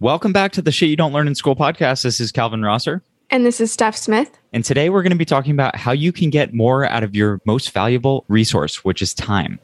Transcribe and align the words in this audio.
Welcome 0.00 0.32
back 0.32 0.52
to 0.52 0.62
the 0.62 0.70
Shit 0.70 0.90
You 0.90 0.94
Don't 0.94 1.12
Learn 1.12 1.26
in 1.26 1.34
School 1.34 1.56
podcast. 1.56 2.04
This 2.04 2.20
is 2.20 2.30
Calvin 2.30 2.62
Rosser. 2.62 3.02
And 3.30 3.44
this 3.44 3.60
is 3.60 3.72
Steph 3.72 3.96
Smith. 3.96 4.30
And 4.52 4.64
today 4.64 4.90
we're 4.90 5.02
going 5.02 5.10
to 5.10 5.16
be 5.16 5.24
talking 5.24 5.50
about 5.50 5.74
how 5.74 5.90
you 5.90 6.12
can 6.12 6.30
get 6.30 6.54
more 6.54 6.84
out 6.84 7.02
of 7.02 7.16
your 7.16 7.40
most 7.44 7.72
valuable 7.72 8.24
resource, 8.28 8.84
which 8.84 9.02
is 9.02 9.12
time. 9.12 9.58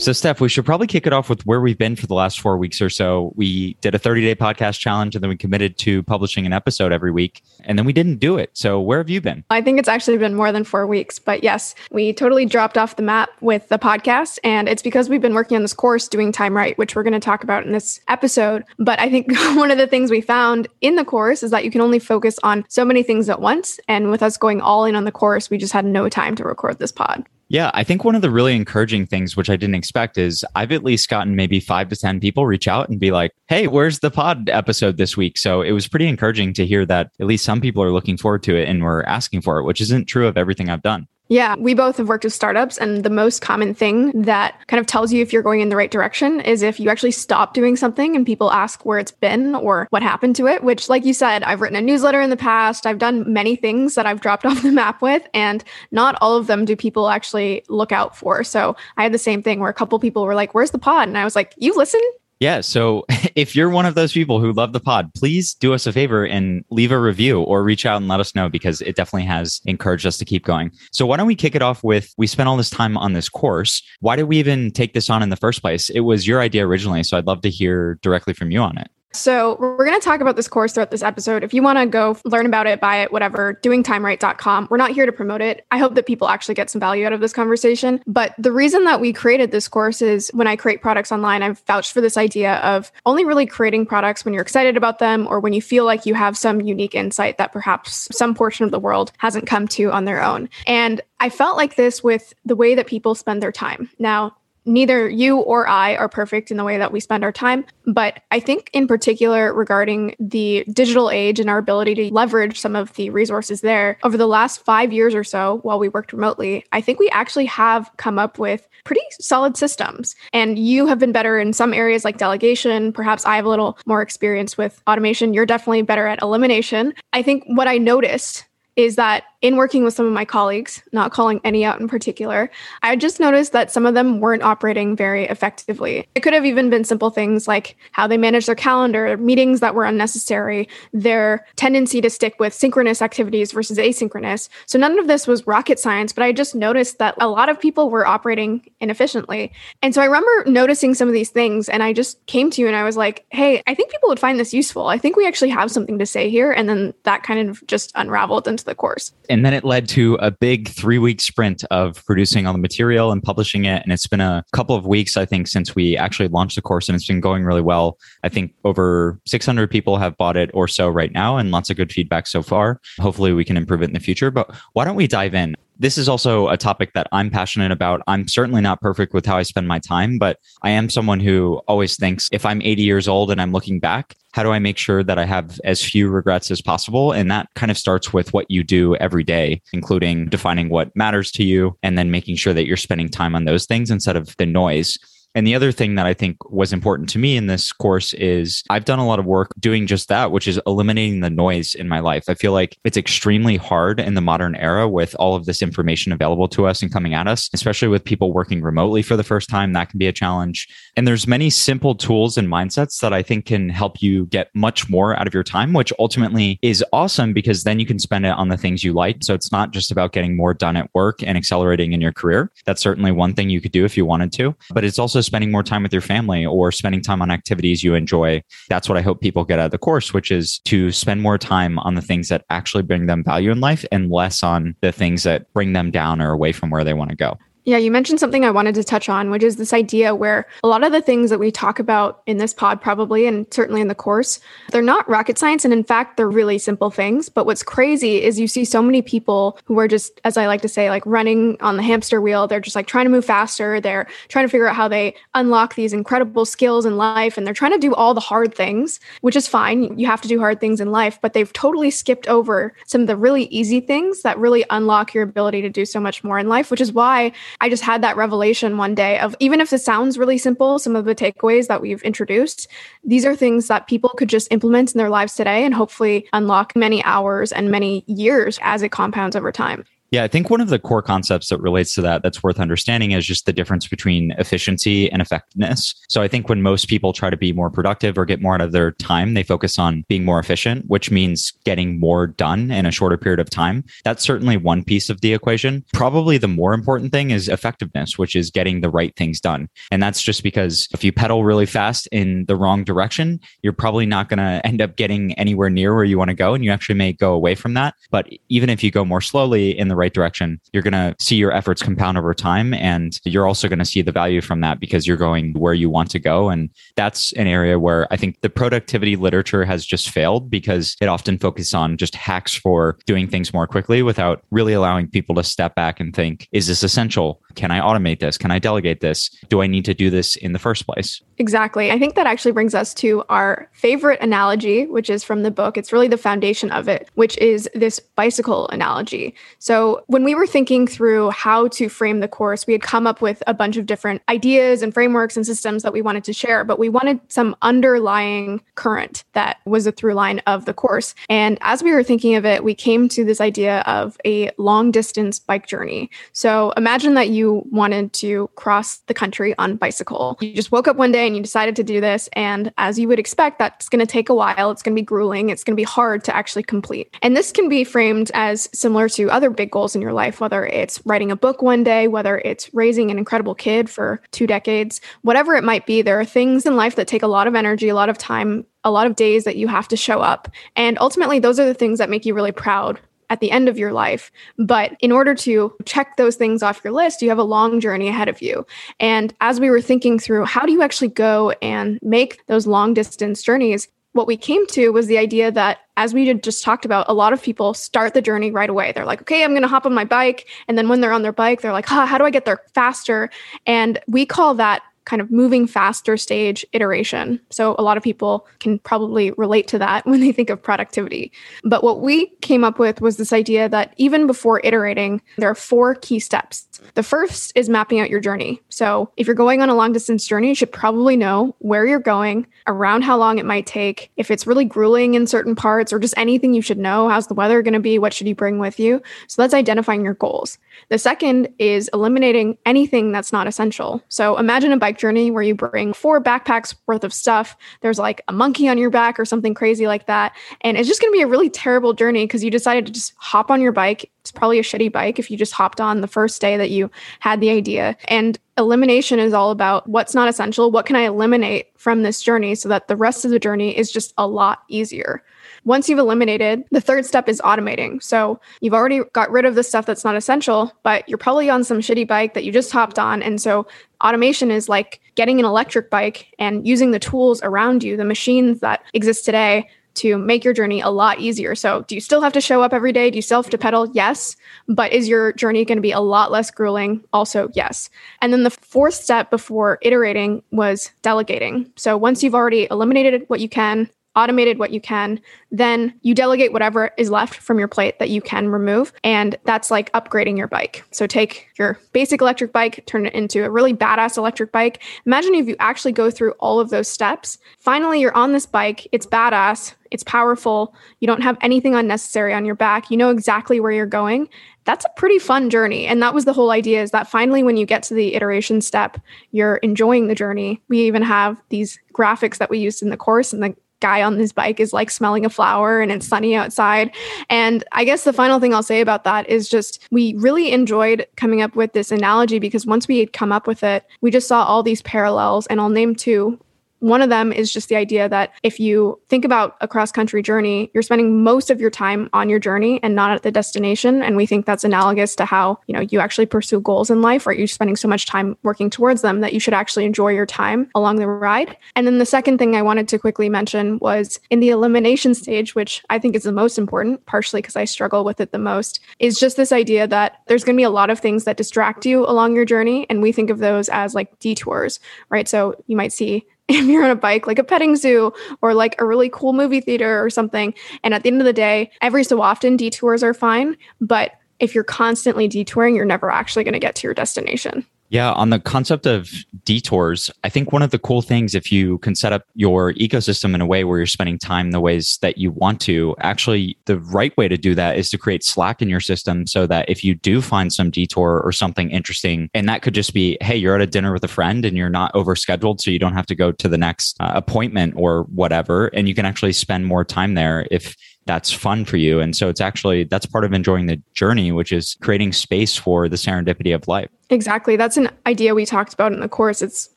So, 0.00 0.14
Steph, 0.14 0.40
we 0.40 0.48
should 0.48 0.64
probably 0.64 0.86
kick 0.86 1.06
it 1.06 1.12
off 1.12 1.28
with 1.28 1.44
where 1.44 1.60
we've 1.60 1.76
been 1.76 1.94
for 1.94 2.06
the 2.06 2.14
last 2.14 2.40
four 2.40 2.56
weeks 2.56 2.80
or 2.80 2.88
so. 2.88 3.34
We 3.36 3.74
did 3.82 3.94
a 3.94 3.98
30 3.98 4.22
day 4.22 4.34
podcast 4.34 4.78
challenge 4.78 5.14
and 5.14 5.22
then 5.22 5.28
we 5.28 5.36
committed 5.36 5.76
to 5.76 6.02
publishing 6.04 6.46
an 6.46 6.54
episode 6.54 6.90
every 6.90 7.10
week. 7.10 7.42
And 7.64 7.78
then 7.78 7.84
we 7.84 7.92
didn't 7.92 8.16
do 8.16 8.38
it. 8.38 8.48
So, 8.54 8.80
where 8.80 8.96
have 8.96 9.10
you 9.10 9.20
been? 9.20 9.44
I 9.50 9.60
think 9.60 9.78
it's 9.78 9.90
actually 9.90 10.16
been 10.16 10.34
more 10.34 10.52
than 10.52 10.64
four 10.64 10.86
weeks. 10.86 11.18
But 11.18 11.44
yes, 11.44 11.74
we 11.90 12.14
totally 12.14 12.46
dropped 12.46 12.78
off 12.78 12.96
the 12.96 13.02
map 13.02 13.28
with 13.42 13.68
the 13.68 13.78
podcast. 13.78 14.38
And 14.42 14.70
it's 14.70 14.80
because 14.80 15.10
we've 15.10 15.20
been 15.20 15.34
working 15.34 15.56
on 15.56 15.60
this 15.60 15.74
course 15.74 16.08
doing 16.08 16.32
time 16.32 16.56
right, 16.56 16.78
which 16.78 16.96
we're 16.96 17.02
going 17.02 17.12
to 17.12 17.20
talk 17.20 17.44
about 17.44 17.66
in 17.66 17.72
this 17.72 18.00
episode. 18.08 18.64
But 18.78 18.98
I 19.00 19.10
think 19.10 19.30
one 19.58 19.70
of 19.70 19.76
the 19.76 19.86
things 19.86 20.10
we 20.10 20.22
found 20.22 20.66
in 20.80 20.96
the 20.96 21.04
course 21.04 21.42
is 21.42 21.50
that 21.50 21.62
you 21.66 21.70
can 21.70 21.82
only 21.82 21.98
focus 21.98 22.38
on 22.42 22.64
so 22.70 22.86
many 22.86 23.02
things 23.02 23.28
at 23.28 23.42
once. 23.42 23.78
And 23.86 24.10
with 24.10 24.22
us 24.22 24.38
going 24.38 24.62
all 24.62 24.86
in 24.86 24.96
on 24.96 25.04
the 25.04 25.12
course, 25.12 25.50
we 25.50 25.58
just 25.58 25.74
had 25.74 25.84
no 25.84 26.08
time 26.08 26.36
to 26.36 26.44
record 26.44 26.78
this 26.78 26.90
pod. 26.90 27.26
Yeah, 27.50 27.72
I 27.74 27.82
think 27.82 28.04
one 28.04 28.14
of 28.14 28.22
the 28.22 28.30
really 28.30 28.54
encouraging 28.54 29.06
things, 29.06 29.36
which 29.36 29.50
I 29.50 29.56
didn't 29.56 29.74
expect, 29.74 30.16
is 30.16 30.44
I've 30.54 30.70
at 30.70 30.84
least 30.84 31.08
gotten 31.08 31.34
maybe 31.34 31.58
five 31.58 31.88
to 31.88 31.96
10 31.96 32.20
people 32.20 32.46
reach 32.46 32.68
out 32.68 32.88
and 32.88 33.00
be 33.00 33.10
like, 33.10 33.32
hey, 33.48 33.66
where's 33.66 33.98
the 33.98 34.10
pod 34.10 34.48
episode 34.48 34.98
this 34.98 35.16
week? 35.16 35.36
So 35.36 35.60
it 35.60 35.72
was 35.72 35.88
pretty 35.88 36.06
encouraging 36.06 36.52
to 36.54 36.64
hear 36.64 36.86
that 36.86 37.10
at 37.18 37.26
least 37.26 37.44
some 37.44 37.60
people 37.60 37.82
are 37.82 37.90
looking 37.90 38.16
forward 38.16 38.44
to 38.44 38.54
it 38.54 38.68
and 38.68 38.84
were 38.84 39.04
asking 39.08 39.42
for 39.42 39.58
it, 39.58 39.64
which 39.64 39.80
isn't 39.80 40.04
true 40.04 40.28
of 40.28 40.38
everything 40.38 40.70
I've 40.70 40.82
done. 40.82 41.08
Yeah, 41.30 41.54
we 41.54 41.74
both 41.74 41.96
have 41.98 42.08
worked 42.08 42.24
with 42.24 42.32
startups, 42.32 42.76
and 42.76 43.04
the 43.04 43.08
most 43.08 43.40
common 43.40 43.72
thing 43.72 44.10
that 44.22 44.60
kind 44.66 44.80
of 44.80 44.86
tells 44.86 45.12
you 45.12 45.22
if 45.22 45.32
you're 45.32 45.44
going 45.44 45.60
in 45.60 45.68
the 45.68 45.76
right 45.76 45.90
direction 45.90 46.40
is 46.40 46.60
if 46.60 46.80
you 46.80 46.90
actually 46.90 47.12
stop 47.12 47.54
doing 47.54 47.76
something 47.76 48.16
and 48.16 48.26
people 48.26 48.50
ask 48.50 48.84
where 48.84 48.98
it's 48.98 49.12
been 49.12 49.54
or 49.54 49.86
what 49.90 50.02
happened 50.02 50.34
to 50.36 50.48
it. 50.48 50.64
Which, 50.64 50.88
like 50.88 51.04
you 51.04 51.14
said, 51.14 51.44
I've 51.44 51.60
written 51.60 51.76
a 51.76 51.80
newsletter 51.80 52.20
in 52.20 52.30
the 52.30 52.36
past, 52.36 52.84
I've 52.84 52.98
done 52.98 53.32
many 53.32 53.54
things 53.54 53.94
that 53.94 54.06
I've 54.06 54.20
dropped 54.20 54.44
off 54.46 54.60
the 54.62 54.72
map 54.72 55.02
with, 55.02 55.22
and 55.32 55.62
not 55.92 56.18
all 56.20 56.36
of 56.36 56.48
them 56.48 56.64
do 56.64 56.74
people 56.74 57.08
actually 57.08 57.62
look 57.68 57.92
out 57.92 58.16
for. 58.16 58.42
So 58.42 58.74
I 58.96 59.04
had 59.04 59.12
the 59.14 59.18
same 59.18 59.40
thing 59.40 59.60
where 59.60 59.70
a 59.70 59.74
couple 59.74 60.00
people 60.00 60.24
were 60.24 60.34
like, 60.34 60.52
Where's 60.52 60.72
the 60.72 60.78
pod? 60.78 61.06
And 61.06 61.16
I 61.16 61.22
was 61.22 61.36
like, 61.36 61.54
You 61.56 61.76
listen? 61.76 62.00
Yeah. 62.40 62.62
So 62.62 63.04
if 63.36 63.54
you're 63.54 63.70
one 63.70 63.86
of 63.86 63.94
those 63.94 64.12
people 64.12 64.40
who 64.40 64.52
love 64.52 64.72
the 64.72 64.80
pod, 64.80 65.12
please 65.14 65.54
do 65.54 65.72
us 65.74 65.86
a 65.86 65.92
favor 65.92 66.26
and 66.26 66.64
leave 66.70 66.90
a 66.90 66.98
review 66.98 67.42
or 67.42 67.62
reach 67.62 67.86
out 67.86 67.98
and 67.98 68.08
let 68.08 68.18
us 68.18 68.34
know 68.34 68.48
because 68.48 68.80
it 68.80 68.96
definitely 68.96 69.26
has 69.26 69.60
encouraged 69.66 70.06
us 70.06 70.16
to 70.18 70.24
keep 70.24 70.44
going. 70.44 70.72
So 70.90 71.06
why 71.06 71.18
don't 71.18 71.26
we 71.26 71.36
kick 71.36 71.54
it 71.54 71.62
off 71.62 71.84
with 71.84 72.12
we 72.16 72.26
spent 72.26 72.48
all 72.48 72.56
this 72.56 72.70
time 72.70 72.96
on 72.96 73.12
this 73.12 73.28
course. 73.28 73.82
Why 74.00 74.16
did 74.16 74.24
we 74.24 74.38
even 74.38 74.72
take 74.72 74.94
this 74.94 75.10
on 75.10 75.22
in 75.22 75.28
the 75.28 75.36
first 75.36 75.60
place? 75.60 75.90
It 75.90 76.00
was 76.00 76.26
your 76.26 76.40
idea 76.40 76.66
originally. 76.66 77.02
So 77.04 77.16
I'd 77.16 77.26
love 77.26 77.42
to 77.42 77.50
hear 77.50 77.98
directly 78.02 78.32
from 78.32 78.50
you 78.50 78.60
on 78.60 78.78
it. 78.78 78.90
So, 79.12 79.56
we're 79.58 79.84
going 79.84 79.98
to 79.98 80.04
talk 80.04 80.20
about 80.20 80.36
this 80.36 80.48
course 80.48 80.72
throughout 80.72 80.90
this 80.90 81.02
episode. 81.02 81.42
If 81.42 81.52
you 81.52 81.62
want 81.62 81.78
to 81.78 81.86
go 81.86 82.16
learn 82.24 82.46
about 82.46 82.66
it, 82.66 82.80
buy 82.80 83.02
it, 83.02 83.12
whatever, 83.12 83.58
doingtimeright.com. 83.62 84.68
We're 84.70 84.76
not 84.76 84.92
here 84.92 85.04
to 85.04 85.12
promote 85.12 85.40
it. 85.40 85.66
I 85.70 85.78
hope 85.78 85.94
that 85.94 86.06
people 86.06 86.28
actually 86.28 86.54
get 86.54 86.70
some 86.70 86.80
value 86.80 87.04
out 87.04 87.12
of 87.12 87.20
this 87.20 87.32
conversation. 87.32 88.02
But 88.06 88.34
the 88.38 88.52
reason 88.52 88.84
that 88.84 89.00
we 89.00 89.12
created 89.12 89.50
this 89.50 89.66
course 89.68 90.00
is 90.00 90.30
when 90.32 90.46
I 90.46 90.54
create 90.54 90.80
products 90.80 91.10
online, 91.10 91.42
I've 91.42 91.58
vouched 91.60 91.92
for 91.92 92.00
this 92.00 92.16
idea 92.16 92.56
of 92.58 92.92
only 93.04 93.24
really 93.24 93.46
creating 93.46 93.86
products 93.86 94.24
when 94.24 94.32
you're 94.32 94.42
excited 94.42 94.76
about 94.76 95.00
them 95.00 95.26
or 95.28 95.40
when 95.40 95.52
you 95.52 95.62
feel 95.62 95.84
like 95.84 96.06
you 96.06 96.14
have 96.14 96.36
some 96.38 96.60
unique 96.60 96.94
insight 96.94 97.38
that 97.38 97.52
perhaps 97.52 98.08
some 98.12 98.34
portion 98.34 98.64
of 98.64 98.70
the 98.70 98.78
world 98.78 99.12
hasn't 99.18 99.46
come 99.46 99.66
to 99.68 99.90
on 99.90 100.04
their 100.04 100.22
own. 100.22 100.48
And 100.66 101.00
I 101.20 101.28
felt 101.28 101.56
like 101.56 101.76
this 101.76 102.02
with 102.02 102.32
the 102.44 102.56
way 102.56 102.74
that 102.74 102.86
people 102.86 103.14
spend 103.14 103.42
their 103.42 103.52
time. 103.52 103.90
Now, 103.98 104.36
neither 104.70 105.08
you 105.08 105.38
or 105.38 105.68
I 105.68 105.96
are 105.96 106.08
perfect 106.08 106.50
in 106.50 106.56
the 106.56 106.64
way 106.64 106.78
that 106.78 106.92
we 106.92 107.00
spend 107.00 107.24
our 107.24 107.32
time. 107.32 107.64
But 107.86 108.22
I 108.30 108.40
think, 108.40 108.70
in 108.72 108.86
particular, 108.86 109.52
regarding 109.52 110.14
the 110.18 110.64
digital 110.72 111.10
age 111.10 111.40
and 111.40 111.50
our 111.50 111.58
ability 111.58 111.94
to 111.96 112.14
leverage 112.14 112.58
some 112.58 112.76
of 112.76 112.94
the 112.94 113.10
resources 113.10 113.60
there, 113.60 113.98
over 114.04 114.16
the 114.16 114.26
last 114.26 114.64
five 114.64 114.92
years 114.92 115.14
or 115.14 115.24
so, 115.24 115.58
while 115.62 115.78
we 115.78 115.88
worked 115.88 116.12
remotely, 116.12 116.64
I 116.72 116.80
think 116.80 116.98
we 116.98 117.10
actually 117.10 117.46
have 117.46 117.90
come 117.96 118.18
up 118.18 118.38
with 118.38 118.68
pretty 118.84 119.02
solid 119.20 119.56
systems. 119.56 120.14
And 120.32 120.58
you 120.58 120.86
have 120.86 120.98
been 120.98 121.12
better 121.12 121.38
in 121.38 121.52
some 121.52 121.74
areas 121.74 122.04
like 122.04 122.18
delegation. 122.18 122.92
Perhaps 122.92 123.26
I 123.26 123.36
have 123.36 123.44
a 123.44 123.48
little 123.48 123.78
more 123.86 124.02
experience 124.02 124.56
with 124.56 124.80
automation. 124.88 125.34
You're 125.34 125.46
definitely 125.46 125.82
better 125.82 126.06
at 126.06 126.22
elimination. 126.22 126.94
I 127.12 127.22
think 127.22 127.44
what 127.46 127.68
I 127.68 127.78
noticed 127.78 128.46
is 128.82 128.96
that 128.96 129.24
in 129.42 129.56
working 129.56 129.84
with 129.84 129.94
some 129.94 130.06
of 130.06 130.12
my 130.12 130.24
colleagues, 130.24 130.82
not 130.92 131.12
calling 131.12 131.40
any 131.44 131.64
out 131.64 131.80
in 131.80 131.88
particular, 131.88 132.50
I 132.82 132.94
just 132.94 133.20
noticed 133.20 133.52
that 133.52 133.72
some 133.72 133.86
of 133.86 133.94
them 133.94 134.20
weren't 134.20 134.42
operating 134.42 134.94
very 134.94 135.24
effectively. 135.24 136.06
It 136.14 136.20
could 136.20 136.34
have 136.34 136.44
even 136.44 136.68
been 136.68 136.84
simple 136.84 137.08
things 137.10 137.48
like 137.48 137.76
how 137.92 138.06
they 138.06 138.18
manage 138.18 138.46
their 138.46 138.54
calendar, 138.54 139.16
meetings 139.16 139.60
that 139.60 139.74
were 139.74 139.84
unnecessary, 139.84 140.68
their 140.92 141.46
tendency 141.56 142.02
to 142.02 142.10
stick 142.10 142.38
with 142.38 142.52
synchronous 142.52 143.00
activities 143.00 143.52
versus 143.52 143.78
asynchronous. 143.78 144.50
So 144.66 144.78
none 144.78 144.98
of 144.98 145.06
this 145.06 145.26
was 145.26 145.46
rocket 145.46 145.78
science, 145.78 146.12
but 146.12 146.22
I 146.22 146.32
just 146.32 146.54
noticed 146.54 146.98
that 146.98 147.14
a 147.18 147.28
lot 147.28 147.48
of 147.48 147.58
people 147.58 147.88
were 147.88 148.06
operating 148.06 148.68
inefficiently. 148.80 149.52
And 149.80 149.94
so 149.94 150.02
I 150.02 150.04
remember 150.04 150.50
noticing 150.50 150.94
some 150.94 151.08
of 151.08 151.14
these 151.14 151.30
things 151.30 151.68
and 151.70 151.82
I 151.82 151.94
just 151.94 152.24
came 152.26 152.50
to 152.50 152.60
you 152.60 152.66
and 152.66 152.76
I 152.76 152.84
was 152.84 152.98
like, 152.98 153.24
hey, 153.30 153.62
I 153.66 153.74
think 153.74 153.90
people 153.90 154.10
would 154.10 154.20
find 154.20 154.38
this 154.38 154.52
useful. 154.52 154.88
I 154.88 154.98
think 154.98 155.16
we 155.16 155.26
actually 155.26 155.50
have 155.50 155.70
something 155.70 155.98
to 155.98 156.06
say 156.06 156.28
here. 156.28 156.52
And 156.52 156.68
then 156.68 156.92
that 157.04 157.22
kind 157.22 157.48
of 157.48 157.66
just 157.66 157.90
unraveled 157.94 158.46
into 158.46 158.64
the 158.70 158.74
course 158.74 159.12
and 159.30 159.46
then 159.46 159.54
it 159.54 159.64
led 159.64 159.88
to 159.88 160.14
a 160.16 160.30
big 160.30 160.68
three 160.68 160.98
week 160.98 161.20
sprint 161.20 161.64
of 161.70 162.04
producing 162.04 162.46
all 162.46 162.52
the 162.52 162.58
material 162.58 163.12
and 163.12 163.22
publishing 163.22 163.64
it. 163.64 163.82
And 163.82 163.92
it's 163.92 164.08
been 164.08 164.20
a 164.20 164.44
couple 164.52 164.74
of 164.74 164.86
weeks, 164.86 165.16
I 165.16 165.24
think, 165.24 165.46
since 165.46 165.74
we 165.74 165.96
actually 165.96 166.28
launched 166.28 166.56
the 166.56 166.62
course, 166.62 166.88
and 166.88 166.96
it's 166.96 167.06
been 167.06 167.20
going 167.20 167.44
really 167.44 167.62
well. 167.62 167.96
I 168.24 168.28
think 168.28 168.52
over 168.64 169.18
600 169.26 169.70
people 169.70 169.96
have 169.98 170.16
bought 170.16 170.36
it 170.36 170.50
or 170.52 170.66
so 170.66 170.88
right 170.88 171.12
now, 171.12 171.36
and 171.36 171.52
lots 171.52 171.70
of 171.70 171.76
good 171.76 171.92
feedback 171.92 172.26
so 172.26 172.42
far. 172.42 172.80
Hopefully, 172.98 173.32
we 173.32 173.44
can 173.44 173.56
improve 173.56 173.82
it 173.82 173.86
in 173.86 173.94
the 173.94 174.00
future. 174.00 174.30
But 174.30 174.54
why 174.72 174.84
don't 174.84 174.96
we 174.96 175.06
dive 175.06 175.34
in? 175.34 175.54
this 175.80 175.96
is 175.96 176.10
also 176.10 176.48
a 176.48 176.58
topic 176.58 176.92
that 176.92 177.08
I'm 177.10 177.30
passionate 177.30 177.72
about. 177.72 178.02
I'm 178.06 178.28
certainly 178.28 178.60
not 178.60 178.82
perfect 178.82 179.14
with 179.14 179.24
how 179.24 179.38
I 179.38 179.42
spend 179.42 179.66
my 179.66 179.78
time, 179.78 180.18
but 180.18 180.36
I 180.62 180.68
am 180.68 180.90
someone 180.90 181.20
who 181.20 181.62
always 181.66 181.96
thinks 181.96 182.28
if 182.32 182.44
I'm 182.44 182.60
80 182.60 182.82
years 182.82 183.08
old 183.08 183.30
and 183.30 183.40
I'm 183.40 183.50
looking 183.50 183.80
back, 183.80 184.14
how 184.32 184.42
do 184.42 184.52
I 184.52 184.58
make 184.58 184.78
sure 184.78 185.02
that 185.02 185.18
I 185.18 185.24
have 185.24 185.60
as 185.64 185.84
few 185.84 186.08
regrets 186.08 186.50
as 186.50 186.60
possible? 186.60 187.12
And 187.12 187.30
that 187.30 187.48
kind 187.54 187.70
of 187.70 187.78
starts 187.78 188.12
with 188.12 188.32
what 188.32 188.50
you 188.50 188.62
do 188.62 188.94
every 188.96 189.24
day, 189.24 189.60
including 189.72 190.26
defining 190.26 190.68
what 190.68 190.94
matters 190.94 191.30
to 191.32 191.44
you 191.44 191.76
and 191.82 191.98
then 191.98 192.10
making 192.10 192.36
sure 192.36 192.54
that 192.54 192.66
you're 192.66 192.76
spending 192.76 193.08
time 193.08 193.34
on 193.34 193.44
those 193.44 193.66
things 193.66 193.90
instead 193.90 194.16
of 194.16 194.36
the 194.36 194.46
noise. 194.46 194.98
And 195.34 195.46
the 195.46 195.54
other 195.54 195.70
thing 195.70 195.94
that 195.94 196.06
I 196.06 196.14
think 196.14 196.36
was 196.50 196.72
important 196.72 197.08
to 197.10 197.18
me 197.18 197.36
in 197.36 197.46
this 197.46 197.72
course 197.72 198.12
is 198.14 198.64
I've 198.68 198.84
done 198.84 198.98
a 198.98 199.06
lot 199.06 199.18
of 199.18 199.26
work 199.26 199.52
doing 199.60 199.86
just 199.86 200.08
that, 200.08 200.32
which 200.32 200.48
is 200.48 200.60
eliminating 200.66 201.20
the 201.20 201.30
noise 201.30 201.74
in 201.74 201.88
my 201.88 202.00
life. 202.00 202.24
I 202.28 202.34
feel 202.34 202.52
like 202.52 202.76
it's 202.84 202.96
extremely 202.96 203.56
hard 203.56 204.00
in 204.00 204.14
the 204.14 204.20
modern 204.20 204.56
era 204.56 204.88
with 204.88 205.14
all 205.16 205.36
of 205.36 205.46
this 205.46 205.62
information 205.62 206.12
available 206.12 206.48
to 206.48 206.66
us 206.66 206.82
and 206.82 206.92
coming 206.92 207.14
at 207.14 207.28
us, 207.28 207.48
especially 207.54 207.88
with 207.88 208.04
people 208.04 208.32
working 208.32 208.60
remotely 208.60 209.02
for 209.02 209.16
the 209.16 209.22
first 209.22 209.48
time. 209.48 209.72
That 209.72 209.90
can 209.90 209.98
be 209.98 210.08
a 210.08 210.12
challenge. 210.12 210.66
And 210.96 211.06
there's 211.06 211.26
many 211.26 211.48
simple 211.48 211.94
tools 211.94 212.36
and 212.36 212.48
mindsets 212.48 213.00
that 213.00 213.12
I 213.12 213.22
think 213.22 213.46
can 213.46 213.68
help 213.68 214.02
you 214.02 214.26
get 214.26 214.48
much 214.54 214.90
more 214.90 215.16
out 215.16 215.28
of 215.28 215.34
your 215.34 215.44
time, 215.44 215.72
which 215.72 215.92
ultimately 215.98 216.58
is 216.62 216.84
awesome 216.92 217.32
because 217.32 217.62
then 217.62 217.78
you 217.78 217.86
can 217.86 218.00
spend 218.00 218.26
it 218.26 218.30
on 218.30 218.48
the 218.48 218.56
things 218.56 218.82
you 218.82 218.92
like. 218.92 219.22
So 219.22 219.34
it's 219.34 219.52
not 219.52 219.70
just 219.70 219.92
about 219.92 220.12
getting 220.12 220.36
more 220.36 220.54
done 220.54 220.76
at 220.76 220.90
work 220.92 221.22
and 221.22 221.38
accelerating 221.38 221.92
in 221.92 222.00
your 222.00 222.12
career. 222.12 222.50
That's 222.64 222.82
certainly 222.82 223.12
one 223.12 223.34
thing 223.34 223.48
you 223.48 223.60
could 223.60 223.72
do 223.72 223.84
if 223.84 223.96
you 223.96 224.04
wanted 224.04 224.32
to, 224.32 224.56
but 224.72 224.84
it's 224.84 224.98
also 224.98 225.19
spending 225.26 225.50
more 225.50 225.62
time 225.62 225.82
with 225.82 225.92
your 225.92 226.02
family 226.02 226.44
or 226.44 226.72
spending 226.72 227.02
time 227.02 227.22
on 227.22 227.30
activities 227.30 227.82
you 227.82 227.94
enjoy. 227.94 228.42
That's 228.68 228.88
what 228.88 228.98
I 228.98 229.02
hope 229.02 229.20
people 229.20 229.44
get 229.44 229.58
out 229.58 229.66
of 229.66 229.70
the 229.70 229.78
course, 229.78 230.12
which 230.12 230.30
is 230.30 230.58
to 230.60 230.90
spend 230.92 231.22
more 231.22 231.38
time 231.38 231.78
on 231.80 231.94
the 231.94 232.02
things 232.02 232.28
that 232.28 232.44
actually 232.50 232.82
bring 232.82 233.06
them 233.06 233.24
value 233.24 233.50
in 233.50 233.60
life 233.60 233.84
and 233.92 234.10
less 234.10 234.42
on 234.42 234.76
the 234.80 234.92
things 234.92 235.22
that 235.24 235.52
bring 235.52 235.72
them 235.72 235.90
down 235.90 236.20
or 236.20 236.32
away 236.32 236.52
from 236.52 236.70
where 236.70 236.84
they 236.84 236.94
want 236.94 237.10
to 237.10 237.16
go. 237.16 237.38
Yeah, 237.64 237.76
you 237.76 237.90
mentioned 237.90 238.20
something 238.20 238.44
I 238.44 238.50
wanted 238.50 238.74
to 238.76 238.84
touch 238.84 239.08
on, 239.08 239.30
which 239.30 239.42
is 239.42 239.56
this 239.56 239.74
idea 239.74 240.14
where 240.14 240.46
a 240.64 240.68
lot 240.68 240.82
of 240.82 240.92
the 240.92 241.02
things 241.02 241.28
that 241.28 241.38
we 241.38 241.50
talk 241.50 241.78
about 241.78 242.22
in 242.26 242.38
this 242.38 242.54
pod, 242.54 242.80
probably, 242.80 243.26
and 243.26 243.46
certainly 243.52 243.82
in 243.82 243.88
the 243.88 243.94
course, 243.94 244.40
they're 244.70 244.80
not 244.80 245.08
rocket 245.08 245.36
science. 245.36 245.64
And 245.64 245.74
in 245.74 245.84
fact, 245.84 246.16
they're 246.16 246.28
really 246.28 246.58
simple 246.58 246.90
things. 246.90 247.28
But 247.28 247.44
what's 247.44 247.62
crazy 247.62 248.22
is 248.22 248.40
you 248.40 248.48
see 248.48 248.64
so 248.64 248.80
many 248.82 249.02
people 249.02 249.58
who 249.66 249.78
are 249.78 249.88
just, 249.88 250.20
as 250.24 250.38
I 250.38 250.46
like 250.46 250.62
to 250.62 250.68
say, 250.68 250.88
like 250.88 251.04
running 251.04 251.58
on 251.60 251.76
the 251.76 251.82
hamster 251.82 252.20
wheel. 252.20 252.46
They're 252.46 252.60
just 252.60 252.76
like 252.76 252.86
trying 252.86 253.04
to 253.04 253.10
move 253.10 253.26
faster. 253.26 253.78
They're 253.78 254.06
trying 254.28 254.46
to 254.46 254.50
figure 254.50 254.66
out 254.66 254.76
how 254.76 254.88
they 254.88 255.14
unlock 255.34 255.74
these 255.74 255.92
incredible 255.92 256.46
skills 256.46 256.86
in 256.86 256.96
life. 256.96 257.36
And 257.36 257.46
they're 257.46 257.52
trying 257.52 257.72
to 257.72 257.78
do 257.78 257.94
all 257.94 258.14
the 258.14 258.20
hard 258.20 258.54
things, 258.54 259.00
which 259.20 259.36
is 259.36 259.46
fine. 259.46 259.98
You 259.98 260.06
have 260.06 260.22
to 260.22 260.28
do 260.28 260.38
hard 260.38 260.60
things 260.60 260.80
in 260.80 260.92
life, 260.92 261.18
but 261.20 261.34
they've 261.34 261.52
totally 261.52 261.90
skipped 261.90 262.26
over 262.26 262.74
some 262.86 263.02
of 263.02 263.06
the 263.06 263.16
really 263.16 263.44
easy 263.44 263.80
things 263.80 264.22
that 264.22 264.38
really 264.38 264.64
unlock 264.70 265.12
your 265.12 265.24
ability 265.24 265.60
to 265.60 265.68
do 265.68 265.84
so 265.84 266.00
much 266.00 266.24
more 266.24 266.38
in 266.38 266.48
life, 266.48 266.70
which 266.70 266.80
is 266.80 266.92
why 266.92 267.32
I 267.60 267.68
just 267.68 267.82
had 267.82 268.02
that 268.02 268.16
revelation 268.16 268.78
one 268.78 268.94
day 268.94 269.18
of 269.18 269.36
even 269.38 269.60
if 269.60 269.70
this 269.70 269.84
sounds 269.84 270.16
really 270.16 270.38
simple, 270.38 270.78
some 270.78 270.96
of 270.96 271.04
the 271.04 271.14
takeaways 271.14 271.66
that 271.66 271.82
we've 271.82 272.02
introduced, 272.02 272.68
these 273.04 273.24
are 273.26 273.36
things 273.36 273.68
that 273.68 273.86
people 273.86 274.10
could 274.16 274.28
just 274.28 274.50
implement 274.50 274.94
in 274.94 274.98
their 274.98 275.10
lives 275.10 275.34
today 275.34 275.64
and 275.64 275.74
hopefully 275.74 276.26
unlock 276.32 276.74
many 276.74 277.04
hours 277.04 277.52
and 277.52 277.70
many 277.70 278.04
years 278.06 278.58
as 278.62 278.82
it 278.82 278.90
compounds 278.90 279.36
over 279.36 279.52
time. 279.52 279.84
Yeah, 280.10 280.24
I 280.24 280.28
think 280.28 280.50
one 280.50 280.60
of 280.60 280.70
the 280.70 280.80
core 280.80 281.02
concepts 281.02 281.50
that 281.50 281.60
relates 281.60 281.94
to 281.94 282.02
that 282.02 282.24
that's 282.24 282.42
worth 282.42 282.58
understanding 282.58 283.12
is 283.12 283.24
just 283.24 283.46
the 283.46 283.52
difference 283.52 283.86
between 283.86 284.32
efficiency 284.32 285.10
and 285.10 285.22
effectiveness. 285.22 285.94
So 286.08 286.20
I 286.20 286.26
think 286.26 286.48
when 286.48 286.62
most 286.62 286.88
people 286.88 287.12
try 287.12 287.30
to 287.30 287.36
be 287.36 287.52
more 287.52 287.70
productive 287.70 288.18
or 288.18 288.24
get 288.24 288.42
more 288.42 288.54
out 288.54 288.60
of 288.60 288.72
their 288.72 288.90
time, 288.90 289.34
they 289.34 289.44
focus 289.44 289.78
on 289.78 290.04
being 290.08 290.24
more 290.24 290.40
efficient, 290.40 290.86
which 290.88 291.12
means 291.12 291.52
getting 291.64 292.00
more 292.00 292.26
done 292.26 292.72
in 292.72 292.86
a 292.86 292.90
shorter 292.90 293.16
period 293.16 293.38
of 293.38 293.50
time. 293.50 293.84
That's 294.02 294.24
certainly 294.24 294.56
one 294.56 294.82
piece 294.82 295.10
of 295.10 295.20
the 295.20 295.32
equation. 295.32 295.84
Probably 295.92 296.38
the 296.38 296.48
more 296.48 296.74
important 296.74 297.12
thing 297.12 297.30
is 297.30 297.48
effectiveness, 297.48 298.18
which 298.18 298.34
is 298.34 298.50
getting 298.50 298.80
the 298.80 298.90
right 298.90 299.14
things 299.14 299.40
done. 299.40 299.68
And 299.92 300.02
that's 300.02 300.22
just 300.22 300.42
because 300.42 300.88
if 300.92 301.04
you 301.04 301.12
pedal 301.12 301.44
really 301.44 301.66
fast 301.66 302.08
in 302.08 302.46
the 302.46 302.56
wrong 302.56 302.82
direction, 302.82 303.38
you're 303.62 303.72
probably 303.72 304.06
not 304.06 304.28
going 304.28 304.38
to 304.38 304.66
end 304.66 304.82
up 304.82 304.96
getting 304.96 305.34
anywhere 305.34 305.70
near 305.70 305.94
where 305.94 306.02
you 306.02 306.18
want 306.18 306.30
to 306.30 306.34
go. 306.34 306.52
And 306.52 306.64
you 306.64 306.72
actually 306.72 306.96
may 306.96 307.12
go 307.12 307.32
away 307.32 307.54
from 307.54 307.74
that. 307.74 307.94
But 308.10 308.28
even 308.48 308.70
if 308.70 308.82
you 308.82 308.90
go 308.90 309.04
more 309.04 309.20
slowly 309.20 309.78
in 309.78 309.86
the 309.86 309.99
right 310.00 310.12
direction, 310.12 310.60
you're 310.72 310.82
going 310.82 310.92
to 310.92 311.14
see 311.20 311.36
your 311.36 311.52
efforts 311.52 311.82
compound 311.82 312.18
over 312.18 312.34
time. 312.34 312.74
And 312.74 313.18
you're 313.24 313.46
also 313.46 313.68
going 313.68 313.78
to 313.78 313.84
see 313.84 314.02
the 314.02 314.12
value 314.12 314.40
from 314.40 314.60
that 314.62 314.80
because 314.80 315.06
you're 315.06 315.16
going 315.16 315.52
where 315.52 315.74
you 315.74 315.88
want 315.88 316.10
to 316.10 316.18
go. 316.18 316.48
And 316.48 316.70
that's 316.96 317.32
an 317.32 317.46
area 317.46 317.78
where 317.78 318.12
I 318.12 318.16
think 318.16 318.40
the 318.40 318.50
productivity 318.50 319.16
literature 319.16 319.64
has 319.64 319.86
just 319.86 320.10
failed 320.10 320.50
because 320.50 320.96
it 321.00 321.06
often 321.06 321.38
focuses 321.38 321.74
on 321.74 321.96
just 321.96 322.14
hacks 322.14 322.54
for 322.54 322.98
doing 323.06 323.28
things 323.28 323.52
more 323.52 323.66
quickly 323.66 324.02
without 324.02 324.42
really 324.50 324.72
allowing 324.72 325.08
people 325.08 325.34
to 325.36 325.44
step 325.44 325.74
back 325.74 326.00
and 326.00 326.14
think, 326.14 326.48
is 326.52 326.66
this 326.66 326.82
essential? 326.82 327.40
Can 327.54 327.70
I 327.70 327.80
automate 327.80 328.20
this? 328.20 328.38
Can 328.38 328.50
I 328.50 328.58
delegate 328.58 329.00
this? 329.00 329.28
Do 329.48 329.60
I 329.60 329.66
need 329.66 329.84
to 329.84 329.94
do 329.94 330.10
this 330.10 330.36
in 330.36 330.52
the 330.52 330.58
first 330.58 330.86
place? 330.86 331.20
Exactly. 331.38 331.90
I 331.90 331.98
think 331.98 332.14
that 332.14 332.26
actually 332.26 332.52
brings 332.52 332.74
us 332.74 332.94
to 332.94 333.24
our 333.28 333.68
favorite 333.72 334.20
analogy, 334.20 334.86
which 334.86 335.10
is 335.10 335.24
from 335.24 335.42
the 335.42 335.50
book. 335.50 335.76
It's 335.76 335.92
really 335.92 336.08
the 336.08 336.18
foundation 336.18 336.70
of 336.70 336.88
it, 336.88 337.08
which 337.14 337.36
is 337.38 337.68
this 337.74 337.98
bicycle 337.98 338.68
analogy. 338.68 339.34
So, 339.58 339.89
when 340.06 340.24
we 340.24 340.34
were 340.34 340.46
thinking 340.46 340.86
through 340.86 341.30
how 341.30 341.68
to 341.68 341.88
frame 341.88 342.20
the 342.20 342.28
course, 342.28 342.66
we 342.66 342.72
had 342.72 342.82
come 342.82 343.06
up 343.06 343.20
with 343.20 343.42
a 343.46 343.54
bunch 343.54 343.76
of 343.76 343.86
different 343.86 344.22
ideas 344.28 344.82
and 344.82 344.92
frameworks 344.92 345.36
and 345.36 345.46
systems 345.46 345.82
that 345.82 345.92
we 345.92 346.02
wanted 346.02 346.24
to 346.24 346.32
share, 346.32 346.64
but 346.64 346.78
we 346.78 346.88
wanted 346.88 347.20
some 347.28 347.56
underlying 347.62 348.60
current 348.74 349.24
that 349.32 349.58
was 349.64 349.86
a 349.86 349.92
through 349.92 350.14
line 350.14 350.40
of 350.46 350.64
the 350.64 350.74
course. 350.74 351.14
And 351.28 351.58
as 351.60 351.82
we 351.82 351.92
were 351.92 352.02
thinking 352.02 352.34
of 352.34 352.44
it, 352.44 352.64
we 352.64 352.74
came 352.74 353.08
to 353.10 353.24
this 353.24 353.40
idea 353.40 353.80
of 353.80 354.16
a 354.24 354.50
long 354.58 354.90
distance 354.90 355.38
bike 355.38 355.66
journey. 355.66 356.10
So, 356.32 356.72
imagine 356.76 357.14
that 357.14 357.28
you 357.28 357.62
wanted 357.70 358.12
to 358.14 358.48
cross 358.56 358.98
the 359.06 359.14
country 359.14 359.54
on 359.58 359.76
bicycle. 359.76 360.38
You 360.40 360.54
just 360.54 360.72
woke 360.72 360.88
up 360.88 360.96
one 360.96 361.12
day 361.12 361.26
and 361.26 361.36
you 361.36 361.42
decided 361.42 361.76
to 361.76 361.84
do 361.84 362.00
this. 362.00 362.28
And 362.34 362.72
as 362.78 362.98
you 362.98 363.08
would 363.08 363.18
expect, 363.18 363.58
that's 363.58 363.88
going 363.88 364.00
to 364.00 364.06
take 364.06 364.28
a 364.28 364.34
while. 364.34 364.70
It's 364.70 364.82
going 364.82 364.94
to 364.94 365.00
be 365.00 365.04
grueling. 365.04 365.50
It's 365.50 365.64
going 365.64 365.74
to 365.74 365.80
be 365.80 365.84
hard 365.84 366.24
to 366.24 366.36
actually 366.36 366.62
complete. 366.62 367.14
And 367.22 367.36
this 367.36 367.52
can 367.52 367.68
be 367.68 367.84
framed 367.84 368.30
as 368.34 368.68
similar 368.72 369.08
to 369.10 369.30
other 369.30 369.50
big 369.50 369.70
goals 369.70 369.79
in 369.88 370.02
your 370.02 370.12
life, 370.12 370.40
whether 370.40 370.64
it's 370.66 371.00
writing 371.04 371.30
a 371.30 371.36
book 371.36 371.62
one 371.62 371.82
day, 371.82 372.08
whether 372.08 372.38
it's 372.38 372.72
raising 372.74 373.10
an 373.10 373.18
incredible 373.18 373.54
kid 373.54 373.88
for 373.88 374.22
two 374.30 374.46
decades, 374.46 375.00
whatever 375.22 375.54
it 375.54 375.64
might 375.64 375.86
be. 375.86 376.02
There 376.02 376.20
are 376.20 376.24
things 376.24 376.66
in 376.66 376.76
life 376.76 376.96
that 376.96 377.08
take 377.08 377.22
a 377.22 377.28
lot 377.28 377.46
of 377.46 377.54
energy, 377.54 377.88
a 377.88 377.94
lot 377.94 378.08
of 378.08 378.18
time, 378.18 378.64
a 378.84 378.90
lot 378.90 379.06
of 379.06 379.16
days 379.16 379.44
that 379.44 379.56
you 379.56 379.68
have 379.68 379.88
to 379.88 379.96
show 379.96 380.20
up. 380.20 380.48
And 380.76 380.98
ultimately, 381.00 381.38
those 381.38 381.58
are 381.58 381.66
the 381.66 381.74
things 381.74 381.98
that 381.98 382.10
make 382.10 382.24
you 382.24 382.34
really 382.34 382.52
proud 382.52 383.00
at 383.30 383.40
the 383.40 383.50
end 383.50 383.68
of 383.68 383.78
your 383.78 383.92
life. 383.92 384.30
But 384.58 384.96
in 385.00 385.12
order 385.12 385.34
to 385.36 385.72
check 385.86 386.16
those 386.16 386.36
things 386.36 386.62
off 386.62 386.82
your 386.84 386.92
list, 386.92 387.22
you 387.22 387.28
have 387.28 387.38
a 387.38 387.44
long 387.44 387.80
journey 387.80 388.08
ahead 388.08 388.28
of 388.28 388.42
you. 388.42 388.66
And 388.98 389.32
as 389.40 389.60
we 389.60 389.70
were 389.70 389.80
thinking 389.80 390.18
through, 390.18 390.44
how 390.44 390.66
do 390.66 390.72
you 390.72 390.82
actually 390.82 391.08
go 391.08 391.50
and 391.62 391.98
make 392.02 392.44
those 392.46 392.66
long 392.66 392.92
distance 392.92 393.42
journeys? 393.42 393.88
What 394.12 394.26
we 394.26 394.36
came 394.36 394.66
to 394.68 394.90
was 394.90 395.06
the 395.06 395.18
idea 395.18 395.52
that, 395.52 395.80
as 395.96 396.12
we 396.12 396.32
just 396.34 396.64
talked 396.64 396.84
about, 396.84 397.06
a 397.08 397.14
lot 397.14 397.32
of 397.32 397.40
people 397.40 397.74
start 397.74 398.12
the 398.12 398.22
journey 398.22 398.50
right 398.50 398.68
away. 398.68 398.90
They're 398.92 399.04
like, 399.04 399.20
okay, 399.20 399.44
I'm 399.44 399.50
going 399.50 399.62
to 399.62 399.68
hop 399.68 399.86
on 399.86 399.94
my 399.94 400.04
bike. 400.04 400.48
And 400.66 400.76
then 400.76 400.88
when 400.88 401.00
they're 401.00 401.12
on 401.12 401.22
their 401.22 401.32
bike, 401.32 401.60
they're 401.60 401.72
like, 401.72 401.86
huh, 401.86 402.06
how 402.06 402.18
do 402.18 402.24
I 402.24 402.30
get 402.30 402.44
there 402.44 402.60
faster? 402.74 403.30
And 403.66 404.00
we 404.08 404.26
call 404.26 404.54
that 404.54 404.82
kind 405.04 405.22
of 405.22 405.30
moving 405.30 405.66
faster 405.66 406.16
stage 406.16 406.64
iteration. 406.72 407.40
So 407.50 407.74
a 407.78 407.82
lot 407.82 407.96
of 407.96 408.02
people 408.02 408.46
can 408.58 408.78
probably 408.80 409.32
relate 409.32 409.66
to 409.68 409.78
that 409.78 410.06
when 410.10 410.20
they 410.20 410.32
think 410.32 410.50
of 410.50 410.62
productivity. 410.62 411.32
But 411.64 411.82
what 411.82 412.00
we 412.00 412.26
came 412.40 412.64
up 412.64 412.78
with 412.78 413.00
was 413.00 413.16
this 413.16 413.32
idea 413.32 413.68
that 413.68 413.94
even 413.96 414.26
before 414.26 414.60
iterating, 414.64 415.20
there 415.38 415.50
are 415.50 415.54
four 415.54 415.94
key 415.96 416.20
steps. 416.20 416.66
The 416.94 417.02
first 417.02 417.52
is 417.54 417.68
mapping 417.68 418.00
out 418.00 418.10
your 418.10 418.20
journey. 418.20 418.60
So 418.68 419.10
if 419.16 419.26
you're 419.26 419.34
going 419.34 419.62
on 419.62 419.68
a 419.68 419.74
long 419.74 419.92
distance 419.92 420.26
journey, 420.26 420.48
you 420.48 420.54
should 420.54 420.72
probably 420.72 421.16
know 421.16 421.54
where 421.58 421.86
you're 421.86 421.98
going, 421.98 422.46
around 422.66 423.02
how 423.02 423.16
long 423.16 423.38
it 423.38 423.44
might 423.44 423.66
take, 423.66 424.10
if 424.16 424.30
it's 424.30 424.46
really 424.46 424.64
grueling 424.64 425.14
in 425.14 425.26
certain 425.26 425.54
parts, 425.54 425.92
or 425.92 425.98
just 425.98 426.14
anything 426.16 426.54
you 426.54 426.62
should 426.62 426.78
know. 426.78 427.08
How's 427.08 427.26
the 427.26 427.34
weather 427.34 427.62
going 427.62 427.74
to 427.74 427.80
be? 427.80 427.98
What 427.98 428.12
should 428.12 428.26
you 428.26 428.34
bring 428.34 428.58
with 428.58 428.78
you? 428.78 429.02
So 429.28 429.42
that's 429.42 429.54
identifying 429.54 430.04
your 430.04 430.14
goals. 430.14 430.58
The 430.88 430.98
second 430.98 431.48
is 431.58 431.90
eliminating 431.92 432.58
anything 432.66 433.12
that's 433.12 433.32
not 433.32 433.46
essential. 433.46 434.02
So 434.08 434.38
imagine 434.38 434.72
a 434.72 434.76
bike 434.76 434.89
journey 434.98 435.30
where 435.30 435.42
you 435.42 435.54
bring 435.54 435.92
four 435.92 436.22
backpacks 436.22 436.74
worth 436.86 437.04
of 437.04 437.12
stuff. 437.12 437.56
There's 437.80 437.98
like 437.98 438.22
a 438.28 438.32
monkey 438.32 438.68
on 438.68 438.78
your 438.78 438.90
back 438.90 439.18
or 439.18 439.24
something 439.24 439.54
crazy 439.54 439.86
like 439.86 440.06
that. 440.06 440.34
And 440.62 440.76
it's 440.76 440.88
just 440.88 441.00
going 441.00 441.12
to 441.12 441.16
be 441.16 441.22
a 441.22 441.26
really 441.26 441.50
terrible 441.50 441.92
journey 441.92 442.24
because 442.24 442.44
you 442.44 442.50
decided 442.50 442.86
to 442.86 442.92
just 442.92 443.14
hop 443.16 443.50
on 443.50 443.60
your 443.60 443.72
bike. 443.72 444.10
It's 444.20 444.32
probably 444.32 444.58
a 444.58 444.62
shitty 444.62 444.92
bike 444.92 445.18
if 445.18 445.30
you 445.30 445.36
just 445.36 445.52
hopped 445.52 445.80
on 445.80 446.00
the 446.00 446.08
first 446.08 446.40
day 446.40 446.56
that 446.56 446.70
you 446.70 446.90
had 447.20 447.40
the 447.40 447.50
idea. 447.50 447.96
And 448.08 448.38
elimination 448.58 449.18
is 449.18 449.32
all 449.32 449.50
about 449.50 449.88
what's 449.88 450.14
not 450.14 450.28
essential. 450.28 450.70
What 450.70 450.86
can 450.86 450.96
I 450.96 451.02
eliminate 451.02 451.68
from 451.78 452.02
this 452.02 452.22
journey 452.22 452.54
so 452.54 452.68
that 452.68 452.88
the 452.88 452.96
rest 452.96 453.24
of 453.24 453.30
the 453.30 453.38
journey 453.38 453.76
is 453.76 453.90
just 453.90 454.12
a 454.18 454.26
lot 454.26 454.62
easier? 454.68 455.22
Once 455.64 455.88
you've 455.88 455.98
eliminated, 455.98 456.64
the 456.70 456.80
third 456.80 457.04
step 457.04 457.28
is 457.28 457.40
automating. 457.42 458.02
So 458.02 458.40
you've 458.60 458.74
already 458.74 459.00
got 459.12 459.30
rid 459.30 459.44
of 459.44 459.54
the 459.54 459.62
stuff 459.62 459.86
that's 459.86 460.04
not 460.04 460.16
essential, 460.16 460.72
but 460.82 461.08
you're 461.08 461.18
probably 461.18 461.50
on 461.50 461.64
some 461.64 461.80
shitty 461.80 462.06
bike 462.06 462.34
that 462.34 462.44
you 462.44 462.52
just 462.52 462.72
hopped 462.72 462.98
on. 462.98 463.22
And 463.22 463.40
so 463.40 463.66
automation 464.02 464.50
is 464.50 464.68
like 464.68 465.00
getting 465.14 465.38
an 465.38 465.44
electric 465.44 465.90
bike 465.90 466.34
and 466.38 466.66
using 466.66 466.90
the 466.90 466.98
tools 466.98 467.42
around 467.42 467.82
you, 467.82 467.96
the 467.96 468.04
machines 468.04 468.60
that 468.60 468.82
exist 468.94 469.24
today 469.24 469.68
to 469.94 470.16
make 470.16 470.44
your 470.44 470.54
journey 470.54 470.80
a 470.80 470.88
lot 470.88 471.18
easier. 471.18 471.54
So, 471.54 471.84
do 471.88 471.94
you 471.94 472.00
still 472.00 472.22
have 472.22 472.32
to 472.34 472.40
show 472.40 472.62
up 472.62 472.72
every 472.72 472.92
day? 472.92 473.10
Do 473.10 473.16
you 473.16 473.22
still 473.22 473.42
have 473.42 473.50
to 473.50 473.58
pedal? 473.58 473.90
Yes. 473.92 474.36
But 474.68 474.92
is 474.92 475.08
your 475.08 475.32
journey 475.32 475.64
going 475.64 475.76
to 475.76 475.82
be 475.82 475.92
a 475.92 476.00
lot 476.00 476.30
less 476.30 476.50
grueling? 476.50 477.04
Also, 477.12 477.48
yes. 477.54 477.90
And 478.22 478.32
then 478.32 478.44
the 478.44 478.50
fourth 478.50 478.94
step 478.94 479.30
before 479.30 479.78
iterating 479.82 480.42
was 480.52 480.90
delegating. 481.02 481.70
So, 481.76 481.96
once 481.96 482.22
you've 482.22 482.34
already 482.34 482.68
eliminated 482.70 483.24
what 483.28 483.40
you 483.40 483.48
can, 483.48 483.90
automated 484.16 484.58
what 484.58 484.72
you 484.72 484.80
can, 484.80 485.20
then 485.50 485.94
you 486.02 486.14
delegate 486.14 486.52
whatever 486.52 486.90
is 486.98 487.10
left 487.10 487.36
from 487.36 487.58
your 487.58 487.68
plate 487.68 487.98
that 487.98 488.10
you 488.10 488.20
can 488.20 488.48
remove. 488.48 488.92
And 489.04 489.36
that's 489.44 489.70
like 489.70 489.92
upgrading 489.92 490.36
your 490.36 490.48
bike. 490.48 490.84
So 490.90 491.06
take 491.06 491.48
your 491.58 491.78
basic 491.92 492.20
electric 492.20 492.52
bike, 492.52 492.84
turn 492.86 493.06
it 493.06 493.14
into 493.14 493.44
a 493.44 493.50
really 493.50 493.72
badass 493.72 494.16
electric 494.16 494.52
bike. 494.52 494.82
Imagine 495.06 495.34
if 495.34 495.46
you 495.46 495.56
actually 495.60 495.92
go 495.92 496.10
through 496.10 496.32
all 496.32 496.58
of 496.58 496.70
those 496.70 496.88
steps. 496.88 497.38
Finally, 497.58 498.00
you're 498.00 498.16
on 498.16 498.32
this 498.32 498.46
bike, 498.46 498.88
it's 498.90 499.06
badass, 499.06 499.74
it's 499.90 500.04
powerful, 500.04 500.74
you 501.00 501.06
don't 501.06 501.22
have 501.22 501.38
anything 501.40 501.74
unnecessary 501.74 502.34
on 502.34 502.44
your 502.44 502.54
back, 502.54 502.90
you 502.90 502.96
know 502.96 503.10
exactly 503.10 503.60
where 503.60 503.72
you're 503.72 503.86
going 503.86 504.28
that's 504.64 504.84
a 504.84 504.90
pretty 504.96 505.18
fun 505.18 505.50
journey. 505.50 505.86
And 505.86 506.02
that 506.02 506.14
was 506.14 506.26
the 506.26 506.32
whole 506.32 506.50
idea 506.50 506.82
is 506.82 506.90
that 506.90 507.08
finally, 507.08 507.42
when 507.42 507.56
you 507.56 507.66
get 507.66 507.82
to 507.84 507.94
the 507.94 508.14
iteration 508.14 508.60
step, 508.60 508.98
you're 509.32 509.56
enjoying 509.56 510.06
the 510.06 510.14
journey. 510.14 510.62
We 510.68 510.80
even 510.80 511.02
have 511.02 511.40
these 511.48 511.78
graphics 511.92 512.38
that 512.38 512.50
we 512.50 512.58
used 512.58 512.82
in 512.82 512.90
the 512.90 512.96
course, 512.96 513.32
and 513.32 513.42
the 513.42 513.56
guy 513.80 514.02
on 514.02 514.18
his 514.18 514.32
bike 514.32 514.60
is 514.60 514.72
like 514.72 514.90
smelling 514.90 515.24
a 515.24 515.30
flower 515.30 515.80
and 515.80 515.90
it's 515.90 516.06
sunny 516.06 516.34
outside. 516.34 516.94
And 517.28 517.64
I 517.72 517.84
guess 517.84 518.04
the 518.04 518.12
final 518.12 518.38
thing 518.38 518.54
I'll 518.54 518.62
say 518.62 518.80
about 518.80 519.04
that 519.04 519.28
is 519.28 519.48
just 519.48 519.82
we 519.90 520.14
really 520.16 520.52
enjoyed 520.52 521.06
coming 521.16 521.42
up 521.42 521.56
with 521.56 521.72
this 521.72 521.90
analogy 521.90 522.38
because 522.38 522.66
once 522.66 522.86
we 522.86 522.98
had 522.98 523.12
come 523.12 523.32
up 523.32 523.46
with 523.46 523.62
it, 523.62 523.84
we 524.00 524.10
just 524.10 524.28
saw 524.28 524.44
all 524.44 524.62
these 524.62 524.82
parallels. 524.82 525.46
And 525.48 525.60
I'll 525.60 525.68
name 525.68 525.94
two 525.94 526.38
one 526.80 527.02
of 527.02 527.08
them 527.08 527.32
is 527.32 527.52
just 527.52 527.68
the 527.68 527.76
idea 527.76 528.08
that 528.08 528.32
if 528.42 528.58
you 528.58 529.00
think 529.08 529.24
about 529.24 529.56
a 529.60 529.68
cross 529.68 529.92
country 529.92 530.22
journey, 530.22 530.70
you're 530.74 530.82
spending 530.82 531.22
most 531.22 531.50
of 531.50 531.60
your 531.60 531.70
time 531.70 532.08
on 532.12 532.28
your 532.28 532.38
journey 532.38 532.80
and 532.82 532.94
not 532.94 533.10
at 533.12 533.22
the 533.22 533.30
destination. 533.30 534.02
And 534.02 534.16
we 534.16 534.26
think 534.26 534.46
that's 534.46 534.64
analogous 534.64 535.14
to 535.16 535.24
how, 535.24 535.58
you 535.66 535.74
know, 535.74 535.86
you 535.90 536.00
actually 536.00 536.26
pursue 536.26 536.60
goals 536.60 536.90
in 536.90 537.02
life, 537.02 537.26
right? 537.26 537.38
You're 537.38 537.46
spending 537.46 537.76
so 537.76 537.88
much 537.88 538.06
time 538.06 538.36
working 538.42 538.70
towards 538.70 539.02
them 539.02 539.20
that 539.20 539.32
you 539.32 539.40
should 539.40 539.54
actually 539.54 539.84
enjoy 539.84 540.08
your 540.08 540.26
time 540.26 540.70
along 540.74 540.96
the 540.96 541.06
ride. 541.06 541.56
And 541.76 541.86
then 541.86 541.98
the 541.98 542.06
second 542.06 542.38
thing 542.38 542.56
I 542.56 542.62
wanted 542.62 542.88
to 542.88 542.98
quickly 542.98 543.28
mention 543.28 543.78
was 543.80 544.18
in 544.30 544.40
the 544.40 544.50
elimination 544.50 545.14
stage, 545.14 545.54
which 545.54 545.82
I 545.90 545.98
think 545.98 546.16
is 546.16 546.22
the 546.22 546.32
most 546.32 546.58
important, 546.58 547.04
partially 547.06 547.42
because 547.42 547.56
I 547.56 547.64
struggle 547.64 548.04
with 548.04 548.20
it 548.20 548.32
the 548.32 548.38
most, 548.38 548.80
is 548.98 549.20
just 549.20 549.36
this 549.36 549.52
idea 549.52 549.86
that 549.86 550.20
there's 550.26 550.44
going 550.44 550.56
to 550.56 550.60
be 550.60 550.64
a 550.64 550.70
lot 550.70 550.90
of 550.90 550.98
things 550.98 551.24
that 551.24 551.36
distract 551.36 551.84
you 551.84 552.06
along 552.06 552.34
your 552.34 552.44
journey. 552.44 552.86
And 552.88 553.02
we 553.02 553.12
think 553.12 553.30
of 553.30 553.38
those 553.38 553.68
as 553.68 553.94
like 553.94 554.18
detours, 554.18 554.80
right? 555.10 555.28
So 555.28 555.62
you 555.66 555.76
might 555.76 555.92
see 555.92 556.26
if 556.54 556.66
you're 556.66 556.84
on 556.84 556.90
a 556.90 556.96
bike, 556.96 557.26
like 557.26 557.38
a 557.38 557.44
petting 557.44 557.76
zoo 557.76 558.12
or 558.42 558.54
like 558.54 558.80
a 558.80 558.84
really 558.84 559.08
cool 559.08 559.32
movie 559.32 559.60
theater 559.60 560.04
or 560.04 560.10
something. 560.10 560.54
And 560.82 560.94
at 560.94 561.02
the 561.02 561.10
end 561.10 561.20
of 561.20 561.24
the 561.24 561.32
day, 561.32 561.70
every 561.80 562.04
so 562.04 562.20
often 562.20 562.56
detours 562.56 563.02
are 563.02 563.14
fine. 563.14 563.56
But 563.80 564.12
if 564.40 564.54
you're 564.54 564.64
constantly 564.64 565.28
detouring, 565.28 565.76
you're 565.76 565.84
never 565.84 566.10
actually 566.10 566.44
going 566.44 566.54
to 566.54 566.60
get 566.60 566.74
to 566.76 566.86
your 566.86 566.94
destination. 566.94 567.64
Yeah, 567.90 568.12
on 568.12 568.30
the 568.30 568.38
concept 568.38 568.86
of 568.86 569.10
detours, 569.44 570.12
I 570.22 570.28
think 570.28 570.52
one 570.52 570.62
of 570.62 570.70
the 570.70 570.78
cool 570.78 571.02
things, 571.02 571.34
if 571.34 571.50
you 571.50 571.78
can 571.78 571.96
set 571.96 572.12
up 572.12 572.22
your 572.36 572.72
ecosystem 572.74 573.34
in 573.34 573.40
a 573.40 573.46
way 573.46 573.64
where 573.64 573.78
you're 573.78 573.86
spending 573.86 574.16
time 574.16 574.52
the 574.52 574.60
ways 574.60 574.96
that 575.02 575.18
you 575.18 575.32
want 575.32 575.60
to, 575.62 575.96
actually, 575.98 576.56
the 576.66 576.78
right 576.78 577.16
way 577.16 577.26
to 577.26 577.36
do 577.36 577.52
that 577.56 577.76
is 577.76 577.90
to 577.90 577.98
create 577.98 578.22
slack 578.22 578.62
in 578.62 578.68
your 578.68 578.78
system 578.78 579.26
so 579.26 579.44
that 579.48 579.68
if 579.68 579.82
you 579.82 579.96
do 579.96 580.22
find 580.22 580.52
some 580.52 580.70
detour 580.70 581.20
or 581.24 581.32
something 581.32 581.68
interesting, 581.72 582.30
and 582.32 582.48
that 582.48 582.62
could 582.62 582.74
just 582.74 582.94
be, 582.94 583.18
hey, 583.22 583.36
you're 583.36 583.56
at 583.56 583.60
a 583.60 583.66
dinner 583.66 583.92
with 583.92 584.04
a 584.04 584.08
friend 584.08 584.44
and 584.44 584.56
you're 584.56 584.70
not 584.70 584.94
overscheduled, 584.94 585.60
so 585.60 585.72
you 585.72 585.80
don't 585.80 585.94
have 585.94 586.06
to 586.06 586.14
go 586.14 586.30
to 586.30 586.48
the 586.48 586.58
next 586.58 586.96
uh, 587.00 587.10
appointment 587.16 587.74
or 587.76 588.04
whatever, 588.04 588.68
and 588.68 588.88
you 588.88 588.94
can 588.94 589.04
actually 589.04 589.32
spend 589.32 589.66
more 589.66 589.84
time 589.84 590.14
there 590.14 590.46
if 590.52 590.76
that's 591.06 591.32
fun 591.32 591.64
for 591.64 591.76
you. 591.76 591.98
And 591.98 592.14
so 592.14 592.28
it's 592.28 592.40
actually 592.40 592.84
that's 592.84 593.06
part 593.06 593.24
of 593.24 593.32
enjoying 593.32 593.66
the 593.66 593.82
journey, 593.94 594.30
which 594.30 594.52
is 594.52 594.76
creating 594.80 595.12
space 595.12 595.56
for 595.56 595.88
the 595.88 595.96
serendipity 595.96 596.54
of 596.54 596.68
life. 596.68 596.88
Exactly. 597.12 597.56
That's 597.56 597.76
an 597.76 597.90
idea 598.06 598.36
we 598.36 598.46
talked 598.46 598.72
about 598.72 598.92
in 598.92 599.00
the 599.00 599.08
course. 599.08 599.42
It's 599.42 599.68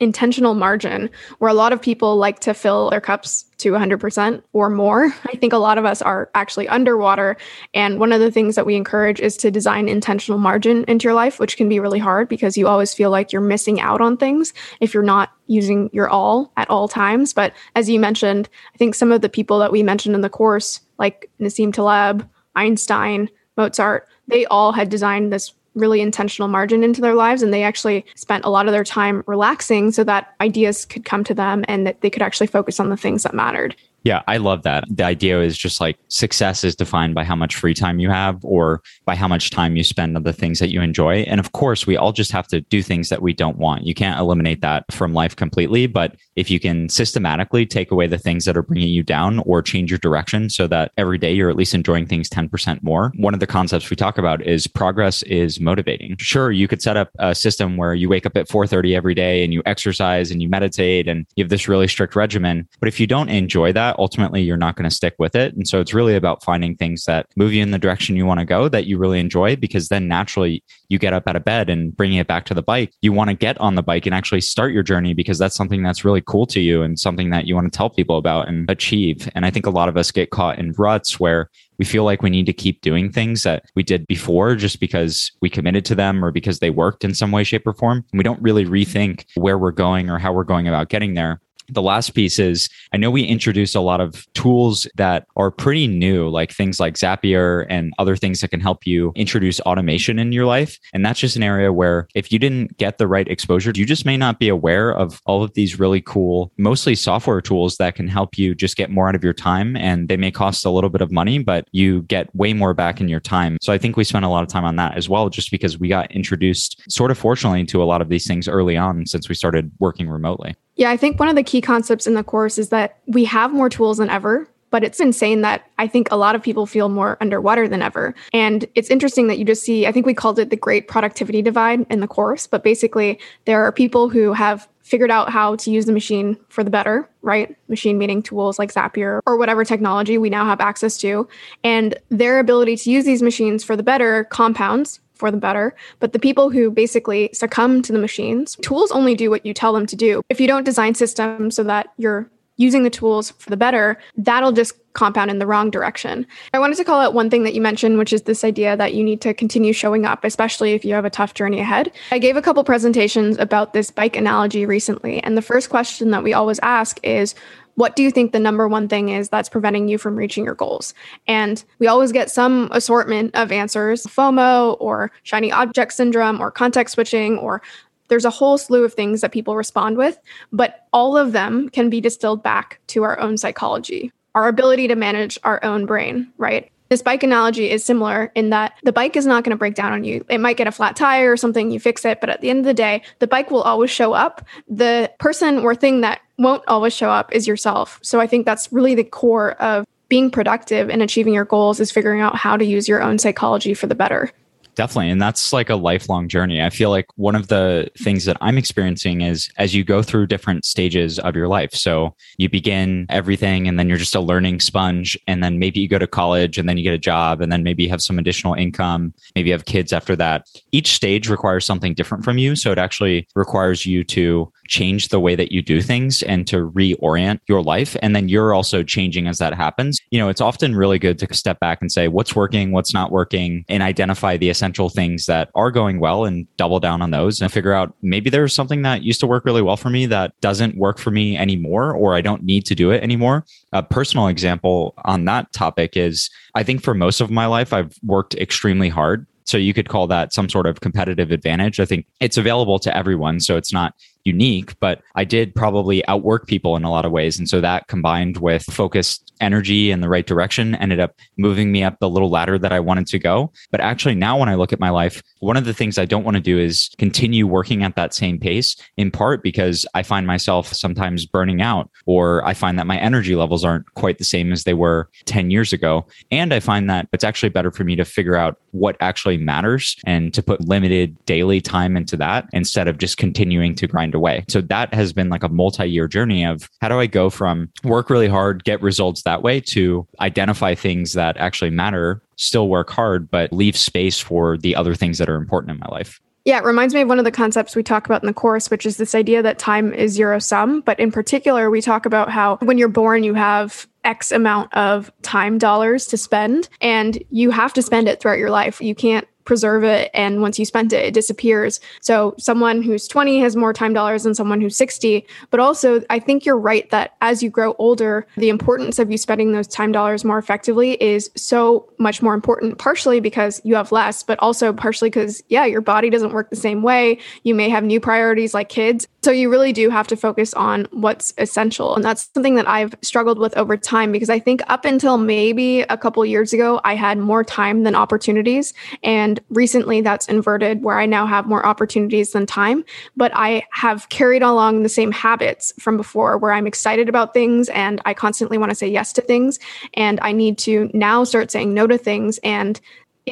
intentional 0.00 0.54
margin, 0.54 1.10
where 1.38 1.50
a 1.50 1.54
lot 1.54 1.74
of 1.74 1.82
people 1.82 2.16
like 2.16 2.40
to 2.40 2.54
fill 2.54 2.88
their 2.88 3.02
cups 3.02 3.44
to 3.58 3.72
100% 3.72 4.42
or 4.54 4.70
more. 4.70 5.12
I 5.26 5.36
think 5.36 5.52
a 5.52 5.58
lot 5.58 5.76
of 5.76 5.84
us 5.84 6.00
are 6.00 6.30
actually 6.34 6.68
underwater. 6.68 7.36
And 7.74 8.00
one 8.00 8.12
of 8.12 8.20
the 8.20 8.30
things 8.30 8.54
that 8.54 8.64
we 8.64 8.76
encourage 8.76 9.20
is 9.20 9.36
to 9.38 9.50
design 9.50 9.90
intentional 9.90 10.38
margin 10.38 10.84
into 10.88 11.04
your 11.04 11.12
life, 11.12 11.38
which 11.38 11.58
can 11.58 11.68
be 11.68 11.80
really 11.80 11.98
hard 11.98 12.28
because 12.28 12.56
you 12.56 12.66
always 12.66 12.94
feel 12.94 13.10
like 13.10 13.30
you're 13.30 13.42
missing 13.42 13.78
out 13.78 14.00
on 14.00 14.16
things 14.16 14.54
if 14.80 14.94
you're 14.94 15.02
not 15.02 15.30
using 15.48 15.90
your 15.92 16.08
all 16.08 16.50
at 16.56 16.70
all 16.70 16.88
times. 16.88 17.34
But 17.34 17.52
as 17.76 17.90
you 17.90 18.00
mentioned, 18.00 18.48
I 18.74 18.78
think 18.78 18.94
some 18.94 19.12
of 19.12 19.20
the 19.20 19.28
people 19.28 19.58
that 19.58 19.72
we 19.72 19.82
mentioned 19.82 20.14
in 20.14 20.22
the 20.22 20.30
course, 20.30 20.80
like 20.98 21.30
Nassim 21.38 21.74
Taleb, 21.74 22.26
Einstein, 22.56 23.28
Mozart, 23.58 24.08
they 24.28 24.46
all 24.46 24.72
had 24.72 24.88
designed 24.88 25.30
this 25.30 25.52
really 25.78 26.00
intentional 26.00 26.48
margin 26.48 26.82
into 26.82 27.00
their 27.00 27.14
lives 27.14 27.42
and 27.42 27.52
they 27.52 27.62
actually 27.62 28.04
spent 28.14 28.44
a 28.44 28.50
lot 28.50 28.66
of 28.66 28.72
their 28.72 28.84
time 28.84 29.22
relaxing 29.26 29.90
so 29.90 30.04
that 30.04 30.34
ideas 30.40 30.84
could 30.84 31.04
come 31.04 31.24
to 31.24 31.34
them 31.34 31.64
and 31.68 31.86
that 31.86 32.00
they 32.00 32.10
could 32.10 32.22
actually 32.22 32.46
focus 32.46 32.78
on 32.80 32.90
the 32.90 32.96
things 32.96 33.22
that 33.22 33.34
mattered. 33.34 33.76
Yeah, 34.04 34.22
I 34.28 34.36
love 34.36 34.62
that. 34.62 34.84
The 34.88 35.04
idea 35.04 35.42
is 35.42 35.58
just 35.58 35.80
like 35.80 35.98
success 36.08 36.64
is 36.64 36.76
defined 36.76 37.14
by 37.14 37.24
how 37.24 37.34
much 37.34 37.56
free 37.56 37.74
time 37.74 37.98
you 37.98 38.10
have 38.10 38.38
or 38.44 38.80
by 39.04 39.16
how 39.16 39.26
much 39.28 39.50
time 39.50 39.76
you 39.76 39.82
spend 39.82 40.16
on 40.16 40.22
the 40.22 40.32
things 40.32 40.60
that 40.60 40.70
you 40.70 40.80
enjoy. 40.80 41.22
And 41.22 41.40
of 41.40 41.52
course, 41.52 41.86
we 41.86 41.96
all 41.96 42.12
just 42.12 42.30
have 42.32 42.46
to 42.48 42.60
do 42.62 42.82
things 42.82 43.08
that 43.08 43.22
we 43.22 43.32
don't 43.32 43.58
want. 43.58 43.86
You 43.86 43.94
can't 43.94 44.18
eliminate 44.18 44.60
that 44.60 44.84
from 44.92 45.14
life 45.14 45.34
completely, 45.34 45.86
but 45.86 46.16
if 46.36 46.50
you 46.50 46.60
can 46.60 46.88
systematically 46.88 47.66
take 47.66 47.90
away 47.90 48.06
the 48.06 48.18
things 48.18 48.44
that 48.44 48.56
are 48.56 48.62
bringing 48.62 48.88
you 48.88 49.02
down 49.02 49.40
or 49.40 49.62
change 49.62 49.90
your 49.90 49.98
direction 49.98 50.48
so 50.48 50.66
that 50.68 50.92
every 50.96 51.18
day 51.18 51.32
you're 51.32 51.50
at 51.50 51.56
least 51.56 51.74
enjoying 51.74 52.06
things 52.06 52.30
10% 52.30 52.82
more. 52.82 53.12
One 53.16 53.34
of 53.34 53.40
the 53.40 53.46
concepts 53.46 53.90
we 53.90 53.96
talk 53.96 54.16
about 54.16 54.46
is 54.46 54.66
progress 54.66 55.22
is 55.24 55.60
motivating. 55.60 56.16
Sure, 56.18 56.52
you 56.52 56.68
could 56.68 56.80
set 56.80 56.96
up 56.96 57.10
a 57.18 57.34
system 57.34 57.76
where 57.76 57.94
you 57.94 58.08
wake 58.08 58.26
up 58.26 58.36
at 58.36 58.48
4:30 58.48 58.94
every 58.94 59.14
day 59.14 59.42
and 59.42 59.52
you 59.52 59.62
exercise 59.66 60.30
and 60.30 60.40
you 60.40 60.48
meditate 60.48 61.08
and 61.08 61.26
you 61.34 61.44
have 61.44 61.50
this 61.50 61.68
really 61.68 61.88
strict 61.88 62.14
regimen, 62.14 62.68
but 62.80 62.88
if 62.88 63.00
you 63.00 63.06
don't 63.06 63.28
enjoy 63.28 63.72
that, 63.72 63.87
ultimately 63.98 64.42
you're 64.42 64.56
not 64.56 64.76
going 64.76 64.88
to 64.88 64.94
stick 64.94 65.14
with 65.18 65.34
it. 65.34 65.54
And 65.54 65.66
so 65.66 65.80
it's 65.80 65.94
really 65.94 66.16
about 66.16 66.42
finding 66.42 66.76
things 66.76 67.04
that 67.04 67.26
move 67.36 67.52
you 67.52 67.62
in 67.62 67.70
the 67.70 67.78
direction 67.78 68.16
you 68.16 68.26
want 68.26 68.40
to 68.40 68.46
go 68.46 68.68
that 68.68 68.86
you 68.86 68.98
really 68.98 69.20
enjoy, 69.20 69.56
because 69.56 69.88
then 69.88 70.08
naturally 70.08 70.62
you 70.88 70.98
get 70.98 71.12
up 71.12 71.28
out 71.28 71.36
of 71.36 71.44
bed 71.44 71.70
and 71.70 71.96
bringing 71.96 72.18
it 72.18 72.26
back 72.26 72.44
to 72.46 72.54
the 72.54 72.62
bike. 72.62 72.92
You 73.02 73.12
want 73.12 73.30
to 73.30 73.34
get 73.34 73.58
on 73.60 73.74
the 73.74 73.82
bike 73.82 74.06
and 74.06 74.14
actually 74.14 74.40
start 74.40 74.72
your 74.72 74.82
journey 74.82 75.14
because 75.14 75.38
that's 75.38 75.56
something 75.56 75.82
that's 75.82 76.04
really 76.04 76.22
cool 76.22 76.46
to 76.46 76.60
you 76.60 76.82
and 76.82 76.98
something 76.98 77.30
that 77.30 77.46
you 77.46 77.54
want 77.54 77.72
to 77.72 77.76
tell 77.76 77.90
people 77.90 78.18
about 78.18 78.48
and 78.48 78.68
achieve. 78.70 79.28
And 79.34 79.46
I 79.46 79.50
think 79.50 79.66
a 79.66 79.70
lot 79.70 79.88
of 79.88 79.96
us 79.96 80.10
get 80.10 80.30
caught 80.30 80.58
in 80.58 80.72
ruts 80.72 81.20
where 81.20 81.50
we 81.78 81.84
feel 81.84 82.04
like 82.04 82.22
we 82.22 82.30
need 82.30 82.46
to 82.46 82.52
keep 82.52 82.80
doing 82.80 83.12
things 83.12 83.44
that 83.44 83.64
we 83.76 83.84
did 83.84 84.06
before 84.08 84.56
just 84.56 84.80
because 84.80 85.30
we 85.40 85.48
committed 85.48 85.84
to 85.84 85.94
them 85.94 86.24
or 86.24 86.32
because 86.32 86.58
they 86.58 86.70
worked 86.70 87.04
in 87.04 87.14
some 87.14 87.30
way, 87.30 87.44
shape, 87.44 87.66
or 87.66 87.72
form. 87.72 88.04
And 88.12 88.18
we 88.18 88.24
don't 88.24 88.42
really 88.42 88.64
rethink 88.64 89.24
where 89.36 89.58
we're 89.58 89.70
going 89.70 90.10
or 90.10 90.18
how 90.18 90.32
we're 90.32 90.42
going 90.42 90.66
about 90.66 90.88
getting 90.88 91.14
there 91.14 91.40
the 91.68 91.82
last 91.82 92.10
piece 92.14 92.38
is 92.38 92.68
I 92.92 92.96
know 92.96 93.10
we 93.10 93.24
introduced 93.24 93.74
a 93.74 93.80
lot 93.80 94.00
of 94.00 94.26
tools 94.34 94.86
that 94.96 95.26
are 95.36 95.50
pretty 95.50 95.86
new, 95.86 96.28
like 96.28 96.52
things 96.52 96.80
like 96.80 96.94
Zapier 96.94 97.66
and 97.68 97.92
other 97.98 98.16
things 98.16 98.40
that 98.40 98.48
can 98.48 98.60
help 98.60 98.86
you 98.86 99.12
introduce 99.14 99.60
automation 99.60 100.18
in 100.18 100.32
your 100.32 100.46
life. 100.46 100.78
And 100.92 101.04
that's 101.04 101.20
just 101.20 101.36
an 101.36 101.42
area 101.42 101.72
where 101.72 102.08
if 102.14 102.32
you 102.32 102.38
didn't 102.38 102.76
get 102.78 102.98
the 102.98 103.06
right 103.06 103.28
exposure, 103.28 103.72
you 103.74 103.84
just 103.84 104.06
may 104.06 104.16
not 104.16 104.38
be 104.38 104.48
aware 104.48 104.92
of 104.92 105.20
all 105.26 105.42
of 105.42 105.54
these 105.54 105.78
really 105.78 106.00
cool, 106.00 106.52
mostly 106.56 106.94
software 106.94 107.40
tools 107.40 107.76
that 107.76 107.94
can 107.94 108.08
help 108.08 108.38
you 108.38 108.54
just 108.54 108.76
get 108.76 108.90
more 108.90 109.08
out 109.08 109.14
of 109.14 109.24
your 109.24 109.32
time. 109.34 109.76
And 109.76 110.08
they 110.08 110.16
may 110.16 110.30
cost 110.30 110.64
a 110.64 110.70
little 110.70 110.90
bit 110.90 111.00
of 111.00 111.12
money, 111.12 111.38
but 111.38 111.66
you 111.72 112.02
get 112.02 112.34
way 112.34 112.52
more 112.52 112.74
back 112.74 113.00
in 113.00 113.08
your 113.08 113.20
time. 113.20 113.58
So 113.60 113.72
I 113.72 113.78
think 113.78 113.96
we 113.96 114.04
spent 114.04 114.24
a 114.24 114.28
lot 114.28 114.42
of 114.42 114.48
time 114.48 114.64
on 114.64 114.76
that 114.76 114.96
as 114.96 115.08
well, 115.08 115.28
just 115.28 115.50
because 115.50 115.78
we 115.78 115.88
got 115.88 116.10
introduced 116.12 116.82
sort 116.90 117.10
of 117.10 117.18
fortunately 117.18 117.64
to 117.66 117.82
a 117.82 117.84
lot 117.84 118.00
of 118.00 118.08
these 118.08 118.26
things 118.26 118.48
early 118.48 118.76
on 118.76 119.06
since 119.06 119.28
we 119.28 119.34
started 119.34 119.70
working 119.78 120.08
remotely. 120.08 120.54
Yeah, 120.78 120.90
I 120.90 120.96
think 120.96 121.18
one 121.18 121.28
of 121.28 121.34
the 121.34 121.42
key 121.42 121.60
concepts 121.60 122.06
in 122.06 122.14
the 122.14 122.22
course 122.22 122.56
is 122.56 122.68
that 122.68 122.98
we 123.06 123.24
have 123.24 123.52
more 123.52 123.68
tools 123.68 123.98
than 123.98 124.08
ever, 124.08 124.48
but 124.70 124.84
it's 124.84 125.00
insane 125.00 125.40
that 125.40 125.68
I 125.76 125.88
think 125.88 126.08
a 126.10 126.16
lot 126.16 126.36
of 126.36 126.42
people 126.42 126.66
feel 126.66 126.88
more 126.88 127.18
underwater 127.20 127.66
than 127.66 127.82
ever. 127.82 128.14
And 128.32 128.64
it's 128.76 128.88
interesting 128.88 129.26
that 129.26 129.38
you 129.38 129.44
just 129.44 129.64
see, 129.64 129.88
I 129.88 129.92
think 129.92 130.06
we 130.06 130.14
called 130.14 130.38
it 130.38 130.50
the 130.50 130.56
great 130.56 130.86
productivity 130.86 131.42
divide 131.42 131.84
in 131.90 131.98
the 131.98 132.06
course, 132.06 132.46
but 132.46 132.62
basically, 132.62 133.18
there 133.44 133.64
are 133.64 133.72
people 133.72 134.08
who 134.08 134.32
have 134.32 134.68
figured 134.82 135.10
out 135.10 135.30
how 135.30 135.56
to 135.56 135.70
use 135.70 135.86
the 135.86 135.92
machine 135.92 136.38
for 136.48 136.62
the 136.62 136.70
better, 136.70 137.08
right? 137.22 137.56
Machine 137.68 137.98
meaning 137.98 138.22
tools 138.22 138.58
like 138.58 138.72
Zapier 138.72 139.20
or 139.26 139.36
whatever 139.36 139.64
technology 139.64 140.16
we 140.16 140.30
now 140.30 140.46
have 140.46 140.60
access 140.60 140.96
to. 140.98 141.28
And 141.64 141.98
their 142.08 142.38
ability 142.38 142.76
to 142.76 142.90
use 142.90 143.04
these 143.04 143.20
machines 143.20 143.64
for 143.64 143.76
the 143.76 143.82
better 143.82 144.24
compounds 144.24 145.00
for 145.18 145.30
the 145.30 145.36
better. 145.36 145.74
But 146.00 146.12
the 146.12 146.18
people 146.18 146.50
who 146.50 146.70
basically 146.70 147.30
succumb 147.32 147.82
to 147.82 147.92
the 147.92 147.98
machines, 147.98 148.56
tools 148.62 148.90
only 148.90 149.14
do 149.14 149.30
what 149.30 149.44
you 149.44 149.52
tell 149.52 149.72
them 149.72 149.86
to 149.86 149.96
do. 149.96 150.22
If 150.28 150.40
you 150.40 150.46
don't 150.46 150.64
design 150.64 150.94
systems 150.94 151.56
so 151.56 151.64
that 151.64 151.88
you're 151.98 152.30
using 152.56 152.82
the 152.82 152.90
tools 152.90 153.30
for 153.32 153.50
the 153.50 153.56
better, 153.56 153.98
that'll 154.16 154.52
just 154.52 154.74
compound 154.92 155.30
in 155.30 155.38
the 155.38 155.46
wrong 155.46 155.70
direction. 155.70 156.26
I 156.52 156.58
wanted 156.58 156.76
to 156.78 156.84
call 156.84 157.00
out 157.00 157.14
one 157.14 157.30
thing 157.30 157.44
that 157.44 157.54
you 157.54 157.60
mentioned, 157.60 157.98
which 157.98 158.12
is 158.12 158.22
this 158.22 158.42
idea 158.42 158.76
that 158.76 158.94
you 158.94 159.04
need 159.04 159.20
to 159.20 159.32
continue 159.32 159.72
showing 159.72 160.04
up, 160.04 160.24
especially 160.24 160.72
if 160.72 160.84
you 160.84 160.92
have 160.94 161.04
a 161.04 161.10
tough 161.10 161.34
journey 161.34 161.60
ahead. 161.60 161.92
I 162.10 162.18
gave 162.18 162.36
a 162.36 162.42
couple 162.42 162.64
presentations 162.64 163.38
about 163.38 163.74
this 163.74 163.92
bike 163.92 164.16
analogy 164.16 164.66
recently. 164.66 165.22
And 165.22 165.36
the 165.36 165.42
first 165.42 165.70
question 165.70 166.10
that 166.10 166.24
we 166.24 166.32
always 166.32 166.58
ask 166.60 166.98
is, 167.04 167.36
what 167.78 167.94
do 167.94 168.02
you 168.02 168.10
think 168.10 168.32
the 168.32 168.40
number 168.40 168.66
one 168.66 168.88
thing 168.88 169.10
is 169.10 169.28
that's 169.28 169.48
preventing 169.48 169.86
you 169.86 169.98
from 169.98 170.16
reaching 170.16 170.44
your 170.44 170.56
goals? 170.56 170.94
And 171.28 171.62
we 171.78 171.86
always 171.86 172.10
get 172.10 172.28
some 172.28 172.68
assortment 172.72 173.36
of 173.36 173.52
answers 173.52 174.04
FOMO 174.04 174.76
or 174.80 175.12
shiny 175.22 175.52
object 175.52 175.92
syndrome 175.92 176.40
or 176.40 176.50
context 176.50 176.94
switching 176.94 177.38
or 177.38 177.62
there's 178.08 178.24
a 178.24 178.30
whole 178.30 178.58
slew 178.58 178.84
of 178.84 178.94
things 178.94 179.20
that 179.20 179.30
people 179.30 179.54
respond 179.54 179.96
with, 179.96 180.18
but 180.50 180.88
all 180.92 181.16
of 181.16 181.30
them 181.30 181.68
can 181.68 181.88
be 181.88 182.00
distilled 182.00 182.42
back 182.42 182.80
to 182.88 183.04
our 183.04 183.16
own 183.20 183.36
psychology, 183.36 184.10
our 184.34 184.48
ability 184.48 184.88
to 184.88 184.96
manage 184.96 185.38
our 185.44 185.62
own 185.64 185.86
brain, 185.86 186.26
right? 186.36 186.72
This 186.88 187.02
bike 187.02 187.22
analogy 187.22 187.70
is 187.70 187.84
similar 187.84 188.32
in 188.34 188.50
that 188.50 188.74
the 188.82 188.92
bike 188.92 189.16
is 189.16 189.26
not 189.26 189.44
going 189.44 189.50
to 189.50 189.58
break 189.58 189.74
down 189.74 189.92
on 189.92 190.04
you. 190.04 190.24
It 190.28 190.38
might 190.38 190.56
get 190.56 190.66
a 190.66 190.72
flat 190.72 190.96
tire 190.96 191.32
or 191.32 191.36
something, 191.36 191.70
you 191.70 191.80
fix 191.80 192.04
it, 192.04 192.20
but 192.20 192.30
at 192.30 192.40
the 192.40 192.50
end 192.50 192.60
of 192.60 192.64
the 192.64 192.74
day, 192.74 193.02
the 193.18 193.26
bike 193.26 193.50
will 193.50 193.62
always 193.62 193.90
show 193.90 194.14
up. 194.14 194.46
The 194.68 195.12
person 195.18 195.58
or 195.58 195.74
thing 195.74 196.00
that 196.00 196.20
won't 196.38 196.64
always 196.66 196.94
show 196.94 197.10
up 197.10 197.32
is 197.34 197.46
yourself. 197.46 197.98
So 198.02 198.20
I 198.20 198.26
think 198.26 198.46
that's 198.46 198.72
really 198.72 198.94
the 198.94 199.04
core 199.04 199.52
of 199.52 199.86
being 200.08 200.30
productive 200.30 200.88
and 200.88 201.02
achieving 201.02 201.34
your 201.34 201.44
goals 201.44 201.80
is 201.80 201.90
figuring 201.90 202.20
out 202.20 202.36
how 202.36 202.56
to 202.56 202.64
use 202.64 202.88
your 202.88 203.02
own 203.02 203.18
psychology 203.18 203.74
for 203.74 203.86
the 203.86 203.94
better. 203.94 204.30
Definitely. 204.78 205.10
And 205.10 205.20
that's 205.20 205.52
like 205.52 205.70
a 205.70 205.74
lifelong 205.74 206.28
journey. 206.28 206.62
I 206.62 206.70
feel 206.70 206.90
like 206.90 207.06
one 207.16 207.34
of 207.34 207.48
the 207.48 207.90
things 207.98 208.26
that 208.26 208.36
I'm 208.40 208.56
experiencing 208.56 209.22
is 209.22 209.50
as 209.56 209.74
you 209.74 209.82
go 209.82 210.04
through 210.04 210.28
different 210.28 210.64
stages 210.64 211.18
of 211.18 211.34
your 211.34 211.48
life. 211.48 211.74
So 211.74 212.14
you 212.36 212.48
begin 212.48 213.04
everything 213.08 213.66
and 213.66 213.76
then 213.76 213.88
you're 213.88 213.98
just 213.98 214.14
a 214.14 214.20
learning 214.20 214.60
sponge. 214.60 215.18
And 215.26 215.42
then 215.42 215.58
maybe 215.58 215.80
you 215.80 215.88
go 215.88 215.98
to 215.98 216.06
college 216.06 216.58
and 216.58 216.68
then 216.68 216.76
you 216.76 216.84
get 216.84 216.94
a 216.94 216.98
job 216.98 217.40
and 217.40 217.50
then 217.50 217.64
maybe 217.64 217.82
you 217.82 217.88
have 217.88 218.00
some 218.00 218.20
additional 218.20 218.54
income. 218.54 219.14
Maybe 219.34 219.48
you 219.48 219.54
have 219.54 219.64
kids 219.64 219.92
after 219.92 220.14
that. 220.14 220.46
Each 220.70 220.92
stage 220.92 221.28
requires 221.28 221.66
something 221.66 221.92
different 221.92 222.22
from 222.22 222.38
you. 222.38 222.54
So 222.54 222.70
it 222.70 222.78
actually 222.78 223.26
requires 223.34 223.84
you 223.84 224.04
to 224.04 224.52
change 224.68 225.08
the 225.08 225.18
way 225.18 225.34
that 225.34 225.50
you 225.50 225.60
do 225.60 225.82
things 225.82 226.22
and 226.22 226.46
to 226.46 226.70
reorient 226.70 227.40
your 227.48 227.64
life. 227.64 227.96
And 228.00 228.14
then 228.14 228.28
you're 228.28 228.54
also 228.54 228.84
changing 228.84 229.26
as 229.26 229.38
that 229.38 229.54
happens. 229.54 229.98
You 230.12 230.20
know, 230.20 230.28
it's 230.28 230.40
often 230.40 230.76
really 230.76 231.00
good 231.00 231.18
to 231.18 231.34
step 231.34 231.58
back 231.58 231.78
and 231.80 231.90
say, 231.90 232.06
what's 232.06 232.36
working, 232.36 232.70
what's 232.70 232.94
not 232.94 233.10
working, 233.10 233.64
and 233.68 233.82
identify 233.82 234.36
the 234.36 234.50
essential 234.50 234.67
things 234.72 235.26
that 235.26 235.50
are 235.54 235.70
going 235.70 236.00
well 236.00 236.24
and 236.24 236.46
double 236.56 236.80
down 236.80 237.02
on 237.02 237.10
those 237.10 237.40
and 237.40 237.52
figure 237.52 237.72
out 237.72 237.94
maybe 238.02 238.30
there's 238.30 238.54
something 238.54 238.82
that 238.82 239.02
used 239.02 239.20
to 239.20 239.26
work 239.26 239.44
really 239.44 239.62
well 239.62 239.76
for 239.76 239.90
me 239.90 240.06
that 240.06 240.38
doesn't 240.40 240.76
work 240.76 240.98
for 240.98 241.10
me 241.10 241.36
anymore, 241.36 241.92
or 241.92 242.14
I 242.14 242.20
don't 242.20 242.42
need 242.42 242.64
to 242.66 242.74
do 242.74 242.90
it 242.90 243.02
anymore. 243.02 243.44
A 243.72 243.82
personal 243.82 244.28
example 244.28 244.94
on 245.04 245.24
that 245.26 245.52
topic 245.52 245.96
is 245.96 246.30
I 246.54 246.62
think 246.62 246.82
for 246.82 246.94
most 246.94 247.20
of 247.20 247.30
my 247.30 247.46
life, 247.46 247.72
I've 247.72 247.96
worked 248.02 248.34
extremely 248.34 248.88
hard 248.88 249.26
so 249.44 249.56
you 249.56 249.72
could 249.72 249.88
call 249.88 250.06
that 250.08 250.34
some 250.34 250.50
sort 250.50 250.66
of 250.66 250.82
competitive 250.82 251.30
advantage. 251.30 251.80
I 251.80 251.86
think 251.86 252.04
it's 252.20 252.36
available 252.36 252.78
to 252.80 252.94
everyone. 252.94 253.40
So 253.40 253.56
it's 253.56 253.72
not 253.72 253.94
unique, 254.28 254.78
but 254.78 255.02
I 255.14 255.24
did 255.24 255.54
probably 255.54 256.06
outwork 256.06 256.46
people 256.46 256.76
in 256.76 256.84
a 256.84 256.90
lot 256.90 257.04
of 257.04 257.12
ways. 257.12 257.38
And 257.38 257.48
so 257.48 257.60
that 257.60 257.88
combined 257.88 258.36
with 258.36 258.62
focused 258.64 259.32
energy 259.40 259.90
in 259.90 260.00
the 260.00 260.08
right 260.08 260.26
direction 260.26 260.74
ended 260.76 261.00
up 261.00 261.14
moving 261.36 261.72
me 261.72 261.82
up 261.82 261.98
the 261.98 262.08
little 262.08 262.30
ladder 262.30 262.58
that 262.58 262.72
I 262.72 262.80
wanted 262.80 263.06
to 263.08 263.18
go. 263.18 263.52
But 263.70 263.80
actually, 263.80 264.14
now 264.14 264.38
when 264.38 264.48
I 264.48 264.54
look 264.54 264.72
at 264.72 264.80
my 264.80 264.90
life, 264.90 265.22
one 265.40 265.56
of 265.56 265.64
the 265.64 265.74
things 265.74 265.98
I 265.98 266.04
don't 266.04 266.24
want 266.24 266.36
to 266.36 266.42
do 266.42 266.58
is 266.58 266.90
continue 266.98 267.46
working 267.46 267.82
at 267.82 267.96
that 267.96 268.14
same 268.14 268.38
pace, 268.38 268.76
in 268.96 269.10
part 269.10 269.42
because 269.42 269.86
I 269.94 270.02
find 270.02 270.26
myself 270.26 270.72
sometimes 270.72 271.26
burning 271.26 271.62
out, 271.62 271.90
or 272.06 272.44
I 272.44 272.54
find 272.54 272.78
that 272.78 272.86
my 272.86 272.98
energy 272.98 273.34
levels 273.34 273.64
aren't 273.64 273.92
quite 273.94 274.18
the 274.18 274.24
same 274.24 274.52
as 274.52 274.64
they 274.64 274.74
were 274.74 275.08
10 275.26 275.50
years 275.50 275.72
ago. 275.72 276.06
And 276.30 276.52
I 276.52 276.60
find 276.60 276.90
that 276.90 277.08
it's 277.12 277.24
actually 277.24 277.50
better 277.50 277.70
for 277.70 277.84
me 277.84 277.96
to 277.96 278.04
figure 278.04 278.36
out 278.36 278.58
what 278.72 278.96
actually 279.00 279.36
matters 279.36 279.96
and 280.04 280.34
to 280.34 280.42
put 280.42 280.68
limited 280.68 281.16
daily 281.24 281.60
time 281.60 281.96
into 281.96 282.16
that 282.16 282.48
instead 282.52 282.88
of 282.88 282.98
just 282.98 283.16
continuing 283.16 283.74
to 283.76 283.86
grind 283.86 284.14
away. 284.18 284.44
So 284.48 284.60
that 284.60 284.92
has 284.92 285.12
been 285.12 285.28
like 285.28 285.42
a 285.42 285.48
multi 285.48 285.86
year 285.86 286.08
journey 286.08 286.44
of 286.44 286.68
how 286.80 286.88
do 286.88 286.98
I 286.98 287.06
go 287.06 287.30
from 287.30 287.70
work 287.84 288.10
really 288.10 288.28
hard, 288.28 288.64
get 288.64 288.82
results 288.82 289.22
that 289.22 289.42
way 289.42 289.60
to 289.60 290.06
identify 290.20 290.74
things 290.74 291.12
that 291.14 291.36
actually 291.36 291.70
matter, 291.70 292.20
still 292.36 292.68
work 292.68 292.90
hard, 292.90 293.30
but 293.30 293.52
leave 293.52 293.76
space 293.76 294.20
for 294.20 294.58
the 294.58 294.74
other 294.76 294.94
things 294.94 295.18
that 295.18 295.28
are 295.28 295.36
important 295.36 295.70
in 295.70 295.78
my 295.78 295.88
life. 295.90 296.20
Yeah, 296.48 296.58
it 296.58 296.64
reminds 296.64 296.94
me 296.94 297.02
of 297.02 297.08
one 297.08 297.18
of 297.18 297.26
the 297.26 297.30
concepts 297.30 297.76
we 297.76 297.82
talk 297.82 298.06
about 298.06 298.22
in 298.22 298.26
the 298.26 298.32
course, 298.32 298.70
which 298.70 298.86
is 298.86 298.96
this 298.96 299.14
idea 299.14 299.42
that 299.42 299.58
time 299.58 299.92
is 299.92 300.12
zero 300.12 300.38
sum. 300.38 300.80
But 300.80 300.98
in 300.98 301.12
particular, 301.12 301.68
we 301.68 301.82
talk 301.82 302.06
about 302.06 302.30
how 302.30 302.56
when 302.62 302.78
you're 302.78 302.88
born, 302.88 303.22
you 303.22 303.34
have 303.34 303.86
X 304.04 304.32
amount 304.32 304.72
of 304.72 305.12
time 305.20 305.58
dollars 305.58 306.06
to 306.06 306.16
spend, 306.16 306.70
and 306.80 307.22
you 307.28 307.50
have 307.50 307.74
to 307.74 307.82
spend 307.82 308.08
it 308.08 308.20
throughout 308.20 308.38
your 308.38 308.50
life. 308.50 308.80
You 308.80 308.94
can't 308.94 309.28
preserve 309.48 309.82
it 309.82 310.10
and 310.12 310.42
once 310.42 310.58
you 310.58 310.64
spent 310.66 310.92
it 310.92 311.06
it 311.06 311.14
disappears. 311.14 311.80
So 312.02 312.34
someone 312.38 312.82
who's 312.82 313.08
20 313.08 313.40
has 313.40 313.56
more 313.56 313.72
time 313.72 313.94
dollars 313.94 314.24
than 314.24 314.34
someone 314.34 314.60
who's 314.60 314.76
60 314.76 315.26
but 315.50 315.58
also 315.58 316.02
i 316.10 316.18
think 316.18 316.44
you're 316.44 316.58
right 316.58 316.90
that 316.90 317.16
as 317.22 317.42
you 317.42 317.48
grow 317.48 317.74
older 317.78 318.26
the 318.36 318.50
importance 318.50 318.98
of 318.98 319.10
you 319.10 319.16
spending 319.16 319.52
those 319.52 319.66
time 319.66 319.90
dollars 319.90 320.24
more 320.24 320.38
effectively 320.38 321.02
is 321.02 321.30
so 321.34 321.88
much 321.98 322.20
more 322.20 322.34
important 322.34 322.78
partially 322.78 323.20
because 323.20 323.60
you 323.64 323.74
have 323.74 323.90
less 323.90 324.22
but 324.22 324.38
also 324.40 324.72
partially 324.72 325.08
because 325.08 325.42
yeah 325.48 325.64
your 325.64 325.80
body 325.80 326.10
doesn't 326.10 326.32
work 326.32 326.50
the 326.50 326.56
same 326.56 326.82
way. 326.82 327.18
You 327.42 327.54
may 327.54 327.68
have 327.70 327.84
new 327.84 328.00
priorities 328.00 328.52
like 328.52 328.68
kids 328.68 329.08
so 329.22 329.30
you 329.30 329.50
really 329.50 329.72
do 329.72 329.90
have 329.90 330.06
to 330.06 330.16
focus 330.16 330.54
on 330.54 330.86
what's 330.90 331.32
essential 331.38 331.94
and 331.94 332.04
that's 332.04 332.30
something 332.34 332.54
that 332.54 332.68
i've 332.68 332.94
struggled 333.02 333.38
with 333.38 333.56
over 333.56 333.76
time 333.76 334.12
because 334.12 334.30
i 334.30 334.38
think 334.38 334.62
up 334.68 334.84
until 334.84 335.18
maybe 335.18 335.80
a 335.82 335.96
couple 335.96 336.24
years 336.24 336.52
ago 336.52 336.80
i 336.84 336.94
had 336.94 337.18
more 337.18 337.44
time 337.44 337.82
than 337.82 337.94
opportunities 337.94 338.72
and 339.02 339.40
recently 339.50 340.00
that's 340.00 340.28
inverted 340.28 340.82
where 340.82 340.98
I 340.98 341.06
now 341.06 341.26
have 341.26 341.46
more 341.46 341.64
opportunities 341.64 342.32
than 342.32 342.46
time, 342.46 342.84
but 343.16 343.32
I 343.34 343.64
have 343.72 344.08
carried 344.08 344.42
along 344.42 344.82
the 344.82 344.88
same 344.88 345.12
habits 345.12 345.72
from 345.78 345.96
before 345.96 346.38
where 346.38 346.52
I'm 346.52 346.66
excited 346.66 347.08
about 347.08 347.34
things 347.34 347.68
and 347.70 348.00
I 348.04 348.14
constantly 348.14 348.58
want 348.58 348.70
to 348.70 348.74
say 348.74 348.88
yes 348.88 349.12
to 349.14 349.20
things. 349.20 349.58
And 349.94 350.18
I 350.20 350.32
need 350.32 350.58
to 350.58 350.90
now 350.94 351.24
start 351.24 351.50
saying 351.50 351.74
no 351.74 351.86
to 351.86 351.98
things. 351.98 352.38
And 352.42 352.80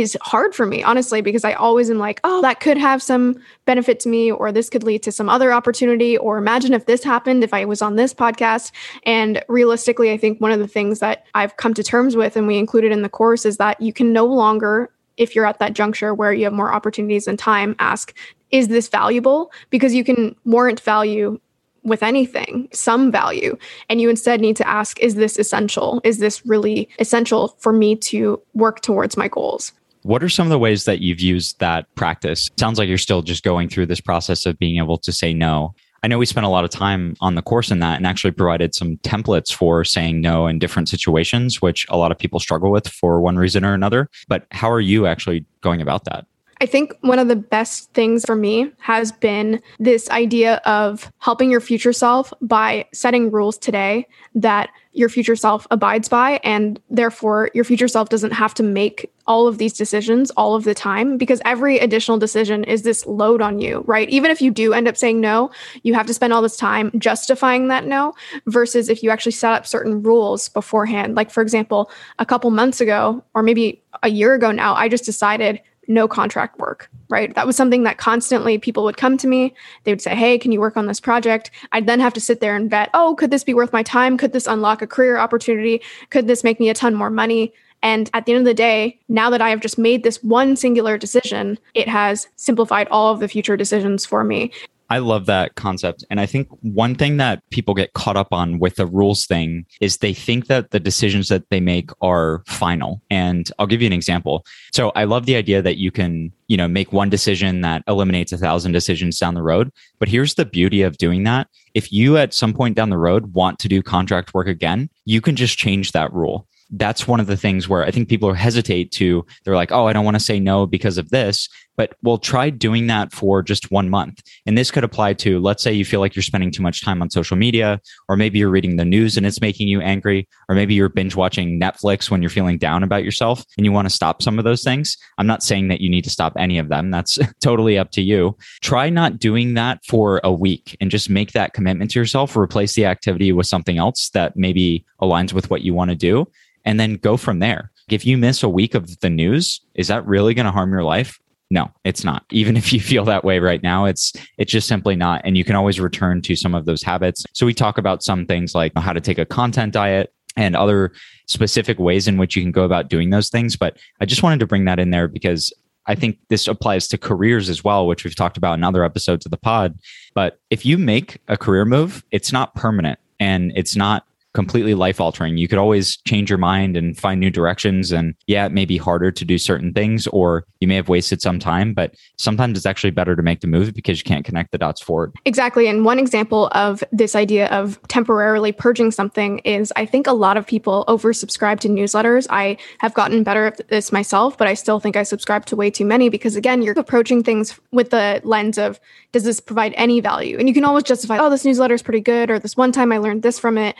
is 0.01 0.17
hard 0.23 0.55
for 0.55 0.67
me, 0.67 0.83
honestly, 0.83 1.21
because 1.21 1.45
I 1.45 1.53
always 1.53 1.91
am 1.91 1.99
like, 1.99 2.21
oh, 2.25 2.43
that 2.43 2.61
could 2.61 2.77
have 2.77 3.03
some 3.03 3.41
benefit 3.65 4.01
to 4.01 4.09
me, 4.09 4.31
or 4.31 4.53
this 4.53 4.71
could 4.71 4.85
lead 4.85 5.03
to 5.05 5.13
some 5.13 5.29
other 5.29 5.53
opportunity, 5.53 6.17
or 6.17 6.39
imagine 6.39 6.73
if 6.73 6.87
this 6.87 7.03
happened, 7.03 7.43
if 7.43 7.55
I 7.55 7.65
was 7.65 7.83
on 7.83 7.97
this 7.97 8.15
podcast. 8.15 8.73
And 9.05 9.43
realistically, 9.49 10.11
I 10.11 10.17
think 10.17 10.41
one 10.41 10.53
of 10.53 10.59
the 10.59 10.69
things 10.69 11.01
that 11.01 11.27
I've 11.35 11.57
come 11.57 11.75
to 11.75 11.83
terms 11.83 12.17
with 12.17 12.37
and 12.37 12.47
we 12.47 12.59
included 12.59 12.93
in 12.93 13.03
the 13.03 13.09
course 13.09 13.45
is 13.45 13.57
that 13.57 13.81
you 13.81 13.93
can 13.93 14.13
no 14.13 14.25
longer 14.25 14.91
if 15.17 15.35
you're 15.35 15.47
at 15.47 15.59
that 15.59 15.73
juncture 15.73 16.15
where 16.15 16.33
you 16.33 16.45
have 16.45 16.53
more 16.53 16.73
opportunities 16.73 17.27
and 17.27 17.39
time, 17.39 17.75
ask, 17.79 18.15
is 18.51 18.69
this 18.69 18.89
valuable? 18.89 19.51
Because 19.71 19.95
you 19.95 20.05
can 20.05 20.37
warrant 20.45 20.81
value 20.81 21.41
with 21.83 22.03
anything, 22.03 22.69
some 22.73 23.13
value. 23.13 23.57
And 23.89 24.01
you 24.01 24.11
instead 24.11 24.41
need 24.41 24.57
to 24.57 24.69
ask, 24.69 24.99
is 25.01 25.15
this 25.15 25.39
essential? 25.39 26.01
Is 26.05 26.19
this 26.19 26.45
really 26.45 26.89
essential 26.99 27.57
for 27.59 27.73
me 27.73 27.97
to 27.97 28.43
work 28.55 28.81
towards 28.83 29.17
my 29.17 29.29
goals? 29.29 29.73
What 30.07 30.23
are 30.23 30.29
some 30.29 30.47
of 30.47 30.51
the 30.51 30.59
ways 30.61 30.85
that 30.85 31.01
you've 31.01 31.19
used 31.21 31.59
that 31.59 31.93
practice? 31.97 32.49
Sounds 32.61 32.79
like 32.79 32.89
you're 32.89 32.97
still 32.97 33.23
just 33.23 33.43
going 33.43 33.69
through 33.69 33.87
this 33.87 34.01
process 34.01 34.47
of 34.47 34.57
being 34.57 34.79
able 34.79 34.99
to 34.99 35.11
say 35.11 35.35
no. 35.35 35.75
I 36.05 36.07
know 36.07 36.17
we 36.17 36.27
spent 36.27 36.47
a 36.47 36.49
lot 36.49 36.63
of 36.63 36.71
time 36.71 37.17
on 37.21 37.35
the 37.35 37.43
course 37.43 37.73
in 37.73 37.81
that 37.81 37.97
and 37.97 38.07
actually 38.07 38.31
provided 38.31 38.73
some 38.73 38.99
templates 38.99 39.53
for 39.53 39.83
saying 39.83 40.21
no 40.21 40.47
in 40.47 40.61
different 40.61 40.89
situations, 40.89 41.61
which 41.61 41.87
a 41.89 41.97
lot 41.97 42.13
of 42.13 42.19
people 42.21 42.39
struggle 42.39 42.71
with 42.71 42.87
for 42.87 43.21
one 43.21 43.37
reason 43.37 43.65
or 43.65 43.75
another. 43.75 44.09
But 44.29 44.47
how 44.53 44.71
are 44.71 44.81
you 44.81 45.09
actually 45.09 45.45
going 45.61 45.83
about 45.83 46.05
that? 46.05 46.25
I 46.61 46.67
think 46.67 46.95
one 47.01 47.19
of 47.19 47.27
the 47.27 47.37
best 47.37 47.93
things 47.93 48.25
for 48.25 48.37
me 48.37 48.71
has 48.79 49.11
been 49.11 49.61
this 49.79 50.09
idea 50.11 50.63
of 50.65 51.13
helping 51.19 51.51
your 51.51 51.61
future 51.61 51.93
self 51.93 52.33
by 52.41 52.87
setting 52.95 53.31
rules 53.31 53.59
today 53.59 54.07
that 54.37 54.71
your 54.97 55.09
future 55.11 55.37
self 55.37 55.67
abides 55.71 56.09
by. 56.09 56.41
And 56.43 56.81
therefore, 56.89 57.51
your 57.55 57.65
future 57.65 57.87
self 57.87 58.09
doesn't 58.09 58.33
have 58.33 58.55
to 58.55 58.63
make 58.63 59.13
all 59.27 59.47
of 59.47 59.59
these 59.59 59.73
decisions 59.73 60.31
all 60.33 60.55
of 60.55 60.65
the 60.65 60.75
time 60.75 61.19
because 61.19 61.43
every 61.45 61.79
additional 61.79 62.17
decision 62.17 62.65
is 62.65 62.83
this 62.83 63.05
load 63.07 63.43
on 63.43 63.59
you, 63.61 63.85
right? 63.87 64.09
Even 64.09 64.31
if 64.31 64.41
you 64.41 64.51
do 64.51 64.73
end 64.73 64.89
up 64.89 64.97
saying 64.97 65.21
no, 65.21 65.51
you 65.83 65.95
have 65.95 66.07
to 66.07 66.15
spend 66.15 66.33
all 66.33 66.41
this 66.41 66.57
time 66.57 66.91
justifying 66.99 67.69
that 67.69 67.87
no 67.87 68.15
versus 68.47 68.89
if 68.89 69.03
you 69.03 69.11
actually 69.11 69.33
set 69.33 69.53
up 69.53 69.67
certain 69.67 70.03
rules 70.03 70.49
beforehand. 70.49 71.15
Like, 71.15 71.31
for 71.31 71.43
example, 71.43 71.91
a 72.19 72.27
couple 72.27 72.51
months 72.51 72.81
ago, 72.81 73.23
or 73.35 73.43
maybe 73.43 73.83
a 74.03 74.09
year 74.09 74.35
ago 74.35 74.51
now, 74.51 74.75
I 74.75 74.89
just 74.89 75.05
decided 75.05 75.61
no 75.89 76.09
contract 76.09 76.59
work, 76.59 76.91
right? 77.09 77.35
That 77.35 77.47
was 77.47 77.57
something 77.57 77.83
that 77.85 77.99
constantly 77.99 78.59
people 78.59 78.85
would 78.85 78.97
come 78.97 79.17
to 79.19 79.27
me. 79.27 79.55
They 79.85 79.93
would 79.93 80.03
say, 80.03 80.15
Hey, 80.15 80.39
can 80.39 80.53
you 80.53 80.61
work 80.61 80.77
on 80.77 80.87
this 80.87 81.01
project? 81.01 81.51
I'd 81.73 81.87
then 81.87 82.01
have 82.01 82.15
to 82.15 82.21
sit 82.21 82.41
there 82.41 82.57
and 82.57 82.71
vet, 82.71 82.91
Oh, 82.95 83.15
could 83.15 83.31
this 83.31 83.45
be 83.45 83.55
worth 83.55 83.73
my 83.73 83.83
time? 83.83 84.17
Could 84.17 84.33
this 84.33 84.47
unlock 84.47 84.83
a 84.83 84.87
career 84.87 85.19
opportunity? 85.19 85.81
Could 86.11 86.27
this 86.27 86.45
make 86.45 86.61
me 86.61 86.69
a 86.69 86.75
ton 86.75 86.95
more 86.95 87.11
money? 87.11 87.53
And 87.83 88.11
at 88.15 88.27
the 88.27 88.33
end 88.33 88.41
of 88.41 88.45
the 88.47 88.55
day, 88.55 88.99
now 89.09 89.31
that 89.31 89.43
I 89.43 89.51
have 89.51 89.61
just 89.61 89.79
made 89.79 90.03
this 90.03 90.23
one 90.23 90.57
singular 90.57 90.99
decision, 90.99 91.59
it 91.75 91.89
has 91.89 92.27
simplified 92.37 92.89
all 92.91 93.13
of 93.13 93.21
the 93.21 93.29
future 93.29 93.57
decisions 93.57 94.07
for 94.07 94.25
me. 94.25 94.51
I 94.89 94.99
love 94.99 95.27
that 95.27 95.55
concept. 95.57 96.05
And 96.11 96.21
I 96.21 96.27
think 96.27 96.49
one 96.61 96.95
thing 96.95 97.17
that 97.17 97.43
people 97.51 97.75
get 97.75 97.93
caught 97.95 98.17
up 98.17 98.33
on 98.33 98.59
with 98.59 98.77
the 98.77 98.87
rules 98.87 99.27
thing 99.27 99.67
is 99.81 99.99
they 99.99 100.15
think 100.15 100.47
that 100.47 100.71
the 100.71 100.81
decisions 100.81 101.29
that 101.29 101.49
they 101.51 101.61
make 101.61 101.91
are 102.01 102.43
final. 102.47 103.03
And 103.11 103.51
I'll 103.59 103.67
give 103.67 103.83
you 103.83 103.87
an 103.87 103.93
example. 103.93 104.45
So 104.73 104.93
I 104.95 105.05
love 105.05 105.27
the 105.27 105.37
idea 105.37 105.61
that 105.63 105.79
you 105.79 105.91
can, 105.91 106.33
you 106.49 106.57
know, 106.57 106.69
make 106.69 106.93
one 106.93 107.11
decision 107.11 107.63
that 107.63 107.83
eliminates 107.89 108.33
a 108.33 108.39
thousand 108.39 108.73
decisions 108.73 109.19
down 109.19 109.35
the 109.35 109.43
road. 109.43 109.73
But 109.99 110.09
here's 110.09 110.35
the 110.35 110.45
beauty 110.45 110.83
of 110.83 110.99
doing 110.99 111.25
that. 111.25 111.49
If 111.75 111.93
you 111.93 112.17
at 112.17 112.33
some 112.33 112.55
point 112.55 112.77
down 112.77 112.91
the 112.91 112.99
road 112.99 113.35
want 113.35 113.59
to 113.61 113.69
do 113.69 113.83
contract 113.83 114.35
work 114.35 114.47
again, 114.47 114.89
you 115.05 115.21
can 115.21 115.37
just 115.37 115.59
change 115.59 115.93
that 115.93 116.13
rule 116.13 116.47
that's 116.71 117.07
one 117.07 117.21
of 117.21 117.27
the 117.27 117.37
things 117.37 117.69
where 117.69 117.85
I 117.85 117.91
think 117.91 118.09
people 118.09 118.33
hesitate 118.33 118.91
to, 118.93 119.25
they're 119.45 119.55
like, 119.55 119.73
oh, 119.73 119.87
I 119.87 119.93
don't 119.93 120.05
want 120.05 120.17
to 120.17 120.21
say 120.21 120.41
no 120.41 120.67
because 120.67 120.99
of 120.99 121.11
this. 121.11 121.49
But 121.77 121.95
we'll 122.03 122.17
try 122.17 122.49
doing 122.49 122.87
that 122.87 123.13
for 123.13 123.43
just 123.43 123.71
one 123.71 123.91
month. 123.91 124.23
And 124.47 124.57
this 124.57 124.71
could 124.71 124.83
apply 124.83 125.13
to, 125.15 125.39
let's 125.39 125.63
say 125.63 125.75
you 125.75 125.85
feel 125.85 126.01
like 126.01 126.17
you're 126.17 126.23
spending 126.23 126.51
too 126.51 126.63
much 126.63 126.83
time 126.83 127.03
on 127.03 127.11
social 127.11 127.37
media, 127.37 127.81
or 128.09 128.17
maybe 128.17 128.39
you're 128.39 128.51
reading 128.51 128.77
the 128.77 128.85
news 128.85 129.19
and 129.19 129.27
it's 129.27 129.43
making 129.43 129.69
you 129.69 129.83
angry, 129.83 130.27
or 130.49 130.55
maybe 130.55 130.73
you're 130.73 130.89
binge 130.89 131.17
watching 131.17 131.61
Netflix 131.61 132.11
when 132.11 132.23
you're 132.23 132.31
feeling 132.31 132.57
down 132.57 132.83
about 132.83 133.05
yourself 133.05 133.45
and 133.59 133.67
you 133.67 133.73
want 133.73 133.87
to 133.87 133.95
stop 133.95 134.23
some 134.23 134.39
of 134.39 134.45
those 134.47 134.65
things. 134.65 134.97
I'm 135.19 135.27
not 135.27 135.43
saying 135.43 135.69
that 135.69 135.83
you 135.83 135.91
need 135.91 136.05
to 136.05 136.11
stop 136.11 136.33
any 136.39 136.59
of 136.59 136.71
them. 136.71 136.91
That's 136.91 137.19
totally 137.43 137.77
up 137.77 137.91
to 137.91 138.01
you. 138.01 138.39
Try 138.63 138.89
not 138.89 139.19
doing 139.19 139.53
that 139.55 139.85
for 139.85 140.23
a 140.25 140.33
week 140.33 140.79
and 140.81 140.91
just 140.91 141.11
make 141.11 141.33
that 141.33 141.53
commitment 141.53 141.91
to 141.91 142.01
yourself, 142.01 142.37
replace 142.39 142.75
the 142.75 142.87
activity 142.87 143.33
with 143.33 143.47
something 143.47 143.77
else 143.77 144.09
that 144.11 144.35
maybe 144.35 144.87
aligns 145.03 145.35
with 145.35 145.51
what 145.51 145.61
you 145.61 145.75
want 145.75 145.91
to 145.91 145.97
do 145.97 146.27
and 146.67 146.79
then 146.79 146.97
go 146.97 147.17
from 147.17 147.39
there. 147.39 147.71
If 147.89 148.05
you 148.05 148.19
miss 148.19 148.43
a 148.43 148.49
week 148.49 148.75
of 148.75 149.01
the 149.01 149.09
news, 149.09 149.61
is 149.75 149.89
that 149.89 150.07
really 150.07 150.35
going 150.35 150.47
to 150.47 150.53
harm 150.53 150.73
your 150.73 150.83
life? 150.83 151.19
No, 151.51 151.71
it's 151.85 152.05
not. 152.05 152.25
Even 152.31 152.57
if 152.57 152.73
you 152.73 152.81
feel 152.81 153.05
that 153.05 153.25
way 153.25 153.39
right 153.39 153.63
now, 153.63 153.87
it's 153.87 154.13
it's 154.37 154.53
just 154.53 154.69
simply 154.69 154.97
not 154.97 155.23
and 155.25 155.39
you 155.39 155.45
can 155.45 155.57
always 155.57 155.81
return 155.81 156.21
to 156.23 156.37
some 156.37 156.55
of 156.55 156.67
those 156.67 156.83
habits. 156.83 157.25
So 157.33 157.47
we 157.47 157.55
talk 157.55 157.79
about 157.79 158.03
some 158.03 158.27
things 158.27 158.55
like 158.55 158.73
how 158.77 158.93
to 158.93 159.01
take 159.01 159.19
a 159.19 159.25
content 159.25 159.73
diet 159.73 160.13
and 160.37 160.55
other 160.55 160.93
specific 161.29 161.79
ways 161.79 162.07
in 162.07 162.19
which 162.19 162.37
you 162.37 162.43
can 162.43 162.53
go 162.53 162.65
about 162.65 162.89
doing 162.89 163.11
those 163.11 163.31
things, 163.31 163.57
but 163.57 163.79
I 164.01 164.05
just 164.05 164.23
wanted 164.23 164.41
to 164.41 164.47
bring 164.47 164.67
that 164.67 164.79
in 164.79 164.91
there 164.91 165.09
because 165.09 165.53
I 165.87 165.95
think 165.95 166.19
this 166.29 166.47
applies 166.49 166.89
to 166.89 166.99
careers 166.99 167.49
as 167.49 167.65
well, 167.65 167.87
which 167.87 168.05
we've 168.05 168.15
talked 168.15 168.37
about 168.37 168.59
in 168.59 168.65
other 168.65 168.85
episodes 168.85 169.25
of 169.25 169.31
the 169.31 169.39
pod. 169.39 169.79
But 170.15 170.41
if 170.51 170.67
you 170.67 170.79
make 170.79 171.19
a 171.29 171.37
career 171.37 171.65
move, 171.65 172.05
it's 172.11 172.33
not 172.33 172.55
permanent 172.55 172.99
and 173.19 173.53
it's 173.55 173.77
not 173.77 174.05
completely 174.37 174.75
life 174.75 175.01
altering. 175.01 175.39
You 175.39 175.49
could 175.49 175.59
always 175.59 175.97
change 176.07 176.29
your 176.29 176.39
mind 176.39 176.77
and 176.77 176.95
find 176.95 177.19
new 177.19 177.31
directions. 177.31 177.91
And 177.91 178.15
yeah, 178.27 178.45
it 178.45 178.53
may 178.53 178.67
be 178.67 178.77
harder 178.77 179.11
to 179.11 179.25
do 179.25 179.39
certain 179.39 179.73
things, 179.73 180.07
or 180.09 180.45
you 180.61 180.69
may 180.69 180.75
have 180.75 180.91
wasted 180.91 181.23
some 181.23 181.39
time, 181.39 181.73
but 181.73 181.95
sometimes 182.19 182.59
it's 182.59 182.67
actually 182.67 182.91
better 182.91 183.17
to 183.17 183.23
make 183.23 183.41
the 183.41 183.47
move 183.47 183.73
because 183.73 183.99
you 183.99 184.05
can't 184.05 184.27
connect 184.27 184.53
the 184.53 184.59
dots 184.59 184.83
forward. 184.83 185.15
Exactly. 185.25 185.69
And 185.69 185.87
one 185.87 185.99
example 185.99 186.51
of 186.53 186.85
this 186.93 187.17
idea 187.17 187.47
of 187.47 187.81
temporarily 187.89 188.53
purging 188.53 188.91
something 188.91 189.39
is 189.39 189.73
I 189.75 189.87
think 189.87 190.07
a 190.07 190.13
lot 190.13 190.37
of 190.37 190.47
people 190.47 190.85
oversubscribe 190.87 191.59
to 191.61 191.69
newsletters. 191.69 192.27
I 192.29 192.59
have 192.81 192.93
gotten 192.93 193.23
better 193.23 193.47
at 193.47 193.67
this 193.69 193.91
myself, 193.91 194.37
but 194.37 194.47
I 194.47 194.53
still 194.53 194.81
think 194.81 194.97
I 194.97 195.03
subscribe 195.03 195.47
to 195.47 195.57
way 195.57 195.71
too 195.71 195.87
many 195.87 196.11
because, 196.11 196.37
again, 196.37 196.61
you're 196.61 196.79
approaching 196.79 197.23
things 197.23 197.59
with 197.73 197.89
the 197.89 198.21
lens 198.23 198.59
of 198.59 198.79
does 199.13 199.25
this 199.25 199.41
provide 199.41 199.73
any 199.77 200.01
value? 200.01 200.37
And 200.39 200.47
you 200.47 200.53
can 200.53 200.67
always 200.67 200.85
justify, 200.85 201.17
oh, 201.19 201.31
this 201.31 201.45
newsletter 201.47 201.73
is 201.73 201.83
pretty 201.83 202.03
good, 202.03 202.31
or 202.31 202.39
this 202.39 202.55
one 202.55 202.71
time 202.71 202.93
I 202.93 202.99
learned 202.99 203.23
this 203.23 203.39
from 203.39 203.57
it. 203.57 203.75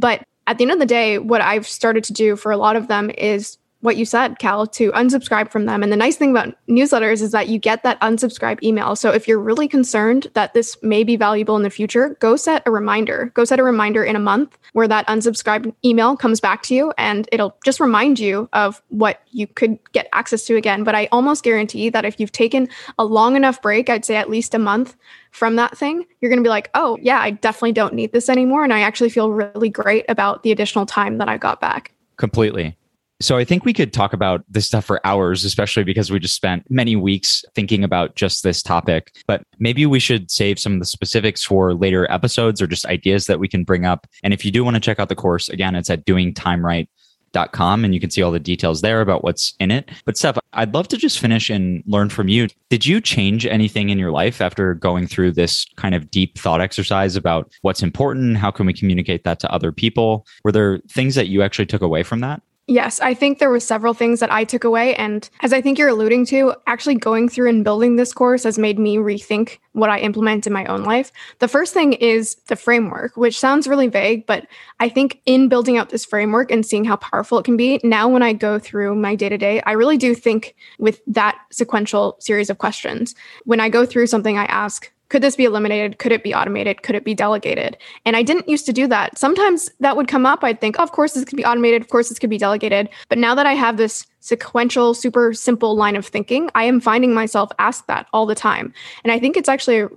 But 0.00 0.24
at 0.46 0.58
the 0.58 0.64
end 0.64 0.72
of 0.72 0.78
the 0.78 0.86
day, 0.86 1.18
what 1.18 1.42
I've 1.42 1.68
started 1.68 2.04
to 2.04 2.12
do 2.12 2.34
for 2.34 2.50
a 2.50 2.56
lot 2.56 2.74
of 2.76 2.88
them 2.88 3.10
is 3.10 3.58
what 3.80 3.96
you 3.96 4.04
said, 4.04 4.38
Cal, 4.38 4.66
to 4.66 4.92
unsubscribe 4.92 5.50
from 5.50 5.64
them. 5.64 5.82
And 5.82 5.90
the 5.90 5.96
nice 5.96 6.16
thing 6.16 6.30
about 6.30 6.54
newsletters 6.68 7.22
is 7.22 7.32
that 7.32 7.48
you 7.48 7.58
get 7.58 7.82
that 7.82 8.00
unsubscribe 8.00 8.62
email. 8.62 8.94
So 8.94 9.10
if 9.10 9.26
you're 9.26 9.40
really 9.40 9.68
concerned 9.68 10.26
that 10.34 10.52
this 10.52 10.76
may 10.82 11.02
be 11.02 11.16
valuable 11.16 11.56
in 11.56 11.62
the 11.62 11.70
future, 11.70 12.16
go 12.20 12.36
set 12.36 12.62
a 12.66 12.70
reminder. 12.70 13.32
Go 13.34 13.44
set 13.44 13.58
a 13.58 13.64
reminder 13.64 14.04
in 14.04 14.16
a 14.16 14.20
month 14.20 14.58
where 14.72 14.88
that 14.88 15.06
unsubscribe 15.06 15.74
email 15.84 16.16
comes 16.16 16.40
back 16.40 16.62
to 16.64 16.74
you 16.74 16.92
and 16.98 17.28
it'll 17.32 17.56
just 17.64 17.80
remind 17.80 18.18
you 18.18 18.48
of 18.52 18.82
what 18.88 19.22
you 19.30 19.46
could 19.46 19.78
get 19.92 20.08
access 20.12 20.44
to 20.44 20.56
again. 20.56 20.84
But 20.84 20.94
I 20.94 21.08
almost 21.10 21.42
guarantee 21.42 21.88
that 21.88 22.04
if 22.04 22.20
you've 22.20 22.32
taken 22.32 22.68
a 22.98 23.04
long 23.04 23.34
enough 23.34 23.62
break, 23.62 23.88
I'd 23.88 24.04
say 24.04 24.16
at 24.16 24.28
least 24.28 24.54
a 24.54 24.58
month 24.58 24.96
from 25.30 25.56
that 25.56 25.78
thing, 25.78 26.04
you're 26.20 26.28
going 26.28 26.42
to 26.42 26.46
be 26.46 26.50
like, 26.50 26.70
oh, 26.74 26.98
yeah, 27.00 27.20
I 27.20 27.30
definitely 27.30 27.72
don't 27.72 27.94
need 27.94 28.12
this 28.12 28.28
anymore. 28.28 28.64
And 28.64 28.74
I 28.74 28.80
actually 28.80 29.10
feel 29.10 29.30
really 29.30 29.70
great 29.70 30.04
about 30.08 30.42
the 30.42 30.52
additional 30.52 30.86
time 30.86 31.18
that 31.18 31.28
I 31.28 31.38
got 31.38 31.60
back. 31.60 31.92
Completely. 32.16 32.76
So 33.22 33.36
I 33.36 33.44
think 33.44 33.66
we 33.66 33.74
could 33.74 33.92
talk 33.92 34.14
about 34.14 34.44
this 34.48 34.66
stuff 34.66 34.86
for 34.86 35.06
hours, 35.06 35.44
especially 35.44 35.84
because 35.84 36.10
we 36.10 36.18
just 36.18 36.34
spent 36.34 36.64
many 36.70 36.96
weeks 36.96 37.44
thinking 37.54 37.84
about 37.84 38.16
just 38.16 38.42
this 38.42 38.62
topic. 38.62 39.14
But 39.26 39.42
maybe 39.58 39.84
we 39.84 40.00
should 40.00 40.30
save 40.30 40.58
some 40.58 40.72
of 40.72 40.78
the 40.78 40.86
specifics 40.86 41.44
for 41.44 41.74
later 41.74 42.10
episodes 42.10 42.62
or 42.62 42.66
just 42.66 42.86
ideas 42.86 43.26
that 43.26 43.38
we 43.38 43.46
can 43.46 43.62
bring 43.62 43.84
up. 43.84 44.06
And 44.24 44.32
if 44.32 44.42
you 44.42 44.50
do 44.50 44.64
want 44.64 44.76
to 44.76 44.80
check 44.80 44.98
out 44.98 45.10
the 45.10 45.14
course, 45.14 45.50
again, 45.50 45.74
it's 45.74 45.90
at 45.90 46.06
doingtimeright.com 46.06 47.84
and 47.84 47.92
you 47.92 48.00
can 48.00 48.08
see 48.08 48.22
all 48.22 48.32
the 48.32 48.40
details 48.40 48.80
there 48.80 49.02
about 49.02 49.22
what's 49.22 49.54
in 49.60 49.70
it. 49.70 49.90
But 50.06 50.16
Steph, 50.16 50.38
I'd 50.54 50.72
love 50.72 50.88
to 50.88 50.96
just 50.96 51.18
finish 51.18 51.50
and 51.50 51.82
learn 51.86 52.08
from 52.08 52.28
you. 52.28 52.48
Did 52.70 52.86
you 52.86 53.02
change 53.02 53.44
anything 53.44 53.90
in 53.90 53.98
your 53.98 54.12
life 54.12 54.40
after 54.40 54.72
going 54.72 55.06
through 55.06 55.32
this 55.32 55.66
kind 55.76 55.94
of 55.94 56.10
deep 56.10 56.38
thought 56.38 56.62
exercise 56.62 57.16
about 57.16 57.52
what's 57.60 57.82
important? 57.82 58.38
How 58.38 58.50
can 58.50 58.64
we 58.64 58.72
communicate 58.72 59.24
that 59.24 59.40
to 59.40 59.52
other 59.52 59.72
people? 59.72 60.26
Were 60.42 60.52
there 60.52 60.78
things 60.88 61.16
that 61.16 61.28
you 61.28 61.42
actually 61.42 61.66
took 61.66 61.82
away 61.82 62.02
from 62.02 62.20
that? 62.20 62.40
Yes, 62.70 63.00
I 63.00 63.14
think 63.14 63.40
there 63.40 63.50
were 63.50 63.58
several 63.58 63.94
things 63.94 64.20
that 64.20 64.32
I 64.32 64.44
took 64.44 64.62
away. 64.62 64.94
And 64.94 65.28
as 65.40 65.52
I 65.52 65.60
think 65.60 65.76
you're 65.76 65.88
alluding 65.88 66.24
to, 66.26 66.54
actually 66.68 66.94
going 66.94 67.28
through 67.28 67.48
and 67.48 67.64
building 67.64 67.96
this 67.96 68.12
course 68.12 68.44
has 68.44 68.60
made 68.60 68.78
me 68.78 68.96
rethink 68.96 69.58
what 69.72 69.90
I 69.90 69.98
implement 69.98 70.46
in 70.46 70.52
my 70.52 70.64
own 70.66 70.84
life. 70.84 71.10
The 71.40 71.48
first 71.48 71.74
thing 71.74 71.94
is 71.94 72.36
the 72.46 72.54
framework, 72.54 73.16
which 73.16 73.36
sounds 73.36 73.66
really 73.66 73.88
vague, 73.88 74.24
but 74.24 74.46
I 74.78 74.88
think 74.88 75.20
in 75.26 75.48
building 75.48 75.78
out 75.78 75.88
this 75.88 76.04
framework 76.04 76.52
and 76.52 76.64
seeing 76.64 76.84
how 76.84 76.94
powerful 76.94 77.40
it 77.40 77.44
can 77.44 77.56
be, 77.56 77.80
now 77.82 78.08
when 78.08 78.22
I 78.22 78.32
go 78.32 78.60
through 78.60 78.94
my 78.94 79.16
day 79.16 79.28
to 79.28 79.36
day, 79.36 79.60
I 79.62 79.72
really 79.72 79.98
do 79.98 80.14
think 80.14 80.54
with 80.78 81.00
that 81.08 81.40
sequential 81.50 82.18
series 82.20 82.50
of 82.50 82.58
questions. 82.58 83.16
When 83.46 83.58
I 83.58 83.68
go 83.68 83.84
through 83.84 84.06
something, 84.06 84.38
I 84.38 84.44
ask, 84.44 84.92
could 85.10 85.22
this 85.22 85.36
be 85.36 85.44
eliminated? 85.44 85.98
Could 85.98 86.12
it 86.12 86.22
be 86.22 86.32
automated? 86.32 86.82
Could 86.82 86.94
it 86.94 87.04
be 87.04 87.14
delegated? 87.14 87.76
And 88.06 88.16
I 88.16 88.22
didn't 88.22 88.48
used 88.48 88.64
to 88.66 88.72
do 88.72 88.86
that. 88.86 89.18
Sometimes 89.18 89.70
that 89.80 89.96
would 89.96 90.08
come 90.08 90.24
up. 90.24 90.42
I'd 90.42 90.60
think, 90.60 90.76
oh, 90.78 90.82
of 90.82 90.92
course, 90.92 91.12
this 91.12 91.24
could 91.24 91.36
be 91.36 91.44
automated. 91.44 91.82
Of 91.82 91.88
course, 91.88 92.08
this 92.08 92.18
could 92.18 92.30
be 92.30 92.38
delegated. 92.38 92.88
But 93.08 93.18
now 93.18 93.34
that 93.34 93.44
I 93.44 93.54
have 93.54 93.76
this 93.76 94.06
sequential, 94.20 94.94
super 94.94 95.34
simple 95.34 95.76
line 95.76 95.96
of 95.96 96.06
thinking, 96.06 96.48
I 96.54 96.64
am 96.64 96.80
finding 96.80 97.12
myself 97.12 97.50
ask 97.58 97.86
that 97.86 98.06
all 98.12 98.24
the 98.24 98.34
time. 98.34 98.72
And 99.04 99.12
I 99.12 99.18
think 99.18 99.36
it's 99.36 99.48
actually 99.48 99.80
a 99.80 99.88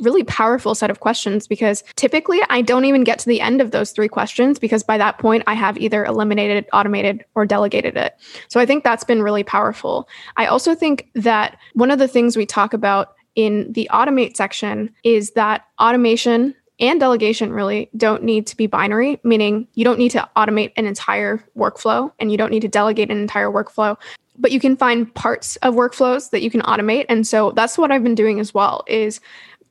really 0.00 0.24
powerful 0.24 0.74
set 0.74 0.90
of 0.90 1.00
questions 1.00 1.46
because 1.46 1.84
typically 1.96 2.40
I 2.48 2.62
don't 2.62 2.84
even 2.84 3.04
get 3.04 3.18
to 3.18 3.26
the 3.26 3.40
end 3.40 3.60
of 3.60 3.70
those 3.70 3.90
three 3.90 4.08
questions 4.08 4.58
because 4.58 4.82
by 4.82 4.96
that 4.98 5.18
point 5.18 5.44
I 5.46 5.54
have 5.54 5.76
either 5.78 6.04
eliminated, 6.04 6.66
automated, 6.72 7.24
or 7.34 7.44
delegated 7.44 7.96
it. 7.96 8.16
So 8.48 8.60
I 8.60 8.66
think 8.66 8.82
that's 8.82 9.04
been 9.04 9.22
really 9.22 9.44
powerful. 9.44 10.08
I 10.36 10.46
also 10.46 10.74
think 10.74 11.10
that 11.16 11.58
one 11.74 11.90
of 11.90 11.98
the 11.98 12.08
things 12.08 12.36
we 12.36 12.46
talk 12.46 12.72
about 12.72 13.14
in 13.40 13.72
the 13.72 13.88
automate 13.90 14.36
section 14.36 14.94
is 15.02 15.30
that 15.30 15.64
automation 15.80 16.54
and 16.78 17.00
delegation 17.00 17.54
really 17.54 17.88
don't 17.96 18.22
need 18.22 18.46
to 18.48 18.56
be 18.56 18.66
binary, 18.66 19.18
meaning 19.24 19.66
you 19.74 19.82
don't 19.84 19.98
need 19.98 20.10
to 20.10 20.28
automate 20.36 20.72
an 20.76 20.84
entire 20.84 21.42
workflow 21.56 22.12
and 22.18 22.30
you 22.30 22.36
don't 22.36 22.50
need 22.50 22.60
to 22.60 22.68
delegate 22.68 23.10
an 23.10 23.18
entire 23.18 23.50
workflow, 23.50 23.96
but 24.38 24.52
you 24.52 24.60
can 24.60 24.76
find 24.76 25.14
parts 25.14 25.56
of 25.56 25.74
workflows 25.74 26.30
that 26.30 26.42
you 26.42 26.50
can 26.50 26.60
automate. 26.62 27.06
And 27.08 27.26
so 27.26 27.52
that's 27.52 27.78
what 27.78 27.90
I've 27.90 28.02
been 28.02 28.14
doing 28.14 28.40
as 28.40 28.52
well 28.52 28.84
is 28.86 29.20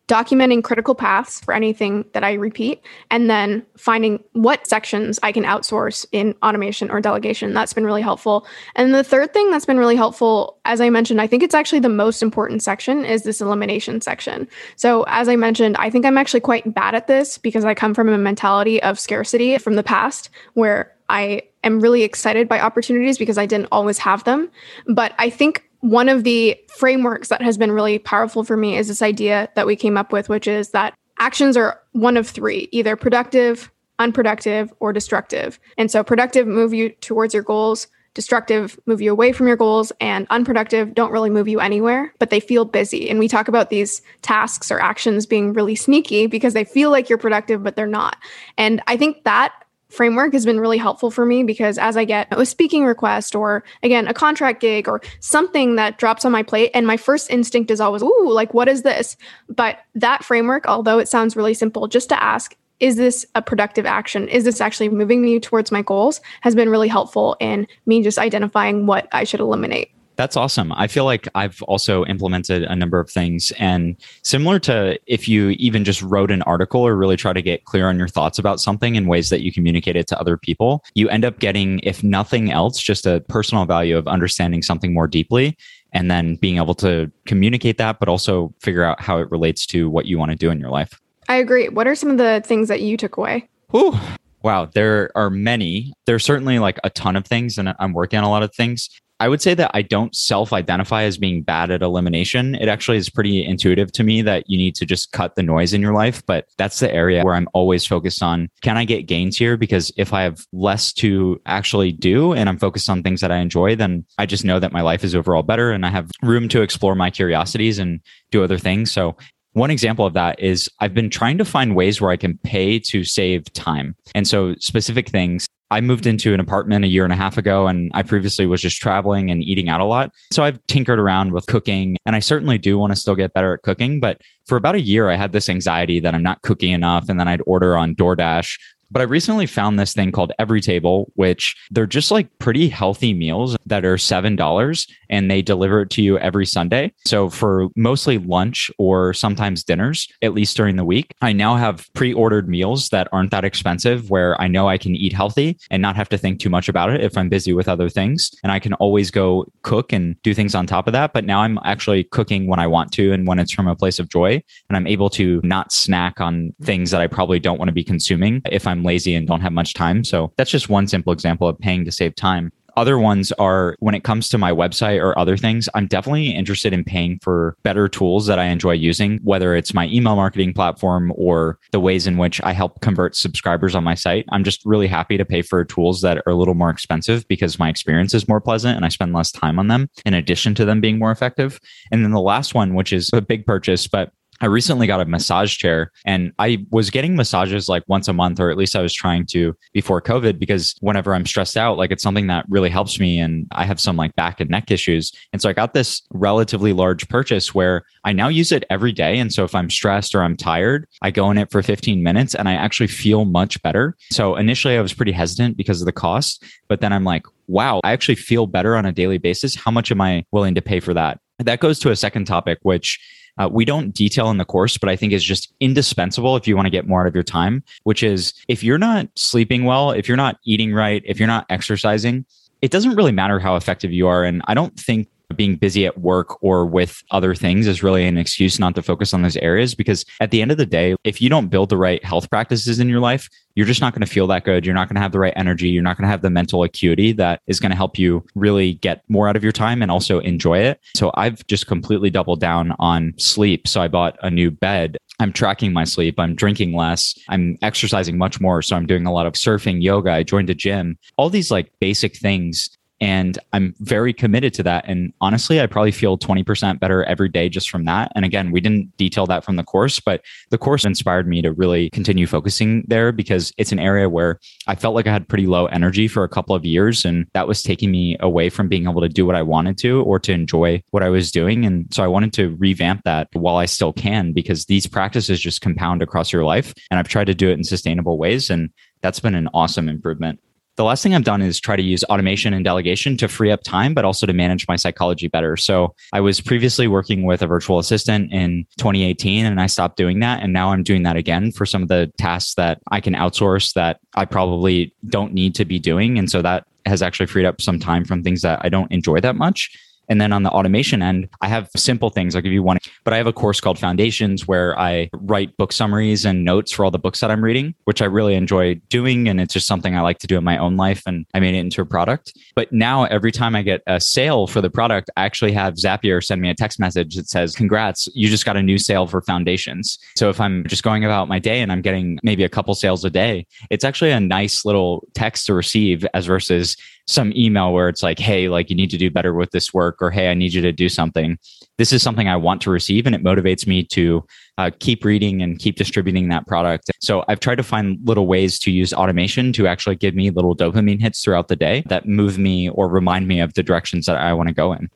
documenting 0.10 0.63
critical 0.63 0.95
paths 0.95 1.39
for 1.39 1.54
anything 1.54 2.04
that 2.13 2.24
I 2.24 2.34
repeat, 2.34 2.82
and 3.12 3.30
then 3.30 3.63
finding 3.78 4.22
what 4.34 4.67
sections 4.67 5.19
I 5.22 5.32
can 5.32 5.43
outsource 5.43 6.06
in 6.12 6.36
automation 6.43 6.89
or 6.89 7.00
delegation. 7.00 7.54
That's 7.54 7.74
been 7.74 7.86
really 7.86 8.02
helpful. 8.02 8.45
And 8.76 8.93
the 8.93 9.04
third 9.04 9.32
thing 9.32 9.52
that's 9.52 9.67
been 9.67 9.78
really 9.78 9.95
helpful, 9.95 10.58
as 10.65 10.82
I 10.82 10.89
mentioned, 10.89 11.22
I 11.22 11.28
think 11.28 11.43
it's 11.43 11.54
actually 11.54 11.80
the 11.80 11.89
most 11.89 12.24
important 12.24 12.63
section 12.63 13.06
is 13.06 13.22
this 13.22 13.39
elimination 13.39 14.02
section. 14.02 14.48
So, 14.76 15.04
as 15.04 15.30
I 15.30 15.36
mentioned, 15.36 15.78
I 15.78 15.91
think 15.91 16.06
I'm 16.06 16.17
actually 16.17 16.41
quite 16.41 16.74
bad 16.74 16.95
at 16.95 17.06
this 17.08 17.38
because 17.38 17.63
I 17.63 17.76
come 17.76 17.93
from 17.93 18.10
a 18.10 18.17
mentality 18.17 18.82
of 18.82 19.00
scarcity 19.00 19.60
from 19.60 19.76
the 19.76 19.84
past 19.84 20.30
where 20.56 20.91
I 21.10 21.43
am 21.63 21.80
really 21.80 22.02
excited 22.02 22.48
by 22.48 22.60
opportunities 22.60 23.19
because 23.19 23.38
I 23.38 23.45
didn't 23.45 23.67
always 23.72 24.00
have 24.00 24.24
them. 24.24 24.50
But 24.88 25.13
I 25.19 25.30
think 25.30 25.68
one 25.82 26.10
of 26.10 26.24
the 26.24 26.60
frameworks 26.68 27.30
that 27.30 27.42
has 27.42 27.58
been 27.58 27.72
really 27.72 28.00
powerful 28.00 28.44
for 28.44 28.58
me 28.58 28.78
is 28.78 28.88
this 28.88 29.02
idea 29.02 29.50
that 29.56 29.68
we 29.68 29.76
came 29.76 29.98
up 29.98 30.12
with, 30.12 30.30
which 30.30 30.48
is 30.48 30.72
that 30.72 30.94
actions 31.20 31.56
are 31.56 31.80
one 31.94 32.18
of 32.18 32.28
three 32.28 32.68
either 32.72 32.96
productive, 32.96 33.72
unproductive, 33.98 34.74
or 34.80 34.92
destructive. 34.92 35.60
And 35.78 35.89
so, 35.89 36.04
productive 36.04 36.48
move 36.48 36.74
you 36.74 36.89
towards 36.89 37.34
your 37.34 37.44
goals, 37.44 37.88
destructive 38.13 38.80
move 38.86 39.02
you 39.02 39.12
away 39.12 39.32
from 39.32 39.48
your 39.48 39.56
goals, 39.56 39.92
and 40.02 40.28
unproductive 40.30 40.94
don't 40.94 41.12
really 41.12 41.30
move 41.30 41.48
you 41.48 41.60
anywhere, 41.60 42.13
but 42.20 42.30
they 42.30 42.39
feel 42.39 42.65
busy. 42.65 43.10
And 43.10 43.20
we 43.20 43.28
talk 43.28 43.48
about 43.48 43.70
these 43.70 44.02
tasks 44.22 44.72
or 44.72 44.80
actions 44.80 45.26
being 45.26 45.54
really 45.54 45.76
sneaky 45.76 46.28
because 46.28 46.54
they 46.54 46.65
feel 46.65 46.92
like 46.92 47.10
you're 47.10 47.18
productive, 47.18 47.63
but 47.63 47.76
they're 47.76 47.88
not. 47.88 48.18
And 48.58 48.82
I 48.88 48.98
think 48.98 49.24
that 49.24 49.54
framework 49.89 50.34
has 50.34 50.45
been 50.45 50.60
really 50.60 50.78
helpful 50.78 51.12
for 51.12 51.25
me 51.25 51.43
because 51.43 51.78
as 51.78 51.97
I 51.97 52.06
get 52.06 52.28
a 52.32 52.45
speaking 52.45 52.86
request 52.86 53.36
or 53.36 53.63
again 53.84 54.08
a 54.08 54.13
contract 54.13 54.62
gig 54.62 54.88
or 54.88 55.02
something 55.19 55.75
that 55.75 55.97
drops 55.97 56.25
on 56.25 56.32
my 56.32 56.43
plate 56.43 56.71
and 56.73 56.86
my 56.86 56.97
first 56.97 57.30
instinct 57.30 57.71
is 57.71 57.82
always 57.82 58.04
ooh 58.04 58.30
like 58.32 58.54
what 58.54 58.67
is 58.67 58.84
this? 58.84 59.17
But 59.49 59.80
that 59.95 60.23
framework 60.23 60.67
although 60.67 60.99
it 60.99 61.08
sounds 61.08 61.36
really 61.36 61.54
simple 61.54 61.88
just 61.88 62.10
to 62.10 62.23
ask 62.23 62.56
is 62.80 62.95
this 62.95 63.25
a 63.36 63.41
productive 63.41 63.86
action? 63.86 64.30
Is 64.30 64.45
this 64.45 64.62
actually 64.62 64.88
moving 64.88 65.21
me 65.21 65.38
towards 65.39 65.71
my 65.71 65.82
goals? 65.82 66.21
has 66.41 66.56
been 66.56 66.69
really 66.69 66.88
helpful 66.88 67.36
in 67.41 67.67
me 67.86 68.02
just 68.02 68.17
identifying 68.17 68.86
what 68.86 69.08
I 69.12 69.25
should 69.25 69.41
eliminate 69.41 69.91
that's 70.19 70.36
awesome. 70.36 70.73
I 70.73 70.88
feel 70.88 71.05
like 71.05 71.29
I've 71.34 71.62
also 71.62 72.03
implemented 72.03 72.63
a 72.63 72.75
number 72.75 72.99
of 72.99 73.10
things. 73.10 73.53
And 73.58 73.95
similar 74.21 74.60
to 74.60 74.99
if 75.08 75.29
you 75.29 75.51
even 75.51 75.86
just 75.86 76.01
wrote 76.01 76.29
an 76.29 76.41
article 76.41 76.82
or 76.82 76.97
really 76.97 77.15
try 77.15 77.32
to 77.32 77.41
get 77.41 77.63
clear 77.63 77.88
on 77.88 77.97
your 77.97 78.10
thoughts 78.10 78.38
about 78.38 78.60
something 78.60 78.95
in 78.95 79.08
ways 79.08 79.29
that 79.29 79.43
you 79.43 79.53
communicate 79.53 79.95
it 79.95 80.08
to 80.08 80.19
other 80.19 80.36
people, 80.36 80.84
you 80.93 81.08
end 81.08 81.23
up 81.23 81.39
getting, 81.39 81.79
if 81.84 82.03
nothing 82.03 82.51
else, 82.51 82.82
just 82.82 83.05
a 83.05 83.21
personal 83.29 83.63
value 83.65 83.95
of 83.95 84.10
understanding 84.10 84.62
something 84.62 84.93
more 84.93 85.08
deeply 85.08 85.55
and 85.93 86.12
then 86.12 86.36
being 86.36 86.58
able 86.58 86.75
to 86.75 87.10
communicate 87.25 87.77
that, 87.77 87.97
but 87.97 88.10
also 88.10 88.53
figure 88.60 88.84
out 88.84 88.99
how 88.99 89.19
it 89.19 89.32
relates 89.32 89.65
to 89.67 89.89
what 89.89 90.05
you 90.05 90.19
want 90.19 90.32
to 90.32 90.38
do 90.38 90.51
in 90.51 90.60
your 90.60 90.69
life. 90.69 90.99
I 91.29 91.36
agree. 91.36 91.69
What 91.69 91.88
are 91.88 91.95
some 91.95 92.10
of 92.10 92.17
the 92.17 92.43
things 92.45 92.67
that 92.67 92.82
you 92.82 92.97
took 92.97 93.15
away? 93.15 93.47
Whew. 93.71 93.97
Wow, 94.43 94.65
there 94.65 95.12
are 95.15 95.29
many. 95.29 95.93
There's 96.05 96.25
certainly 96.25 96.60
like 96.60 96.77
a 96.84 96.89
ton 96.89 97.15
of 97.15 97.25
things, 97.25 97.58
and 97.58 97.73
I'm 97.79 97.93
working 97.93 98.19
on 98.19 98.25
a 98.25 98.29
lot 98.29 98.43
of 98.43 98.53
things. 98.53 98.89
I 99.19 99.27
would 99.27 99.41
say 99.41 99.53
that 99.53 99.71
I 99.73 99.82
don't 99.82 100.15
self 100.15 100.53
identify 100.53 101.03
as 101.03 101.17
being 101.17 101.41
bad 101.41 101.71
at 101.71 101.82
elimination. 101.82 102.55
It 102.55 102.69
actually 102.69 102.97
is 102.97 103.10
pretty 103.10 103.45
intuitive 103.45 103.91
to 103.93 104.03
me 104.03 104.21
that 104.21 104.45
you 104.47 104.58
need 104.58 104.75
to 104.75 104.86
just 104.86 105.12
cut 105.12 105.36
the 105.36 105.43
noise 105.43 105.73
in 105.73 105.82
your 105.82 105.93
life. 105.93 106.25
But 106.25 106.45
that's 106.58 106.79
the 106.79 106.93
area 106.93 107.23
where 107.23 107.36
I'm 107.36 107.49
always 107.53 107.86
focused 107.86 108.23
on 108.23 108.49
can 108.62 108.77
I 108.77 108.86
get 108.86 109.08
gains 109.08 109.38
here? 109.38 109.58
Because 109.58 109.91
if 109.97 110.13
I 110.13 110.21
have 110.21 110.45
less 110.53 110.93
to 110.93 111.41
actually 111.45 111.91
do 111.91 112.34
and 112.34 112.47
I'm 112.47 112.58
focused 112.58 112.89
on 112.89 113.03
things 113.03 113.21
that 113.21 113.32
I 113.32 113.38
enjoy, 113.38 113.75
then 113.75 114.05
I 114.17 114.25
just 114.25 114.45
know 114.45 114.60
that 114.60 114.71
my 114.71 114.82
life 114.82 115.03
is 115.03 115.15
overall 115.15 115.43
better 115.43 115.71
and 115.71 115.86
I 115.86 115.89
have 115.89 116.10
room 116.21 116.47
to 116.49 116.62
explore 116.62 116.95
my 116.95 117.10
curiosities 117.10 117.77
and 117.77 117.99
do 118.32 118.43
other 118.43 118.58
things. 118.58 118.91
So 118.91 119.17
one 119.53 119.71
example 119.71 120.05
of 120.05 120.13
that 120.13 120.39
is 120.39 120.69
I've 120.79 120.93
been 120.93 121.10
trying 121.10 121.38
to 121.39 121.45
find 121.45 121.75
ways 121.75 121.99
where 121.99 122.12
I 122.12 122.17
can 122.17 122.38
pay 122.38 122.79
to 122.79 123.03
save 123.03 123.51
time. 123.53 123.95
And 124.15 124.27
so 124.27 124.55
specific 124.60 125.10
things 125.10 125.48
I 125.71 125.82
moved 125.82 126.08
into 126.08 126.34
an 126.34 126.39
apartment 126.39 126.84
a 126.86 126.88
year 126.88 127.03
and 127.03 127.13
a 127.13 127.15
half 127.15 127.38
ago, 127.38 127.67
and 127.67 127.91
I 127.93 128.03
previously 128.03 128.45
was 128.45 128.62
just 128.62 128.82
traveling 128.82 129.29
and 129.29 129.43
eating 129.43 129.69
out 129.69 129.82
a 129.82 129.86
lot. 129.86 130.12
So 130.32 130.43
I've 130.43 130.65
tinkered 130.67 130.99
around 130.99 131.32
with 131.32 131.45
cooking, 131.45 131.97
and 132.05 132.15
I 132.15 132.19
certainly 132.19 132.58
do 132.58 132.77
want 132.77 132.91
to 132.91 132.95
still 132.95 133.15
get 133.15 133.34
better 133.34 133.53
at 133.53 133.62
cooking. 133.62 133.99
But 133.99 134.21
for 134.47 134.58
about 134.58 134.75
a 134.75 134.82
year, 134.82 135.10
I 135.10 135.15
had 135.15 135.32
this 135.32 135.47
anxiety 135.47 135.99
that 135.99 136.15
I'm 136.15 136.23
not 136.23 136.41
cooking 136.41 136.71
enough, 136.71 137.08
and 137.08 137.19
then 137.19 137.27
I'd 137.27 137.41
order 137.45 137.77
on 137.77 137.95
DoorDash 137.95 138.58
But 138.91 139.02
I 139.02 139.06
recently 139.06 139.45
found 139.45 139.78
this 139.78 139.93
thing 139.93 140.12
called 140.12 140.32
Everytable, 140.39 141.06
which 141.15 141.56
they're 141.71 141.86
just 141.86 142.12
like 142.12 142.28
pretty 142.39 142.69
healthy 142.69 143.13
meals 143.13 143.56
that 143.65 143.86
are 143.86 143.95
$7 143.95 144.88
and 145.10 145.30
they 145.30 145.41
deliver 145.41 145.82
it 145.82 145.89
to 145.91 146.02
you 146.02 146.17
every 146.19 146.45
Sunday. 146.45 146.93
So 147.06 147.30
for 147.30 147.67
mostly 147.75 148.17
lunch 148.17 148.71
or 148.78 149.13
sometimes 149.13 149.63
dinners, 149.63 150.08
at 150.21 150.34
least 150.34 150.58
during 150.58 150.75
the 150.75 150.86
week, 150.86 151.13
I 151.21 151.34
now 151.34 151.56
have 151.56 151.88
pre 151.93 152.13
ordered 152.13 152.49
meals 152.49 152.89
that 152.89 153.08
aren't 153.12 153.32
that 153.32 153.45
expensive 153.45 154.10
where 154.10 154.39
I 154.41 154.47
know 154.47 154.67
I 154.67 154.78
can 154.78 154.95
eat 154.95 155.13
healthy 155.13 155.58
and 155.69 155.82
not 155.82 155.95
have 155.95 156.10
to 156.10 156.17
think 156.17 156.39
too 156.39 156.49
much 156.49 156.69
about 156.69 156.91
it 156.91 157.02
if 157.02 157.17
I'm 157.17 157.30
busy 157.30 157.54
with 157.54 157.67
other 157.67 157.89
things. 157.89 158.32
And 158.43 158.52
I 158.52 158.60
can 158.60 158.73
always 158.75 159.12
go 159.12 159.45
cook 159.62 159.93
and 159.93 160.21
do 160.23 160.34
things 160.34 160.56
on 160.56 160.65
top 160.65 160.88
of 160.88 160.93
that. 160.93 161.13
But 161.13 161.25
now 161.25 161.41
I'm 161.41 161.60
actually 161.63 162.06
cooking 162.06 162.47
when 162.47 162.60
I 162.60 162.67
want 162.67 162.91
to 162.93 163.12
and 163.13 163.28
when 163.28 163.39
it's 163.39 163.52
from 163.52 163.67
a 163.67 163.75
place 163.75 163.99
of 163.99 164.10
joy. 164.10 164.41
And 164.69 164.78
I'm 164.78 164.88
able 164.88 165.10
to 165.12 165.41
not 165.43 165.71
snack 165.71 166.21
on 166.21 166.54
things 166.62 166.91
that 166.91 167.02
I 167.02 167.08
probably 167.08 167.39
don't 167.39 167.58
want 167.58 167.69
to 167.69 167.73
be 167.73 167.84
consuming 167.84 168.41
if 168.52 168.67
I'm 168.67 168.79
lazy 168.84 169.15
and 169.15 169.28
don't 169.28 169.42
have 169.42 169.54
much 169.54 169.74
time. 169.74 170.04
So 170.04 170.32
that's 170.38 170.52
just 170.52 170.70
one 170.70 170.88
simple 170.88 171.13
example 171.13 171.48
of 171.48 171.58
paying 171.60 171.86
to 171.86 171.92
save 171.92 172.15
time. 172.15 172.52
Other 172.80 172.98
ones 172.98 173.34
are 173.34 173.76
when 173.80 173.94
it 173.94 174.06
comes 174.06 174.30
to 174.30 174.38
my 174.38 174.54
website 174.54 175.02
or 175.02 175.18
other 175.20 175.36
things, 175.36 175.68
I'm 175.74 175.88
definitely 175.88 176.30
interested 176.30 176.72
in 176.72 176.86
paying 176.86 177.20
for 177.22 177.58
better 177.63 177.89
tools 177.89 178.26
that 178.28 178.39
I 178.39 178.46
enjoy 178.46 178.72
using, 178.72 179.20
whether 179.22 179.54
it's 179.54 179.74
my 179.74 179.88
email 179.88 180.15
marketing 180.15 180.54
platform 180.54 181.12
or 181.15 181.60
the 181.72 181.80
ways 181.82 182.08
in 182.08 182.18
which 182.18 182.42
I 182.42 182.54
help 182.54 182.80
convert 182.80 183.18
subscribers 183.18 183.76
on 183.76 183.84
my 183.84 183.96
site. 183.96 184.26
I'm 184.30 184.46
just 184.46 184.65
really 184.65 184.88
happy 184.88 185.18
to 185.18 185.26
pay 185.26 185.42
for 185.42 185.65
tools 185.65 186.00
that 186.02 186.20
are 186.20 186.32
a 186.32 186.36
little 186.36 186.54
more 186.54 186.70
expensive 186.70 187.28
because 187.28 187.60
my 187.60 187.68
experience 187.68 188.13
is 188.13 188.30
more 188.30 188.39
pleasant 188.39 188.78
and 188.78 188.86
I 188.86 188.89
spend 188.89 189.13
less 189.13 189.32
time 189.32 189.60
on 189.60 189.68
them 189.68 189.89
in 190.06 190.13
addition 190.13 190.56
to 190.56 190.63
them 190.63 190.80
being 190.80 191.00
more 191.00 191.12
effective. 191.12 191.60
And 191.92 192.04
then 192.04 192.12
the 192.12 192.22
last 192.22 192.54
one, 192.54 192.76
which 192.76 192.94
is 192.94 193.10
a 193.13 193.20
big 193.22 193.46
purchase, 193.46 193.88
but 193.88 194.13
I 194.41 194.45
recently 194.45 194.88
got 194.88 195.02
a 195.02 195.06
massage 195.06 195.58
chair 195.58 195.91
and 196.06 196.32
I 196.39 196.65
was 196.71 196.89
getting 196.89 197.15
massages 197.15 197.67
like 197.67 197.84
once 197.88 198.08
a 198.08 198.13
month, 198.13 198.39
or 198.39 198.49
at 198.49 198.58
least 198.58 198.75
I 198.75 198.82
was 198.82 198.93
trying 198.93 199.25
to 199.28 199.56
before 199.73 200.02
COVID, 200.02 200.39
because 200.39 200.75
whenever 200.82 201.13
I'm 201.13 201.25
stressed 201.25 201.58
out, 201.58 201.78
like 201.78 201.91
it's 201.91 202.04
something 202.04 202.28
that 202.28 202.45
really 202.49 202.69
helps 202.69 202.99
me. 202.99 203.19
And 203.19 203.47
I 203.52 203.65
have 203.65 203.80
some 203.80 203.97
like 203.97 204.15
back 204.15 204.39
and 204.39 204.49
neck 204.49 204.71
issues. 204.71 205.12
And 205.34 205.41
so 205.41 205.49
I 205.49 205.54
got 205.54 205.73
this 205.73 206.02
relatively 206.12 206.73
large 206.73 207.08
purchase 207.10 207.54
where 207.54 207.84
I 208.04 208.13
now 208.13 208.30
use 208.30 208.52
it 208.52 208.63
every 208.69 208.91
day. 208.91 209.19
And 209.19 209.34
so 209.34 209.43
if 209.43 209.54
I'm 209.54 209.69
stressed 209.69 210.15
or 210.15 210.23
I'm 210.23 210.38
tired, 210.38 210.88
I 211.02 211.12
go 211.12 211.30
in 211.32 211.38
it 211.38 211.52
for 211.52 211.62
15 211.62 212.02
minutes 212.02 212.36
and 212.36 212.47
I 212.47 212.54
actually 212.54 212.88
feel 212.88 213.25
much 213.25 213.62
better. 213.62 213.95
So 214.12 214.36
initially 214.36 214.78
I 214.78 214.82
was 214.82 214.93
pretty 214.93 215.12
hesitant 215.12 215.58
because 215.58 215.82
of 215.82 215.86
the 215.86 215.91
cost, 215.91 216.43
but 216.67 216.82
then 216.82 216.93
I'm 216.93 217.04
like, 217.04 217.25
wow, 217.47 217.82
I 217.84 217.91
actually 217.91 218.15
feel 218.15 218.47
better 218.47 218.75
on 218.75 218.86
a 218.86 218.91
daily 218.91 219.17
basis. 219.17 219.56
How 219.56 219.71
much 219.71 219.91
am 219.91 219.99
I 220.02 220.23
willing 220.32 220.56
to 220.56 220.62
pay 220.62 220.80
for 220.80 220.93
that? 220.93 221.19
That 221.39 221.60
goes 221.60 221.80
to 221.80 221.91
a 221.91 221.95
second 221.95 222.25
topic, 222.25 222.60
which 222.62 222.99
uh, 223.39 223.49
we 223.52 223.65
don't 223.65 223.91
detail 223.91 224.30
in 224.30 224.38
the 224.38 224.45
course, 224.45 224.78
but 224.78 224.89
I 224.89 224.95
think 224.95 225.13
is 225.13 225.23
just 225.23 225.54
indispensable 225.60 226.36
if 226.36 226.47
you 226.47 226.56
want 226.56 226.65
to 226.65 226.71
get 226.71 226.88
more 226.88 227.02
out 227.02 227.08
of 227.08 227.15
your 227.15 227.23
time, 227.23 227.63
which 227.84 228.04
is 228.04 228.34
if 228.47 228.63
you're 228.63 228.78
not 228.78 229.08
sleeping 229.15 229.63
well, 229.63 229.91
if 229.91 230.08
you're 230.08 230.17
not 230.17 230.38
eating 230.45 230.73
right, 230.73 231.02
if 231.06 231.19
you're 231.19 231.28
not 231.28 231.45
exercising, 231.49 232.25
it 232.62 232.69
doesn't 232.69 232.95
really 232.95 233.13
matter 233.13 233.39
how 233.39 233.56
effective 233.56 233.93
you 233.93 234.08
are. 234.08 234.23
And 234.25 234.41
I 234.47 234.54
don't 234.54 234.78
think 234.78 235.08
being 235.36 235.56
busy 235.56 235.86
at 235.86 236.00
work 236.00 236.42
or 236.44 236.65
with 236.65 237.02
other 237.12 237.36
things 237.36 237.68
is 237.68 237.84
really 237.84 238.06
an 238.06 238.18
excuse 238.18 238.60
not 238.60 238.76
to 238.76 238.82
focus 238.82 239.13
on 239.13 239.22
those 239.22 239.38
areas 239.38 239.76
because 239.76 240.06
at 240.20 240.32
the 240.32 240.42
end 240.42 240.52
of 240.52 240.58
the 240.58 240.65
day, 240.65 240.96
if 241.04 241.22
you 241.22 241.30
don't 241.30 241.48
build 241.48 241.70
the 241.70 241.78
right 241.78 242.04
health 242.04 242.30
practices 242.30 242.80
in 242.80 242.89
your 242.89 243.00
life, 243.00 243.30
you're 243.56 243.65
just 243.65 243.82
not 243.82 243.94
going 243.94 244.06
to 244.06 244.12
feel 244.12 244.28
that 244.28 244.46
good. 244.46 244.65
You're 244.65 244.76
not 244.76 244.88
going 244.88 244.96
to 244.96 245.02
have 245.02 245.12
the 245.12 245.20
right 245.20 245.34
energy. 245.36 245.70
You're 245.70 245.84
not 245.84 245.98
going 245.98 246.04
to 246.04 246.10
have 246.10 246.22
the 246.22 246.30
mental 246.30 246.63
acuity 246.63 247.12
that 247.13 247.42
is 247.48 247.60
going 247.60 247.72
to 247.72 247.76
help 247.76 247.98
you 247.98 248.26
really 248.36 248.76
get 248.76 249.04
more 249.10 249.28
out 249.28 249.36
of 249.36 249.44
your 249.44 249.52
time 249.52 249.82
and 249.82 249.92
also 249.92 250.20
enjoy 250.20 250.60
it. 250.60 250.80
So 250.96 251.12
I've 251.15 251.46
just 251.48 251.68
completely 251.68 252.10
doubled 252.10 252.39
down 252.39 252.74
on 252.80 253.13
sleep. 253.18 253.68
So 253.68 253.82
I 253.82 253.88
bought 253.88 254.18
a 254.22 254.30
new 254.30 254.52
bed 254.52 254.98
I'm 255.20 255.34
tracking 255.34 255.74
my 255.74 255.84
sleep. 255.84 256.18
I'm 256.18 256.34
drinking 256.34 256.74
less. 256.74 257.13
I'm 257.28 257.58
exercising 257.62 258.18
much 258.18 258.39
more. 258.39 258.62
So 258.62 258.76
I'm 258.76 258.86
doing 258.86 259.06
a 259.06 259.12
lot 259.12 259.26
of 259.26 259.34
surfing, 259.34 259.84
yoga. 259.84 260.12
I 260.12 260.24
joined 260.24 260.50
a 260.50 260.56
gym, 260.56 260.98
all 261.18 261.30
these 261.30 261.52
like 261.52 261.72
basic 261.80 262.15
things 262.15 262.70
and 263.01 263.39
I'm 263.53 263.73
very 263.79 264.13
committed 264.13 264.53
to 264.55 264.63
that. 264.63 264.85
And 264.88 265.13
honestly, 265.21 265.62
I 265.62 265.67
probably 265.67 265.91
feel 265.91 266.17
20% 266.17 266.79
better 266.79 267.03
every 267.05 267.29
day 267.29 267.47
just 267.47 267.69
from 267.69 267.85
that. 267.85 268.12
And 268.15 268.25
again, 268.25 268.51
we 268.51 268.59
didn't 268.59 268.95
detail 268.97 269.25
that 269.27 269.45
from 269.45 269.55
the 269.55 269.63
course, 269.63 269.99
but 269.99 270.21
the 270.49 270.57
course 270.57 270.83
inspired 270.83 271.27
me 271.27 271.41
to 271.41 271.53
really 271.53 271.89
continue 271.91 272.27
focusing 272.27 272.83
there 272.88 273.12
because 273.12 273.53
it's 273.57 273.71
an 273.71 273.79
area 273.79 274.09
where 274.09 274.39
I 274.67 274.75
felt 274.75 274.95
like 274.95 275.07
I 275.07 275.13
had 275.13 275.27
pretty 275.27 275.47
low 275.47 275.67
energy 275.67 276.07
for 276.07 276.23
a 276.23 276.29
couple 276.29 276.55
of 276.55 276.65
years. 276.65 277.05
And 277.05 277.25
that 277.33 277.47
was 277.47 277.63
taking 277.63 277.91
me 277.91 278.17
away 278.19 278.49
from 278.49 278.67
being 278.67 278.83
able 278.83 279.01
to 279.01 279.09
do 279.09 279.25
what 279.25 279.35
I 279.35 279.43
wanted 279.43 279.77
to 279.79 280.01
or 280.03 280.19
to 280.19 280.33
enjoy 280.33 280.83
what 280.91 281.03
I 281.03 281.09
was 281.09 281.31
doing. 281.31 281.65
And 281.65 281.91
so 281.93 282.03
I 282.03 282.07
wanted 282.07 282.33
to 282.33 282.55
revamp 282.57 283.03
that 283.05 283.29
while 283.33 283.57
I 283.57 283.65
still 283.65 283.93
can 283.93 284.33
because 284.33 284.65
these 284.65 284.88
practices 284.88 285.39
just 285.39 285.62
compound 285.62 286.01
across 286.01 286.33
your 286.33 286.43
life. 286.43 286.73
And 286.91 286.99
I've 286.99 287.07
tried 287.07 287.25
to 287.25 287.35
do 287.35 287.49
it 287.49 287.53
in 287.53 287.63
sustainable 287.63 288.17
ways. 288.17 288.49
And 288.49 288.69
that's 289.01 289.21
been 289.21 289.35
an 289.35 289.47
awesome 289.53 289.88
improvement 289.88 290.39
the 290.80 290.86
last 290.86 291.04
thing 291.04 291.13
I've 291.13 291.26
done 291.26 291.42
is 291.42 291.60
try 291.60 291.76
to 291.76 291.84
use 291.84 292.06
automation 292.06 292.54
and 292.54 292.63
delegation 292.63 293.18
to 293.18 293.28
free 293.28 293.52
up 293.52 293.63
time, 293.63 293.94
but 293.94 294.06
also 294.06 294.26
to 294.26 294.32
manage 294.32 294.65
my 294.65 294.78
psychology 294.78 295.28
better. 295.28 295.58
So 295.58 295.94
I 296.13 296.22
was 296.22 296.39
previously 296.39 296.88
working 296.88 297.24
with 297.24 297.42
a 297.42 297.48
virtual 297.48 297.80
assistant 297.80 298.32
in 298.32 298.65
2018 298.78 299.46
and 299.46 299.60
I 299.60 299.65
stopped 299.65 299.98
doing 299.98 300.22
that. 300.22 300.42
And 300.42 300.54
now 300.54 300.72
I'm 300.72 300.84
doing 300.84 301.04
that 301.04 301.18
again 301.18 301.52
for 301.52 301.65
some 301.65 301.82
of 301.84 301.89
the 301.89 302.10
tasks 302.18 302.54
that 302.54 302.80
I 302.92 303.02
can 303.02 303.13
outsource 303.13 303.74
that 303.74 304.00
I 304.15 304.24
probably 304.24 304.96
don't 305.10 305.34
need 305.34 305.54
to 305.56 305.65
be 305.65 305.80
doing. 305.80 306.18
And 306.18 306.32
so 306.32 306.42
that 306.44 306.65
has 306.86 307.02
actually 307.02 307.26
freed 307.26 307.46
up 307.46 307.60
some 307.60 307.78
time 307.78 308.06
from 308.06 308.24
things 308.24 308.42
that 308.44 308.62
I 308.63 308.70
don't 308.70 308.89
enjoy 308.89 309.20
that 309.20 309.36
much. 309.36 309.78
And 310.10 310.19
then 310.19 310.34
on 310.34 310.43
the 310.43 310.50
automation 310.50 311.02
end, 311.02 311.30
I 311.41 311.48
have 311.48 311.69
simple 311.76 312.10
things. 312.10 312.36
I'll 312.36 312.41
give 312.41 312.52
you 312.52 312.63
one, 312.63 312.78
but 313.04 313.13
I 313.13 313.17
have 313.17 313.28
a 313.28 313.34
course 313.34 313.62
called 313.62 313.80
Foundations 313.80 314.48
where 314.48 314.78
I 314.80 315.10
write 315.13 315.56
book 315.58 315.72
summaries 315.72 316.26
and 316.26 316.43
notes 316.43 316.72
for 316.72 316.84
all 316.84 316.91
the 316.91 317.00
books 317.00 317.19
that 317.22 317.32
I'm 317.32 317.43
reading, 317.43 317.76
which 317.86 318.02
I 318.02 318.06
really 318.06 318.36
enjoy 318.36 318.76
doing. 318.89 319.28
And 319.28 319.39
it's 319.39 319.54
just 319.54 319.67
something 319.67 319.95
I 319.95 320.02
like 320.02 320.19
to 320.19 320.28
do 320.28 320.38
in 320.38 320.43
my 320.43 320.58
own 320.58 320.78
life. 320.78 321.04
And 321.06 321.26
I 321.34 321.39
made 321.39 321.56
it 321.56 321.60
into 321.60 321.82
a 321.82 321.86
product. 321.86 322.38
But 322.56 322.72
now 322.74 323.06
every 323.06 323.32
time 323.32 323.56
I 323.56 323.62
get 323.62 323.82
a 323.88 324.00
sale 324.00 324.48
for 324.48 324.62
the 324.62 324.69
product, 324.69 325.10
I 325.15 325.26
actually 325.26 325.52
have 325.54 325.76
Zapier 325.76 326.24
send 326.24 326.41
me 326.41 326.50
a 326.50 326.56
text 326.56 326.80
message 326.80 327.15
that 327.15 327.30
says, 327.30 327.56
Congrats, 327.56 328.08
you 328.13 328.28
just 328.30 328.45
got 328.45 328.58
a 328.58 328.63
new 328.63 328.78
sale 328.78 329.08
for 329.08 329.22
Foundations. 329.22 329.98
So 330.15 330.30
if 330.30 330.41
I'm 330.41 330.65
just 330.67 330.84
going 330.84 331.06
about 331.06 331.28
my 331.28 331.39
day 331.39 331.62
and 331.62 331.72
I'm 331.72 331.82
getting 331.82 332.19
maybe 332.24 332.43
a 332.43 332.50
couple 332.50 332.74
sales 332.76 333.06
a 333.06 333.10
day, 333.10 333.45
it's 333.69 333.84
actually 333.84 334.12
a 334.12 334.19
nice 334.19 334.65
little 334.65 335.08
text 335.13 335.45
to 335.45 335.54
receive 335.54 336.06
as 336.13 336.26
versus 336.26 336.76
some 337.10 337.34
email 337.36 337.74
where 337.74 337.89
it's 337.89 338.04
like, 338.04 338.19
hey, 338.19 338.50
like 338.50 338.69
you 338.69 338.76
need 338.76 338.91
to 338.91 338.98
do 338.98 339.10
better 339.10 339.34
with 339.34 339.50
this 339.50 339.74
work, 339.74 339.98
or 340.01 340.12
hey, 340.12 340.29
I 340.29 340.33
need 340.33 340.53
you 340.53 340.62
to 340.62 340.71
do 340.71 340.89
something. 340.89 341.38
This 341.77 341.93
is 341.93 342.03
something 342.03 342.27
I 342.27 342.35
want 342.35 342.62
to 342.62 342.69
receive, 342.69 343.05
and 343.05 343.15
it 343.15 343.23
motivates 343.23 343.65
me 343.65 343.83
to 343.85 344.25
uh, 344.57 344.71
keep 344.79 345.05
reading 345.05 345.41
and 345.41 345.57
keep 345.57 345.75
distributing 345.75 346.29
that 346.29 346.45
product. 346.47 346.91
So 346.99 347.23
I've 347.27 347.39
tried 347.39 347.55
to 347.55 347.63
find 347.63 347.97
little 348.03 348.27
ways 348.27 348.59
to 348.59 348.71
use 348.71 348.93
automation 348.93 349.53
to 349.53 349.67
actually 349.67 349.95
give 349.95 350.15
me 350.15 350.29
little 350.29 350.55
dopamine 350.55 351.01
hits 351.01 351.23
throughout 351.23 351.47
the 351.47 351.55
day 351.55 351.83
that 351.88 352.07
move 352.07 352.38
me 352.38 352.69
or 352.69 352.89
remind 352.89 353.27
me 353.27 353.39
of 353.39 353.53
the 353.53 353.63
directions 353.63 354.05
that 354.07 354.17
I 354.17 354.33
want 354.33 354.49
to 354.49 354.53
go 354.53 354.73
in. 354.73 354.89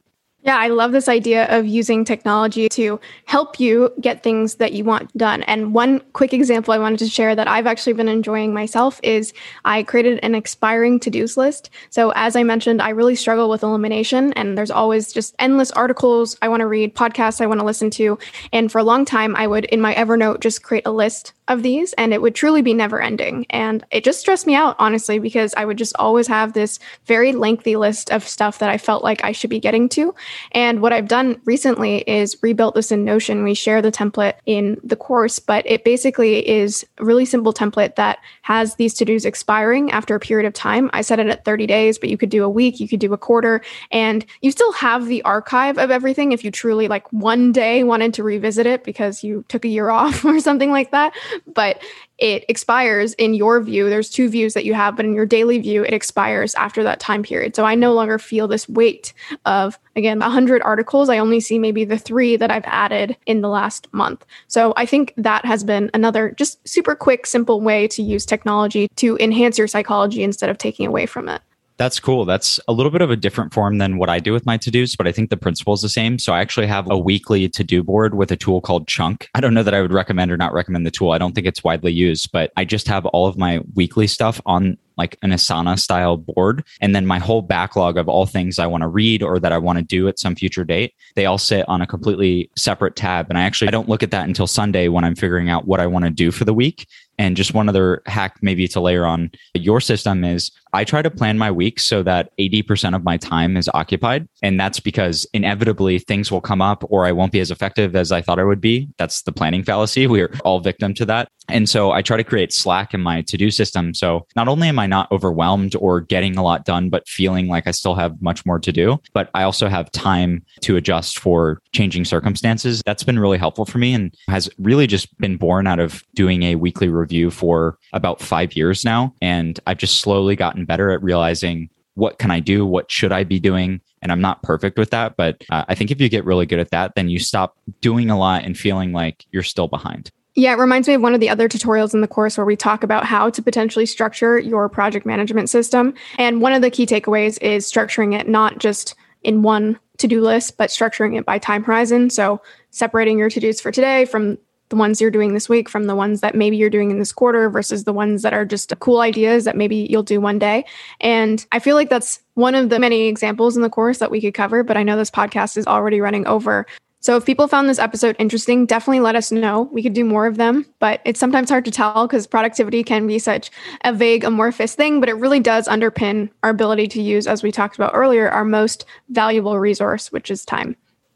Yeah, 0.45 0.57
I 0.57 0.67
love 0.67 0.91
this 0.91 1.07
idea 1.07 1.45
of 1.57 1.65
using 1.65 2.03
technology 2.03 2.67
to 2.69 2.99
help 3.25 3.61
you 3.61 3.93
get 4.01 4.23
things 4.23 4.55
that 4.55 4.73
you 4.73 4.83
want 4.83 5.15
done. 5.17 5.43
And 5.43 5.73
one 5.73 6.01
quick 6.11 6.33
example 6.33 6.73
I 6.73 6.79
wanted 6.79 6.99
to 6.99 7.07
share 7.07 7.33
that 7.33 7.47
I've 7.47 7.65
actually 7.65 7.93
been 7.93 8.09
enjoying 8.09 8.53
myself 8.53 8.99
is 9.03 9.31
I 9.63 9.83
created 9.83 10.19
an 10.21 10.35
expiring 10.35 10.99
to 10.99 11.09
dos 11.09 11.37
list. 11.37 11.69
So, 11.91 12.11
as 12.15 12.35
I 12.35 12.43
mentioned, 12.43 12.81
I 12.81 12.89
really 12.89 13.15
struggle 13.15 13.49
with 13.49 13.63
elimination, 13.63 14.33
and 14.33 14.57
there's 14.57 14.71
always 14.71 15.13
just 15.13 15.33
endless 15.39 15.71
articles 15.71 16.37
I 16.41 16.49
want 16.49 16.59
to 16.59 16.67
read, 16.67 16.93
podcasts 16.93 17.39
I 17.39 17.45
want 17.45 17.61
to 17.61 17.65
listen 17.65 17.89
to. 17.91 18.19
And 18.51 18.69
for 18.69 18.79
a 18.79 18.83
long 18.83 19.05
time, 19.05 19.37
I 19.37 19.47
would, 19.47 19.63
in 19.65 19.79
my 19.79 19.95
Evernote, 19.95 20.41
just 20.41 20.61
create 20.61 20.85
a 20.85 20.91
list 20.91 21.31
of 21.47 21.61
these 21.61 21.93
and 21.93 22.13
it 22.13 22.21
would 22.21 22.35
truly 22.35 22.61
be 22.61 22.73
never 22.73 23.01
ending. 23.01 23.45
And 23.49 23.85
it 23.91 24.03
just 24.03 24.19
stressed 24.19 24.47
me 24.47 24.55
out, 24.55 24.75
honestly, 24.79 25.19
because 25.19 25.53
I 25.55 25.65
would 25.65 25.77
just 25.77 25.95
always 25.97 26.27
have 26.27 26.53
this 26.53 26.79
very 27.05 27.33
lengthy 27.33 27.75
list 27.75 28.11
of 28.11 28.25
stuff 28.25 28.59
that 28.59 28.69
I 28.69 28.77
felt 28.77 29.03
like 29.03 29.23
I 29.23 29.33
should 29.33 29.49
be 29.49 29.59
getting 29.59 29.89
to. 29.89 30.15
And 30.51 30.81
what 30.81 30.93
I've 30.93 31.07
done 31.07 31.39
recently 31.45 31.97
is 32.07 32.37
rebuilt 32.41 32.75
this 32.75 32.91
in 32.91 33.03
Notion. 33.03 33.43
We 33.43 33.53
share 33.53 33.81
the 33.81 33.91
template 33.91 34.35
in 34.45 34.79
the 34.83 34.95
course, 34.95 35.39
but 35.39 35.65
it 35.65 35.83
basically 35.83 36.47
is 36.47 36.85
a 36.97 37.05
really 37.05 37.25
simple 37.25 37.53
template 37.53 37.95
that 37.95 38.19
has 38.43 38.75
these 38.75 38.93
to 38.95 39.05
dos 39.05 39.25
expiring 39.25 39.91
after 39.91 40.15
a 40.15 40.19
period 40.19 40.47
of 40.47 40.53
time. 40.53 40.89
I 40.93 41.01
set 41.01 41.19
it 41.19 41.27
at 41.27 41.45
30 41.45 41.67
days, 41.67 41.97
but 41.97 42.09
you 42.09 42.17
could 42.17 42.29
do 42.29 42.43
a 42.43 42.49
week, 42.49 42.79
you 42.79 42.87
could 42.87 42.99
do 42.99 43.13
a 43.13 43.17
quarter, 43.17 43.61
and 43.91 44.25
you 44.41 44.51
still 44.51 44.71
have 44.73 45.07
the 45.07 45.21
archive 45.23 45.77
of 45.77 45.91
everything 45.91 46.31
if 46.31 46.43
you 46.43 46.51
truly 46.51 46.87
like 46.87 47.11
one 47.11 47.51
day 47.51 47.83
wanted 47.83 48.13
to 48.15 48.23
revisit 48.23 48.65
it 48.65 48.83
because 48.83 49.23
you 49.23 49.43
took 49.47 49.65
a 49.65 49.69
year 49.69 49.89
off 49.93 50.23
or 50.25 50.39
something 50.39 50.71
like 50.71 50.91
that. 50.91 51.13
But 51.47 51.81
it 52.17 52.45
expires 52.47 53.13
in 53.15 53.33
your 53.33 53.61
view. 53.61 53.89
There's 53.89 54.09
two 54.09 54.29
views 54.29 54.53
that 54.53 54.65
you 54.65 54.73
have, 54.73 54.95
but 54.95 55.05
in 55.05 55.13
your 55.13 55.25
daily 55.25 55.59
view, 55.59 55.83
it 55.83 55.93
expires 55.93 56.53
after 56.55 56.83
that 56.83 56.99
time 56.99 57.23
period. 57.23 57.55
So 57.55 57.65
I 57.65 57.75
no 57.75 57.93
longer 57.93 58.19
feel 58.19 58.47
this 58.47 58.69
weight 58.69 59.13
of, 59.45 59.79
again, 59.95 60.19
100 60.19 60.61
articles. 60.61 61.09
I 61.09 61.17
only 61.17 61.39
see 61.39 61.57
maybe 61.57 61.85
the 61.85 61.97
three 61.97 62.35
that 62.35 62.51
I've 62.51 62.65
added 62.65 63.17
in 63.25 63.41
the 63.41 63.49
last 63.49 63.91
month. 63.93 64.25
So 64.47 64.73
I 64.77 64.85
think 64.85 65.13
that 65.17 65.45
has 65.45 65.63
been 65.63 65.89
another 65.93 66.31
just 66.37 66.65
super 66.67 66.95
quick, 66.95 67.25
simple 67.25 67.61
way 67.61 67.87
to 67.89 68.03
use 68.03 68.25
technology 68.25 68.87
to 68.97 69.17
enhance 69.17 69.57
your 69.57 69.67
psychology 69.67 70.23
instead 70.23 70.49
of 70.49 70.57
taking 70.57 70.87
away 70.87 71.05
from 71.05 71.29
it 71.29 71.41
That's 71.83 71.99
cool. 71.99 72.23
That's 72.23 72.61
a 72.69 72.71
little 72.71 72.93
bit 72.93 73.01
of 73.01 73.11
a 73.11 73.17
different 73.17 73.53
form 73.53 73.77
than 73.77 73.97
what 73.97 74.07
I 74.07 74.19
do 74.19 74.31
with 74.31 74.45
my 74.45 74.55
to 74.55 74.71
dos, 74.71 74.95
but 74.95 75.05
I 75.05 75.11
think 75.11 75.29
the 75.29 75.35
principle 75.35 75.73
is 75.73 75.81
the 75.81 75.89
same. 75.89 76.17
So 76.17 76.31
I 76.31 76.39
actually 76.39 76.67
have 76.67 76.89
a 76.89 76.97
weekly 76.97 77.49
to 77.49 77.61
do 77.61 77.83
board 77.83 78.15
with 78.15 78.31
a 78.31 78.37
tool 78.37 78.61
called 78.61 78.87
Chunk. 78.87 79.29
I 79.35 79.41
don't 79.41 79.53
know 79.53 79.63
that 79.63 79.73
I 79.73 79.81
would 79.81 79.91
recommend 79.91 80.31
or 80.31 80.37
not 80.37 80.53
recommend 80.53 80.85
the 80.85 80.91
tool. 80.91 81.11
I 81.11 81.17
don't 81.17 81.35
think 81.35 81.45
it's 81.45 81.61
widely 81.61 81.91
used, 81.91 82.31
but 82.31 82.53
I 82.55 82.63
just 82.63 82.87
have 82.87 83.05
all 83.07 83.27
of 83.27 83.37
my 83.37 83.59
weekly 83.75 84.07
stuff 84.07 84.39
on 84.45 84.77
like 84.97 85.17
an 85.23 85.31
Asana 85.31 85.77
style 85.77 86.15
board. 86.15 86.63
And 86.79 86.95
then 86.95 87.05
my 87.05 87.19
whole 87.19 87.41
backlog 87.41 87.97
of 87.97 88.07
all 88.07 88.25
things 88.25 88.59
I 88.59 88.67
want 88.67 88.83
to 88.83 88.87
read 88.87 89.21
or 89.21 89.39
that 89.39 89.51
I 89.51 89.57
want 89.57 89.79
to 89.79 89.83
do 89.83 90.07
at 90.07 90.19
some 90.19 90.35
future 90.35 90.63
date, 90.63 90.93
they 91.15 91.25
all 91.25 91.37
sit 91.37 91.67
on 91.67 91.81
a 91.81 91.87
completely 91.87 92.49
separate 92.55 92.95
tab. 92.95 93.27
And 93.29 93.37
I 93.37 93.41
actually 93.41 93.67
I 93.67 93.71
don't 93.71 93.89
look 93.89 94.03
at 94.03 94.11
that 94.11 94.27
until 94.27 94.47
Sunday 94.47 94.87
when 94.87 95.03
I'm 95.03 95.15
figuring 95.15 95.49
out 95.49 95.67
what 95.67 95.81
I 95.81 95.87
want 95.87 96.05
to 96.05 96.11
do 96.11 96.31
for 96.31 96.45
the 96.45 96.53
week. 96.53 96.87
And 97.19 97.37
just 97.37 97.53
one 97.53 97.69
other 97.69 98.01
hack, 98.05 98.37
maybe 98.41 98.67
to 98.69 98.79
layer 98.79 99.05
on 99.05 99.31
your 99.53 99.79
system, 99.79 100.23
is 100.23 100.51
I 100.73 100.83
try 100.83 101.01
to 101.01 101.11
plan 101.11 101.37
my 101.37 101.51
week 101.51 101.79
so 101.79 102.03
that 102.03 102.31
80% 102.39 102.95
of 102.95 103.03
my 103.03 103.17
time 103.17 103.55
is 103.57 103.69
occupied. 103.73 104.27
And 104.41 104.59
that's 104.59 104.79
because 104.79 105.27
inevitably 105.33 105.99
things 105.99 106.31
will 106.31 106.41
come 106.41 106.61
up 106.61 106.83
or 106.89 107.05
I 107.05 107.11
won't 107.11 107.31
be 107.31 107.39
as 107.39 107.51
effective 107.51 107.95
as 107.95 108.11
I 108.11 108.21
thought 108.21 108.39
I 108.39 108.43
would 108.43 108.61
be. 108.61 108.89
That's 108.97 109.21
the 109.21 109.31
planning 109.31 109.63
fallacy. 109.63 110.07
We're 110.13 110.33
all 110.43 110.59
victim 110.59 110.93
to 110.95 111.05
that. 111.05 111.29
And 111.49 111.67
so 111.67 111.91
I 111.91 112.01
try 112.01 112.17
to 112.17 112.23
create 112.23 112.53
slack 112.53 112.93
in 112.93 113.01
my 113.01 113.21
to 113.23 113.37
do 113.37 113.51
system. 113.51 113.93
So 113.93 114.25
not 114.35 114.47
only 114.47 114.69
am 114.69 114.79
I 114.79 114.87
not 114.87 115.11
overwhelmed 115.11 115.75
or 115.75 115.99
getting 115.99 116.37
a 116.37 116.43
lot 116.43 116.65
done, 116.65 116.89
but 116.89 117.07
feeling 117.07 117.47
like 117.47 117.67
I 117.67 117.71
still 117.71 117.95
have 117.95 118.21
much 118.21 118.45
more 118.45 118.59
to 118.59 118.71
do, 118.71 118.99
but 119.13 119.29
I 119.33 119.43
also 119.43 119.67
have 119.67 119.91
time 119.91 120.45
to 120.61 120.77
adjust 120.77 121.19
for 121.19 121.61
changing 121.73 122.05
circumstances. 122.05 122.81
That's 122.85 123.03
been 123.03 123.19
really 123.19 123.37
helpful 123.37 123.65
for 123.65 123.77
me 123.77 123.93
and 123.93 124.15
has 124.29 124.49
really 124.57 124.87
just 124.87 125.15
been 125.17 125.35
born 125.37 125.67
out 125.67 125.79
of 125.79 126.01
doing 126.15 126.43
a 126.43 126.55
weekly 126.55 126.87
review 126.87 127.29
for 127.29 127.77
about 127.91 128.21
five 128.21 128.55
years 128.55 128.85
now. 128.85 129.13
And 129.21 129.59
I've 129.67 129.77
just 129.77 129.99
slowly 129.99 130.35
gotten 130.35 130.62
better 130.65 130.91
at 130.91 131.03
realizing 131.03 131.69
what 131.95 132.17
can 132.17 132.31
I 132.31 132.39
do? 132.39 132.65
What 132.65 132.91
should 132.91 133.11
I 133.11 133.23
be 133.23 133.39
doing? 133.39 133.79
And 134.01 134.11
I'm 134.11 134.21
not 134.21 134.41
perfect 134.43 134.77
with 134.77 134.89
that. 134.89 135.15
But 135.15 135.43
uh, 135.51 135.65
I 135.67 135.75
think 135.75 135.91
if 135.91 136.01
you 136.01 136.09
get 136.09 136.25
really 136.25 136.45
good 136.45 136.59
at 136.59 136.71
that, 136.71 136.95
then 136.95 137.09
you 137.09 137.19
stop 137.19 137.57
doing 137.81 138.09
a 138.09 138.17
lot 138.17 138.43
and 138.43 138.57
feeling 138.57 138.93
like 138.93 139.25
you're 139.31 139.43
still 139.43 139.67
behind. 139.67 140.11
Yeah, 140.35 140.53
it 140.53 140.57
reminds 140.57 140.87
me 140.87 140.95
of 140.95 141.01
one 141.01 141.13
of 141.13 141.19
the 141.19 141.29
other 141.29 141.47
tutorials 141.47 141.93
in 141.93 142.01
the 142.01 142.07
course 142.07 142.37
where 142.37 142.45
we 142.45 142.55
talk 142.55 142.83
about 142.83 143.05
how 143.05 143.29
to 143.29 143.41
potentially 143.41 143.85
structure 143.85 144.39
your 144.39 144.67
project 144.67 145.05
management 145.05 145.49
system. 145.49 145.93
And 146.17 146.41
one 146.41 146.53
of 146.53 146.63
the 146.63 146.71
key 146.71 146.87
takeaways 146.87 147.39
is 147.41 147.71
structuring 147.71 148.19
it 148.19 148.27
not 148.27 148.57
just 148.57 148.95
in 149.21 149.43
one 149.43 149.79
to 149.97 150.07
do 150.07 150.21
list, 150.21 150.57
but 150.57 150.71
structuring 150.71 151.17
it 151.17 151.25
by 151.25 151.37
time 151.37 151.63
horizon. 151.63 152.09
So 152.09 152.41
separating 152.71 153.19
your 153.19 153.29
to 153.29 153.39
dos 153.39 153.61
for 153.61 153.71
today 153.71 154.05
from 154.05 154.39
the 154.73 154.79
ones 154.79 154.99
you're 154.99 155.11
doing 155.11 155.35
this 155.35 155.47
week 155.47 155.69
from 155.69 155.83
the 155.85 155.95
ones 155.95 156.21
that 156.21 156.33
maybe 156.33 156.57
you're 156.57 156.67
doing 156.67 156.89
in 156.89 156.97
this 156.97 157.11
quarter 157.11 157.47
versus 157.47 157.83
the 157.83 157.93
ones 157.93 158.23
that 158.23 158.33
are 158.33 158.43
just 158.43 158.73
cool 158.79 159.01
ideas 159.01 159.43
that 159.43 159.55
maybe 159.55 159.87
you'll 159.87 160.01
do 160.01 160.19
one 160.19 160.39
day. 160.39 160.65
And 160.99 161.45
I 161.51 161.59
feel 161.59 161.75
like 161.75 161.91
that's 161.91 162.19
one 162.33 162.55
of 162.55 162.69
the 162.69 162.79
many 162.79 163.03
examples 163.03 163.55
in 163.55 163.61
the 163.61 163.69
course 163.69 163.99
that 163.99 164.09
we 164.09 164.19
could 164.19 164.33
cover, 164.33 164.63
but 164.63 164.75
I 164.75 164.81
know 164.81 164.97
this 164.97 165.11
podcast 165.11 165.57
is 165.57 165.67
already 165.67 166.01
running 166.01 166.25
over. 166.25 166.65
So 167.01 167.15
if 167.17 167.23
people 167.23 167.47
found 167.47 167.69
this 167.69 167.77
episode 167.77 168.15
interesting, 168.17 168.65
definitely 168.65 169.01
let 169.01 169.15
us 169.15 169.31
know. 169.31 169.69
We 169.71 169.83
could 169.83 169.93
do 169.93 170.05
more 170.05 170.25
of 170.25 170.37
them, 170.37 170.65
but 170.79 171.01
it's 171.05 171.19
sometimes 171.19 171.51
hard 171.51 171.65
to 171.65 171.71
tell 171.71 172.07
because 172.07 172.25
productivity 172.25 172.83
can 172.83 173.05
be 173.05 173.19
such 173.19 173.51
a 173.83 173.93
vague, 173.93 174.23
amorphous 174.23 174.73
thing, 174.73 174.99
but 174.99 175.09
it 175.09 175.13
really 175.13 175.39
does 175.39 175.67
underpin 175.67 176.31
our 176.41 176.49
ability 176.49 176.87
to 176.87 177.01
use, 177.01 177.27
as 177.27 177.43
we 177.43 177.51
talked 177.51 177.75
about 177.75 177.91
earlier, 177.93 178.27
our 178.27 178.45
most 178.45 178.85
valuable 179.09 179.59
resource, 179.59 180.11
which 180.11 180.31
is 180.31 180.43
time. 180.43 180.75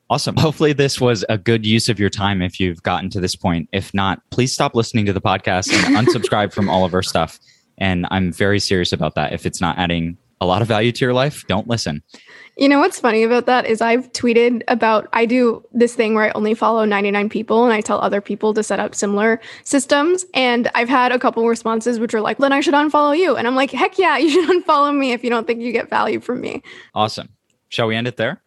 Awesome. 0.10 0.38
Hopefully, 0.38 0.72
this 0.72 1.02
was 1.02 1.26
a 1.28 1.38
good 1.38 1.66
use 1.66 1.90
of 1.90 2.00
your 2.00 2.10
time 2.10 2.42
if 2.42 2.60
you've 2.60 2.82
gotten 2.82 3.10
to 3.10 3.20
this 3.20 3.36
point. 3.36 3.68
If 3.74 3.94
not, 3.94 4.22
please 4.30 4.54
stop 4.54 4.74
listening 4.74 5.06
to 5.08 5.14
the 5.14 5.22
podcast 5.22 5.74
and 5.74 5.96
unsubscribe 6.08 6.54
from 6.54 6.70
all 6.70 6.86
of 6.86 6.94
our 6.94 7.04
stuff. 7.04 7.40
And 7.78 8.08
I'm 8.10 8.32
very 8.32 8.60
serious 8.60 8.94
about 8.94 9.16
that. 9.16 9.34
If 9.34 9.46
it's 9.46 9.60
not 9.60 9.78
adding 9.78 10.18
a 10.40 10.46
lot 10.46 10.62
of 10.62 10.68
value 10.68 10.92
to 10.92 11.06
your 11.06 11.14
life, 11.14 11.46
don't 11.48 11.68
listen. 11.68 12.04
You 12.58 12.70
know 12.70 12.80
what's 12.80 13.00
funny 13.00 13.24
about 13.24 13.48
that 13.48 13.66
is 13.66 13.82
I've 13.82 14.12
tweeted 14.14 14.64
about 14.68 15.08
I 15.14 15.26
do 15.26 15.64
this 15.74 15.94
thing 15.94 16.14
where 16.16 16.26
I 16.26 16.32
only 16.32 16.54
follow 16.54 16.86
99 16.86 17.30
people 17.30 17.66
and 17.66 17.74
I 17.74 17.82
tell 17.82 18.00
other 18.00 18.22
people 18.22 18.54
to 18.54 18.64
set 18.64 18.80
up 18.80 18.96
similar 18.96 19.42
systems. 19.64 20.26
And 20.34 20.70
I've 20.74 20.90
had 20.90 21.12
a 21.12 21.20
couple 21.20 21.46
responses 21.48 22.00
which 22.00 22.14
are 22.14 22.22
like, 22.22 22.38
then 22.38 22.54
I 22.54 22.62
should 22.62 22.74
unfollow 22.74 23.18
you. 23.18 23.36
And 23.36 23.46
I'm 23.46 23.56
like, 23.56 23.72
heck 23.72 23.98
yeah, 23.98 24.18
you 24.18 24.30
should 24.30 24.50
unfollow 24.64 24.96
me 24.96 25.12
if 25.12 25.24
you 25.24 25.30
don't 25.30 25.46
think 25.46 25.62
you 25.62 25.72
get 25.72 25.90
value 25.90 26.20
from 26.20 26.40
me. 26.40 26.64
Awesome. 26.96 27.30
Shall 27.70 27.88
we 27.88 27.96
end 27.96 28.08
it 28.08 28.18
there? 28.18 28.42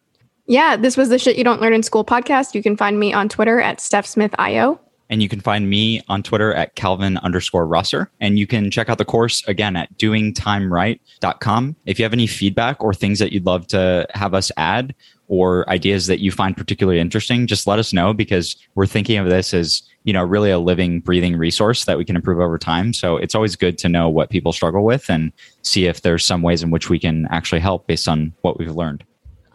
Yeah, 0.51 0.75
this 0.75 0.97
was 0.97 1.07
the 1.07 1.17
Shit 1.17 1.37
You 1.37 1.45
Don't 1.45 1.61
Learn 1.61 1.71
in 1.71 1.81
School 1.81 2.03
podcast. 2.03 2.53
You 2.53 2.61
can 2.61 2.75
find 2.75 2.99
me 2.99 3.13
on 3.13 3.29
Twitter 3.29 3.61
at 3.61 3.77
StephSmithIO. 3.77 4.77
And 5.09 5.23
you 5.23 5.29
can 5.29 5.39
find 5.39 5.69
me 5.69 6.01
on 6.09 6.23
Twitter 6.23 6.53
at 6.53 6.75
Calvin 6.75 7.15
underscore 7.19 7.65
Rosser. 7.65 8.11
And 8.19 8.37
you 8.37 8.45
can 8.45 8.69
check 8.69 8.89
out 8.89 8.97
the 8.97 9.05
course 9.05 9.47
again 9.47 9.77
at 9.77 9.97
doingtimeright.com. 9.97 11.75
If 11.85 11.99
you 11.99 12.03
have 12.03 12.11
any 12.11 12.27
feedback 12.27 12.83
or 12.83 12.93
things 12.93 13.19
that 13.19 13.31
you'd 13.31 13.45
love 13.45 13.65
to 13.67 14.05
have 14.13 14.33
us 14.33 14.51
add 14.57 14.93
or 15.29 15.69
ideas 15.69 16.07
that 16.07 16.19
you 16.19 16.31
find 16.31 16.57
particularly 16.57 16.99
interesting, 16.99 17.47
just 17.47 17.65
let 17.65 17.79
us 17.79 17.93
know 17.93 18.13
because 18.13 18.57
we're 18.75 18.85
thinking 18.85 19.19
of 19.19 19.29
this 19.29 19.53
as, 19.53 19.81
you 20.03 20.11
know, 20.11 20.21
really 20.25 20.51
a 20.51 20.59
living, 20.59 20.99
breathing 20.99 21.37
resource 21.37 21.85
that 21.85 21.97
we 21.97 22.03
can 22.03 22.17
improve 22.17 22.41
over 22.41 22.57
time. 22.57 22.91
So 22.91 23.15
it's 23.15 23.35
always 23.35 23.55
good 23.55 23.77
to 23.77 23.87
know 23.87 24.09
what 24.09 24.29
people 24.29 24.51
struggle 24.51 24.83
with 24.83 25.09
and 25.09 25.31
see 25.61 25.85
if 25.85 26.01
there's 26.01 26.25
some 26.25 26.41
ways 26.41 26.61
in 26.61 26.71
which 26.71 26.89
we 26.89 26.99
can 26.99 27.25
actually 27.31 27.61
help 27.61 27.87
based 27.87 28.09
on 28.09 28.33
what 28.41 28.59
we've 28.59 28.75
learned. 28.75 29.05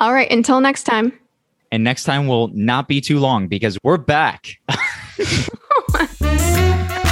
All 0.00 0.12
right. 0.12 0.30
Until 0.30 0.60
next 0.60 0.84
time. 0.84 1.12
And 1.72 1.82
next 1.82 2.04
time 2.04 2.26
will 2.26 2.48
not 2.48 2.88
be 2.88 3.00
too 3.00 3.18
long 3.18 3.48
because 3.48 3.78
we're 3.82 3.98
back. 3.98 4.58